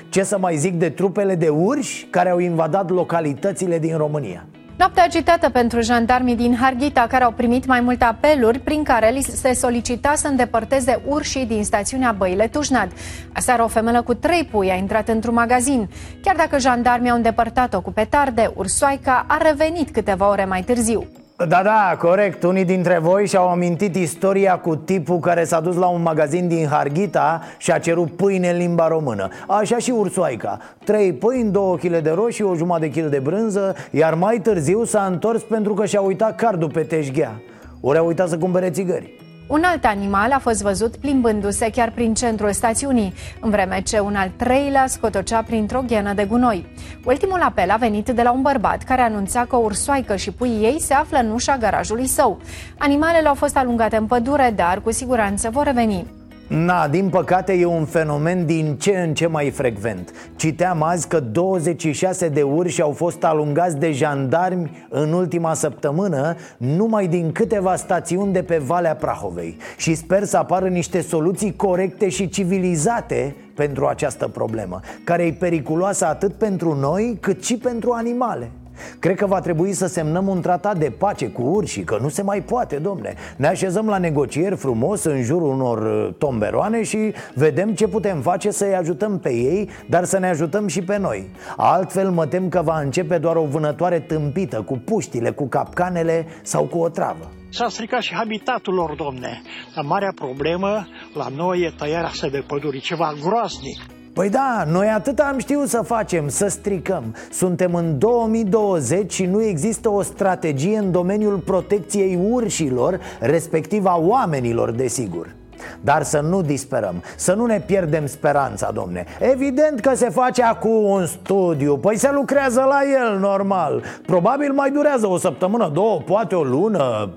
Ce 0.10 0.24
să 0.24 0.38
mai 0.38 0.56
zic 0.56 0.74
de 0.74 0.90
trupele 0.90 1.36
de 1.36 1.50
urși 1.50 2.06
care 2.06 2.30
au 2.30 2.40
invadat 2.40 2.90
localitățile 2.90 3.80
din 3.80 3.98
România 3.98 4.46
Noaptea 4.78 5.04
agitată 5.04 5.50
pentru 5.50 5.82
jandarmii 5.82 6.36
din 6.36 6.56
Harghita, 6.56 7.08
care 7.10 7.24
au 7.24 7.32
primit 7.32 7.66
mai 7.66 7.82
multe 7.82 8.04
apeluri 8.04 8.60
prin 8.60 8.84
care 8.84 9.10
li 9.10 9.22
se 9.22 9.54
solicita 9.54 10.14
să 10.16 10.28
îndepărteze 10.28 11.02
urșii 11.08 11.46
din 11.46 11.64
stațiunea 11.64 12.12
Băile 12.12 12.48
Tușnad. 12.48 12.92
Aseară 13.34 13.64
o 13.64 13.68
femelă 13.68 14.02
cu 14.02 14.14
trei 14.14 14.44
pui 14.44 14.72
a 14.72 14.76
intrat 14.76 15.08
într-un 15.08 15.34
magazin. 15.34 15.90
Chiar 16.24 16.36
dacă 16.36 16.60
jandarmii 16.60 17.10
au 17.10 17.16
îndepărtat-o 17.16 17.82
cu 17.82 17.92
petarde, 17.92 18.52
ursoaica 18.56 19.26
a 19.28 19.38
revenit 19.38 19.92
câteva 19.92 20.30
ore 20.30 20.46
mai 20.46 20.62
târziu. 20.62 21.08
Da, 21.48 21.62
da, 21.64 21.96
corect. 22.00 22.44
Unii 22.44 22.66
dintre 22.66 22.98
voi 22.98 23.28
și-au 23.28 23.50
amintit 23.50 23.96
istoria 23.96 24.58
cu 24.58 24.76
tipul 24.76 25.20
care 25.20 25.44
s-a 25.44 25.60
dus 25.60 25.76
la 25.76 25.88
un 25.88 26.02
magazin 26.02 26.48
din 26.48 26.68
Harghita 26.68 27.42
și 27.58 27.72
a 27.72 27.80
cerut 27.80 28.16
pâine 28.16 28.50
în 28.50 28.58
limba 28.58 28.88
română. 28.88 29.28
Așa 29.48 29.78
și 29.78 29.92
ursoaica. 29.92 30.58
Trei 30.84 31.14
pâini, 31.14 31.52
două 31.52 31.76
kg 31.76 31.98
de 31.98 32.12
roșii, 32.16 32.44
o 32.44 32.56
jumătate 32.56 32.88
de 32.88 33.02
kg 33.02 33.08
de 33.08 33.20
brânză, 33.20 33.76
iar 33.92 34.14
mai 34.14 34.40
târziu 34.40 34.84
s-a 34.84 35.06
întors 35.06 35.42
pentru 35.42 35.74
că 35.74 35.86
și-a 35.86 36.02
uitat 36.02 36.36
cardul 36.36 36.70
pe 36.70 36.82
teșghea. 36.82 37.42
Ori 37.82 37.98
a 37.98 38.02
uitat 38.02 38.30
să 38.30 38.38
cumpere 38.38 38.70
țigări. 38.70 39.31
Un 39.48 39.64
alt 39.64 39.86
animal 39.86 40.32
a 40.32 40.40
fost 40.40 40.62
văzut 40.62 40.96
plimbându-se 40.96 41.70
chiar 41.70 41.92
prin 41.92 42.14
centrul 42.14 42.52
stațiunii, 42.52 43.14
în 43.42 43.50
vreme 43.50 43.82
ce 43.82 44.00
un 44.00 44.16
al 44.16 44.32
treilea 44.36 44.88
scotocea 44.88 45.44
printr-o 45.44 45.84
ghenă 45.88 46.14
de 46.14 46.26
gunoi. 46.26 46.66
Ultimul 47.06 47.42
apel 47.42 47.70
a 47.70 47.76
venit 47.76 48.10
de 48.10 48.22
la 48.22 48.32
un 48.32 48.42
bărbat 48.42 48.84
care 48.84 49.02
anunța 49.02 49.46
că 49.46 49.56
o 49.56 49.64
ursoaică 49.64 50.16
și 50.16 50.32
puii 50.32 50.64
ei 50.64 50.80
se 50.80 50.94
află 50.94 51.18
în 51.18 51.32
ușa 51.32 51.58
garajului 51.58 52.08
său. 52.08 52.40
Animalele 52.78 53.28
au 53.28 53.36
fost 53.36 53.58
alungate 53.58 53.96
în 53.96 54.06
pădure, 54.06 54.54
dar 54.56 54.82
cu 54.82 54.92
siguranță 54.92 55.50
vor 55.50 55.64
reveni. 55.64 56.21
Na, 56.54 56.88
din 56.88 57.10
păcate 57.10 57.54
e 57.54 57.66
un 57.66 57.86
fenomen 57.86 58.46
din 58.46 58.76
ce 58.80 58.98
în 58.98 59.14
ce 59.14 59.28
mai 59.28 59.50
frecvent. 59.50 60.12
Citeam 60.36 60.84
azi 60.84 61.08
că 61.08 61.20
26 61.20 62.30
de 62.30 62.42
urși 62.42 62.82
au 62.82 62.92
fost 62.92 63.24
alungați 63.24 63.78
de 63.78 63.92
jandarmi 63.92 64.88
în 64.90 65.14
ultima 65.14 65.54
săptămână 65.54 66.36
Numai 66.58 67.08
din 67.08 67.32
câteva 67.32 67.76
stațiuni 67.76 68.34
de 68.34 68.44
pe 68.44 68.58
Valea 68.58 68.96
Prahovei. 68.96 69.58
Și 69.78 69.96
sper 69.96 70.24
să 70.24 70.38
apară 70.38 70.68
niște 70.68 71.02
soluții 71.02 71.56
corecte 71.56 72.10
și 72.10 72.30
civilizate 72.30 73.36
pentru 73.56 73.86
această 73.86 74.28
problemă 74.28 74.80
Care 75.04 75.24
e 75.24 75.34
periculoasă 75.34 76.06
atât 76.06 76.34
pentru 76.34 76.76
noi 76.76 77.18
cât 77.20 77.44
și 77.44 77.58
pentru 77.58 77.92
animale 77.92 78.52
Cred 79.00 79.16
că 79.16 79.26
va 79.26 79.40
trebui 79.40 79.74
să 79.74 79.88
semnăm 79.88 80.28
un 80.28 80.42
tratat 80.42 80.78
de 80.78 80.90
pace 80.98 81.28
cu 81.28 81.42
urșii 81.42 81.84
Că 81.84 81.98
nu 82.02 82.10
se 82.10 82.22
mai 82.22 82.42
poate, 82.42 82.76
domne. 82.76 83.14
Ne 83.36 83.48
așezăm 83.48 83.88
la 83.88 83.98
negocieri 83.98 84.56
frumos 84.56 85.04
în 85.04 85.24
jurul 85.24 85.54
unor 85.54 85.78
uh, 85.78 86.14
tomberoane 86.18 86.84
Și 86.84 87.14
vedem 87.34 87.74
ce 87.74 87.88
putem 87.88 88.22
face 88.22 88.52
să-i 88.52 88.76
ajutăm 88.76 89.20
pe 89.20 89.34
ei 89.34 89.70
Dar 89.90 90.04
să 90.04 90.20
ne 90.20 90.28
ajutăm 90.28 90.68
și 90.68 90.82
pe 90.82 90.98
noi. 90.98 91.30
Altfel 91.58 92.10
mă 92.10 92.26
tem 92.26 92.50
că 92.50 92.62
va 92.62 92.80
începe 92.80 93.18
doar 93.18 93.36
o 93.36 93.46
vânătoare 93.46 94.00
tâmpită 94.00 94.62
Cu 94.62 94.78
puștile, 94.78 95.30
cu 95.30 95.48
capcanele 95.48 96.26
sau 96.42 96.64
cu 96.64 96.78
o 96.78 96.90
travă. 96.90 97.32
S-a 97.50 97.68
stricat 97.70 98.02
și 98.02 98.14
habitatul 98.14 98.74
lor, 98.74 98.96
domne. 98.96 99.42
Dar 99.76 99.86
marea 99.86 100.12
problemă 100.16 100.88
la 101.14 101.28
noi 101.36 101.62
e 101.62 101.74
tăierea 101.78 102.08
asta 102.08 102.28
de 102.28 102.44
păduri 102.48 102.80
Ceva 102.80 103.14
groaznic 103.22 104.01
Păi 104.14 104.30
da, 104.30 104.64
noi 104.68 104.88
atât 104.88 105.20
am 105.20 105.38
știut 105.38 105.68
să 105.68 105.82
facem, 105.82 106.28
să 106.28 106.48
stricăm. 106.48 107.16
Suntem 107.32 107.74
în 107.74 107.98
2020 108.00 109.14
și 109.14 109.26
nu 109.26 109.44
există 109.44 109.90
o 109.90 110.02
strategie 110.02 110.78
în 110.78 110.92
domeniul 110.92 111.38
protecției 111.38 112.20
urșilor 112.30 113.00
Respectiv 113.20 113.86
a 113.86 113.98
oamenilor, 114.00 114.72
desigur. 114.72 115.36
Dar 115.82 116.04
să 116.04 116.20
nu 116.20 116.42
disperăm, 116.42 117.04
să 117.16 117.34
nu 117.34 117.46
ne 117.46 117.60
pierdem 117.66 118.06
speranța, 118.06 118.72
domne. 118.72 119.06
Evident 119.20 119.80
că 119.80 119.96
se 119.96 120.10
face 120.10 120.44
acum 120.44 120.84
un 120.84 121.06
studiu. 121.06 121.78
Păi 121.78 121.98
se 121.98 122.12
lucrează 122.12 122.62
la 122.62 122.80
el, 123.04 123.20
normal. 123.20 123.84
Probabil 124.06 124.52
mai 124.52 124.72
durează 124.72 125.08
o 125.08 125.18
săptămână, 125.18 125.70
două, 125.74 126.00
poate 126.00 126.36
o 126.36 126.44
lună 126.44 127.10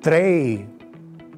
Trei, 0.00 0.66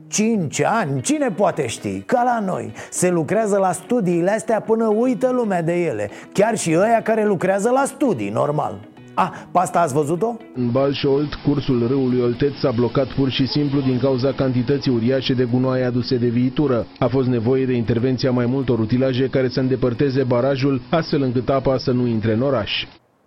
5 0.09 0.63
ani, 0.63 1.01
cine 1.01 1.31
poate 1.31 1.67
ști? 1.67 2.01
Ca 2.01 2.23
la 2.23 2.45
noi 2.47 2.73
Se 2.91 3.11
lucrează 3.11 3.59
la 3.59 3.73
studiile 3.73 4.31
astea 4.31 4.61
până 4.61 4.87
uită 4.87 5.31
lumea 5.31 5.63
de 5.63 5.85
ele 5.85 6.11
Chiar 6.33 6.57
și 6.57 6.77
ăia 6.77 7.03
care 7.03 7.25
lucrează 7.25 7.71
la 7.71 7.85
studii, 7.85 8.31
normal 8.31 8.89
Ah, 9.21 9.31
pe 9.53 9.59
asta 9.59 9.81
ați 9.81 9.95
văzut-o? 9.95 10.37
În 10.55 10.71
Balșolt, 10.71 11.35
cursul 11.35 11.87
râului 11.87 12.21
Olteț 12.21 12.53
s-a 12.61 12.71
blocat 12.71 13.07
pur 13.07 13.31
și 13.31 13.47
simplu 13.47 13.81
din 13.81 13.99
cauza 13.99 14.33
cantității 14.33 14.93
uriașe 14.93 15.35
de 15.35 15.45
gunoaie 15.45 15.85
aduse 15.85 16.17
de 16.17 16.29
viitură. 16.29 16.87
A 16.99 17.07
fost 17.07 17.29
nevoie 17.29 17.67
de 17.67 17.73
intervenția 17.73 18.31
mai 18.31 18.47
multor 18.47 18.79
utilaje 18.79 19.29
care 19.29 19.49
să 19.49 19.61
îndepărteze 19.61 20.23
barajul, 20.23 20.81
astfel 20.91 21.23
încât 21.23 21.49
apa 21.49 21.79
să 21.79 21.91
nu 21.91 22.07
intre 22.07 22.33
în 22.33 22.43
oraș. 22.43 22.71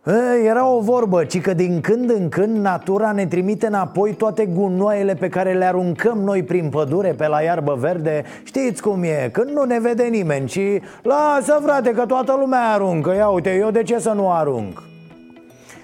E, 0.05 0.45
era 0.45 0.67
o 0.67 0.79
vorbă, 0.79 1.23
ci 1.23 1.41
că 1.41 1.53
din 1.53 1.81
când 1.81 2.09
în 2.09 2.29
când 2.29 2.57
natura 2.57 3.11
ne 3.11 3.25
trimite 3.25 3.67
înapoi 3.67 4.13
toate 4.13 4.45
gunoaiele 4.45 5.13
pe 5.13 5.29
care 5.29 5.53
le 5.53 5.65
aruncăm 5.65 6.17
noi 6.17 6.43
prin 6.43 6.69
pădure 6.69 7.13
pe 7.13 7.27
la 7.27 7.41
iarbă 7.41 7.75
verde 7.79 8.23
Știți 8.43 8.81
cum 8.81 9.03
e, 9.03 9.29
când 9.31 9.49
nu 9.49 9.63
ne 9.63 9.79
vede 9.79 10.03
nimeni, 10.03 10.47
ci 10.47 10.59
lasă 11.01 11.59
frate 11.63 11.91
că 11.91 12.05
toată 12.05 12.35
lumea 12.39 12.69
aruncă, 12.69 13.13
ia 13.13 13.27
uite, 13.27 13.55
eu 13.55 13.71
de 13.71 13.83
ce 13.83 13.99
să 13.99 14.11
nu 14.11 14.31
arunc? 14.31 14.83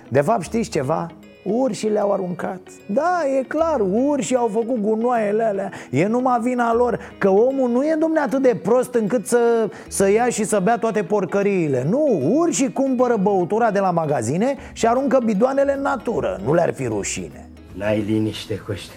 De 0.07 0.21
fapt 0.21 0.41
știți 0.41 0.69
ceva? 0.69 1.07
Urșii 1.51 1.89
le-au 1.89 2.11
aruncat. 2.11 2.59
Da, 2.85 3.21
e 3.39 3.43
clar, 3.43 3.79
urșii 3.91 4.35
au 4.35 4.49
făcut 4.53 4.81
gunoaiele 4.81 5.43
alea. 5.43 5.71
E 5.89 6.07
numai 6.07 6.39
vina 6.41 6.73
lor 6.73 6.99
Că 7.17 7.29
omul 7.29 7.69
nu 7.69 7.83
e, 7.83 7.95
domne, 7.99 8.19
atât 8.19 8.41
de 8.41 8.59
prost 8.63 8.93
încât 8.93 9.27
să, 9.27 9.69
să 9.87 10.09
ia 10.09 10.29
și 10.29 10.43
să 10.43 10.59
bea 10.59 10.77
toate 10.77 11.03
porcăriile. 11.03 11.85
Nu, 11.89 12.21
urșii 12.33 12.73
cumpără 12.73 13.17
băutura 13.21 13.71
de 13.71 13.79
la 13.79 13.91
magazine 13.91 14.55
și 14.73 14.87
aruncă 14.87 15.19
bidoanele 15.25 15.73
în 15.75 15.81
natură. 15.81 16.39
Nu 16.45 16.53
le-ar 16.53 16.73
fi 16.73 16.85
rușine. 16.85 17.49
N-ai 17.73 18.03
liniște, 18.07 18.57
Coște 18.67 18.93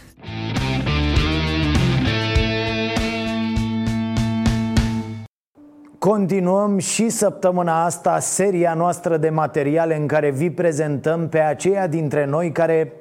Continuăm 6.01 6.79
și 6.79 7.09
săptămâna 7.09 7.85
asta 7.85 8.19
seria 8.19 8.75
noastră 8.75 9.17
de 9.17 9.29
materiale 9.29 9.97
în 9.97 10.07
care 10.07 10.31
vi 10.31 10.51
prezentăm 10.51 11.29
pe 11.29 11.39
aceia 11.39 11.87
dintre 11.87 12.27
noi 12.27 12.53
care, 12.53 12.93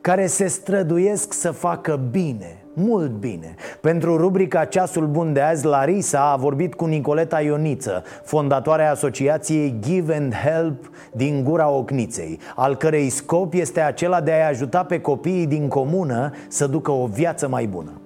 care 0.00 0.26
se 0.26 0.46
străduiesc 0.46 1.32
să 1.32 1.50
facă 1.50 2.00
bine, 2.10 2.64
mult 2.72 3.10
bine. 3.10 3.54
Pentru 3.80 4.16
rubrica 4.16 4.64
Ceasul 4.64 5.06
Bun 5.06 5.32
de 5.32 5.40
azi, 5.40 5.66
Larisa 5.66 6.30
a 6.30 6.36
vorbit 6.36 6.74
cu 6.74 6.84
Nicoleta 6.84 7.40
Ioniță 7.40 8.02
Fondatoarea 8.24 8.90
asociației 8.90 9.78
Give 9.80 10.14
and 10.14 10.34
Help 10.34 10.90
din 11.12 11.44
Gura 11.44 11.68
Ocniței 11.68 12.38
Al 12.54 12.76
cărei 12.76 13.08
scop 13.08 13.54
este 13.54 13.80
acela 13.80 14.20
de 14.20 14.32
a-i 14.32 14.48
ajuta 14.48 14.84
pe 14.84 15.00
copiii 15.00 15.46
din 15.46 15.68
comună 15.68 16.30
să 16.48 16.66
ducă 16.66 16.90
o 16.90 17.06
viață 17.06 17.48
mai 17.48 17.66
bună 17.66 18.00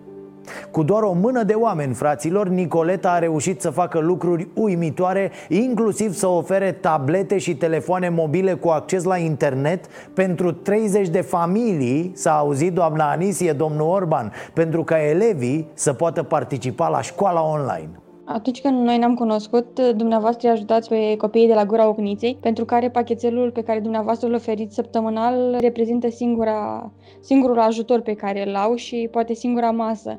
cu 0.71 0.83
doar 0.83 1.03
o 1.03 1.13
mână 1.13 1.43
de 1.43 1.53
oameni, 1.53 1.95
fraților, 1.95 2.49
Nicoleta 2.49 3.11
a 3.11 3.19
reușit 3.19 3.61
să 3.61 3.71
facă 3.71 3.99
lucruri 3.99 4.49
uimitoare 4.55 5.31
Inclusiv 5.49 6.15
să 6.15 6.27
ofere 6.27 6.73
tablete 6.73 7.39
și 7.39 7.57
telefoane 7.57 8.09
mobile 8.09 8.55
cu 8.55 8.69
acces 8.69 9.05
la 9.05 9.17
internet 9.17 9.87
Pentru 10.15 10.53
30 10.53 11.09
de 11.09 11.21
familii, 11.21 12.13
s-a 12.15 12.39
auzit 12.39 12.73
doamna 12.73 13.11
Anisie, 13.11 13.53
domnul 13.53 13.89
Orban 13.89 14.33
Pentru 14.53 14.85
ca 14.85 15.03
elevii 15.03 15.69
să 15.75 15.93
poată 15.93 16.23
participa 16.23 16.89
la 16.89 17.01
școala 17.01 17.43
online 17.43 18.00
atunci 18.33 18.61
când 18.61 18.85
noi 18.85 18.99
ne-am 18.99 19.15
cunoscut, 19.15 19.81
dumneavoastră 19.81 20.49
îi 20.49 20.55
ajutați 20.55 20.89
pe 20.89 21.17
copiii 21.17 21.47
de 21.47 21.55
la 21.55 21.65
Gura 21.65 21.89
Ocniței, 21.89 22.39
pentru 22.41 22.65
care 22.65 22.91
pachetelul 22.91 23.51
pe 23.51 23.63
care 23.63 23.81
dumneavoastră 23.81 24.29
îl 24.29 24.35
oferiți 24.35 24.75
săptămânal 24.75 25.57
reprezintă 25.61 26.11
singura, 26.11 26.93
singurul 27.21 27.59
ajutor 27.59 28.01
pe 28.01 28.15
care 28.15 28.49
îl 28.49 28.55
au 28.55 28.75
și 28.75 29.09
poate 29.11 29.35
singura 29.35 29.71
masă. 29.71 30.19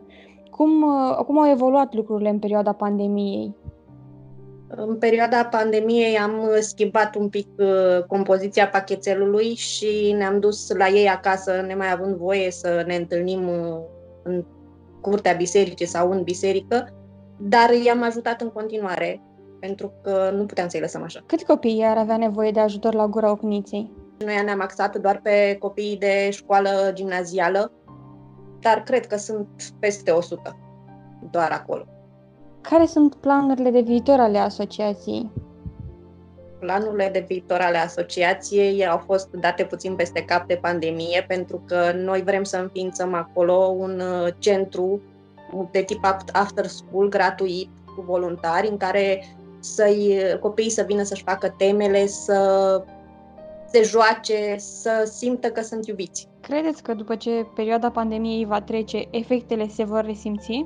Cum, 0.49 0.85
cum 1.25 1.39
au 1.39 1.49
evoluat 1.49 1.93
lucrurile 1.93 2.29
în 2.29 2.39
perioada 2.39 2.71
pandemiei? 2.71 3.55
În 4.67 4.97
perioada 4.97 5.45
pandemiei 5.45 6.17
am 6.17 6.49
schimbat 6.59 7.15
un 7.15 7.29
pic 7.29 7.47
uh, 7.57 8.03
compoziția 8.07 8.67
pachetelului 8.67 9.53
și 9.55 10.15
ne-am 10.17 10.39
dus 10.39 10.71
la 10.77 10.87
ei 10.87 11.07
acasă, 11.07 11.63
nemai 11.67 11.91
având 11.91 12.15
voie 12.15 12.51
să 12.51 12.83
ne 12.87 12.95
întâlnim 12.95 13.47
uh, 13.47 13.77
în 14.23 14.45
curtea 15.01 15.33
bisericii 15.33 15.85
sau 15.85 16.11
în 16.11 16.23
biserică, 16.23 17.00
dar 17.41 17.73
i-am 17.73 18.03
ajutat 18.03 18.41
în 18.41 18.49
continuare, 18.49 19.21
pentru 19.59 19.93
că 20.03 20.31
nu 20.35 20.45
puteam 20.45 20.67
să-i 20.67 20.79
lăsăm 20.79 21.03
așa. 21.03 21.23
Câți 21.25 21.45
copii 21.45 21.83
ar 21.83 21.97
avea 21.97 22.17
nevoie 22.17 22.51
de 22.51 22.59
ajutor 22.59 22.93
la 22.93 23.07
gura 23.07 23.31
Ocniței? 23.31 23.91
Noi 24.25 24.43
ne-am 24.43 24.61
axat 24.61 24.97
doar 24.97 25.19
pe 25.23 25.55
copiii 25.59 25.97
de 25.97 26.29
școală 26.29 26.91
gimnazială, 26.93 27.71
dar 28.59 28.83
cred 28.83 29.07
că 29.07 29.17
sunt 29.17 29.47
peste 29.79 30.11
100 30.11 30.57
doar 31.31 31.51
acolo. 31.51 31.85
Care 32.61 32.85
sunt 32.85 33.15
planurile 33.15 33.69
de 33.69 33.81
viitor 33.81 34.19
ale 34.19 34.37
asociației? 34.37 35.31
Planurile 36.59 37.09
de 37.13 37.25
viitor 37.27 37.59
ale 37.59 37.77
asociației 37.77 38.87
au 38.87 38.97
fost 38.97 39.29
date 39.29 39.63
puțin 39.63 39.95
peste 39.95 40.25
cap 40.25 40.47
de 40.47 40.55
pandemie, 40.61 41.25
pentru 41.27 41.63
că 41.67 41.91
noi 41.95 42.21
vrem 42.21 42.43
să 42.43 42.57
înființăm 42.57 43.13
acolo 43.13 43.53
un 43.55 43.99
uh, 43.99 44.33
centru 44.37 45.01
de 45.71 45.81
tip 45.81 46.05
after 46.31 46.65
school 46.65 47.09
gratuit 47.09 47.69
cu 47.95 48.01
voluntari 48.01 48.67
în 48.67 48.77
care 48.77 49.35
să-i, 49.59 50.19
copiii 50.39 50.69
să 50.69 50.83
vină 50.87 51.03
să-și 51.03 51.23
facă 51.23 51.53
temele, 51.57 52.07
să 52.07 52.83
se 53.71 53.83
joace, 53.83 54.55
să 54.57 55.11
simtă 55.13 55.47
că 55.47 55.61
sunt 55.61 55.85
iubiți. 55.85 56.27
Credeți 56.41 56.83
că 56.83 56.93
după 56.93 57.15
ce 57.15 57.47
perioada 57.55 57.89
pandemiei 57.89 58.45
va 58.45 58.61
trece, 58.61 59.07
efectele 59.11 59.67
se 59.67 59.83
vor 59.83 60.05
resimți? 60.05 60.65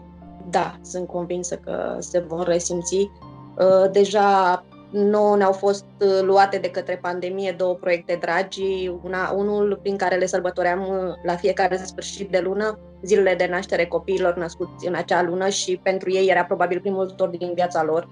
Da, 0.49 0.75
sunt 0.81 1.07
convinsă 1.07 1.55
că 1.55 1.95
se 1.99 2.19
vor 2.19 2.47
resimți. 2.47 2.95
Uh, 2.95 3.91
deja 3.91 4.63
nouă 4.95 5.35
ne-au 5.37 5.51
fost 5.51 5.85
uh, 5.99 6.21
luate 6.21 6.57
de 6.57 6.69
către 6.69 6.99
pandemie 7.01 7.55
două 7.57 7.73
proiecte 7.73 8.17
dragi, 8.21 8.91
una, 9.03 9.31
unul 9.35 9.79
prin 9.81 9.95
care 9.95 10.15
le 10.15 10.25
sărbătoream 10.25 10.79
uh, 10.79 11.13
la 11.23 11.35
fiecare 11.35 11.77
sfârșit 11.77 12.29
de 12.29 12.39
lună, 12.39 12.79
zilele 13.01 13.35
de 13.35 13.47
naștere 13.49 13.85
copiilor 13.85 14.35
născuți 14.35 14.87
în 14.87 14.95
acea 14.95 15.23
lună 15.23 15.49
și 15.49 15.79
pentru 15.83 16.11
ei 16.11 16.27
era 16.27 16.43
probabil 16.43 16.79
primul 16.79 17.05
tutor 17.05 17.27
din 17.27 17.51
viața 17.53 17.83
lor. 17.83 18.09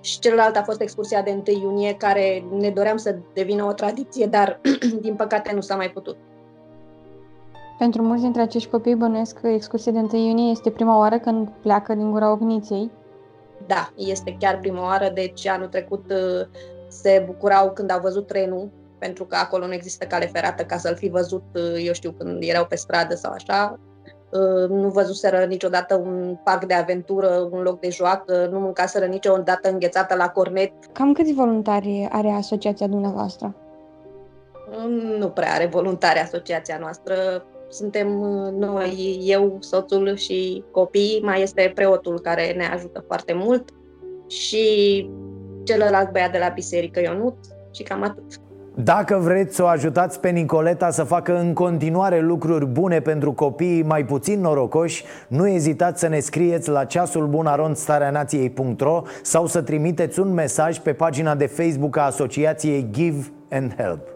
Și 0.00 0.18
celălalt 0.18 0.56
a 0.56 0.62
fost 0.62 0.80
excursia 0.80 1.22
de 1.22 1.42
1 1.46 1.60
iunie, 1.60 1.94
care 1.94 2.44
ne 2.58 2.70
doream 2.70 2.96
să 2.96 3.16
devină 3.34 3.64
o 3.64 3.72
tradiție, 3.72 4.26
dar 4.26 4.60
din 5.02 5.14
păcate 5.14 5.54
nu 5.54 5.60
s-a 5.60 5.76
mai 5.76 5.90
putut. 5.90 6.16
Pentru 7.78 8.02
mulți 8.02 8.22
dintre 8.22 8.42
acești 8.42 8.70
copii 8.70 8.94
bănuiesc 8.94 9.40
că 9.40 9.48
excursia 9.48 9.92
de 9.92 9.98
1 9.98 10.26
iunie 10.26 10.50
este 10.50 10.70
prima 10.70 10.98
oară 10.98 11.18
când 11.18 11.48
pleacă 11.62 11.94
din 11.94 12.10
gura 12.10 12.30
ogniței. 12.30 12.90
Da, 13.66 13.92
este 13.96 14.36
chiar 14.38 14.58
prima 14.58 14.82
oară, 14.82 15.10
deci 15.14 15.46
anul 15.46 15.66
trecut 15.66 16.10
uh, 16.10 16.46
se 16.88 17.22
bucurau 17.26 17.70
când 17.70 17.90
au 17.90 18.00
văzut 18.00 18.26
trenul, 18.26 18.70
pentru 18.98 19.24
că 19.24 19.36
acolo 19.36 19.66
nu 19.66 19.72
există 19.72 20.06
cale 20.06 20.26
ferată 20.26 20.64
ca 20.64 20.76
să-l 20.76 20.96
fi 20.96 21.08
văzut, 21.08 21.44
uh, 21.54 21.84
eu 21.84 21.92
știu, 21.92 22.10
când 22.10 22.42
erau 22.42 22.66
pe 22.66 22.76
stradă 22.76 23.14
sau 23.14 23.32
așa. 23.32 23.78
Uh, 24.30 24.68
nu 24.68 24.88
văzuseră 24.88 25.44
niciodată 25.44 25.94
un 25.94 26.38
parc 26.44 26.64
de 26.64 26.74
aventură, 26.74 27.48
un 27.50 27.62
loc 27.62 27.80
de 27.80 27.88
joacă, 27.88 28.48
nu 28.50 28.58
mâncaseră 28.58 29.04
niciodată 29.04 29.70
înghețată 29.70 30.14
la 30.14 30.28
cornet. 30.28 30.72
Cam 30.92 31.12
câți 31.12 31.32
voluntari 31.32 32.08
are 32.10 32.30
asociația 32.30 32.86
dumneavoastră? 32.86 33.54
Nu 35.18 35.28
prea 35.28 35.52
are 35.52 35.66
voluntari 35.66 36.18
asociația 36.18 36.78
noastră 36.80 37.44
suntem 37.72 38.20
uh, 38.20 38.52
noi, 38.52 39.20
eu, 39.24 39.56
soțul 39.60 40.16
și 40.16 40.64
copiii, 40.70 41.20
mai 41.22 41.42
este 41.42 41.72
preotul 41.74 42.20
care 42.20 42.52
ne 42.52 42.64
ajută 42.64 43.04
foarte 43.06 43.32
mult 43.32 43.70
și 44.28 44.66
celălalt 45.64 46.12
băiat 46.12 46.32
de 46.32 46.38
la 46.38 46.48
biserică, 46.48 47.00
Ionut, 47.00 47.36
și 47.70 47.82
cam 47.82 48.02
atât. 48.02 48.40
Dacă 48.74 49.18
vreți 49.22 49.54
să 49.54 49.62
o 49.62 49.66
ajutați 49.66 50.20
pe 50.20 50.28
Nicoleta 50.28 50.90
să 50.90 51.02
facă 51.02 51.38
în 51.38 51.52
continuare 51.52 52.20
lucruri 52.20 52.66
bune 52.66 53.00
pentru 53.00 53.32
copiii 53.32 53.82
mai 53.82 54.04
puțin 54.04 54.40
norocoși, 54.40 55.04
nu 55.28 55.48
ezitați 55.48 56.00
să 56.00 56.08
ne 56.08 56.18
scrieți 56.18 56.68
la 56.68 56.84
ceasul 56.84 57.26
bun 57.26 57.74
stareanației.ro 57.74 59.02
sau 59.22 59.46
să 59.46 59.62
trimiteți 59.62 60.20
un 60.20 60.32
mesaj 60.32 60.78
pe 60.78 60.92
pagina 60.92 61.34
de 61.34 61.46
Facebook 61.46 61.96
a 61.96 62.02
asociației 62.02 62.88
Give 62.90 63.32
and 63.50 63.74
Help. 63.76 64.11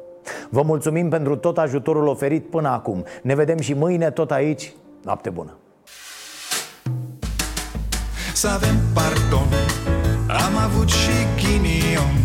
Vă 0.51 0.63
mulțumim 0.63 1.09
pentru 1.09 1.37
tot 1.37 1.59
ajutorul 1.59 2.07
oferit 2.07 2.51
până 2.51 2.69
acum. 2.69 3.05
Ne 3.23 3.35
vedem 3.35 3.59
și 3.59 3.73
mâine 3.75 4.11
tot 4.11 4.31
aici 4.31 4.73
Noapte 5.07 5.31
bună! 5.31 5.57
Să 8.35 8.49
avem 8.49 8.77
pardon 8.95 9.49
Am 10.29 10.57
avut 10.65 10.89
și 10.89 11.17
ghinion. 11.37 12.17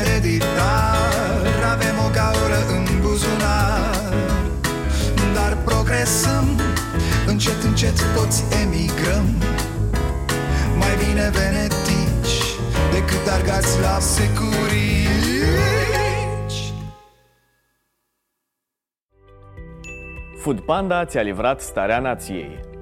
Ereditar 0.00 1.44
Avem 1.72 1.96
o 2.06 2.10
gaură 2.12 2.60
în 2.76 2.84
buzunar. 3.02 4.12
Dar 5.34 5.56
progresăm 5.64 6.46
Încet, 7.26 7.62
încet 7.62 7.96
toți 8.16 8.44
emigrăm. 8.62 9.26
Mai 10.78 10.94
bine 11.04 11.30
venetici 11.32 12.36
Decât 12.92 13.32
argați 13.32 13.80
la 13.80 13.98
securii 14.00 15.13
Food 20.44 20.60
Panda 20.60 21.04
ți-a 21.04 21.22
livrat 21.22 21.60
starea 21.60 21.98
nației. 21.98 22.73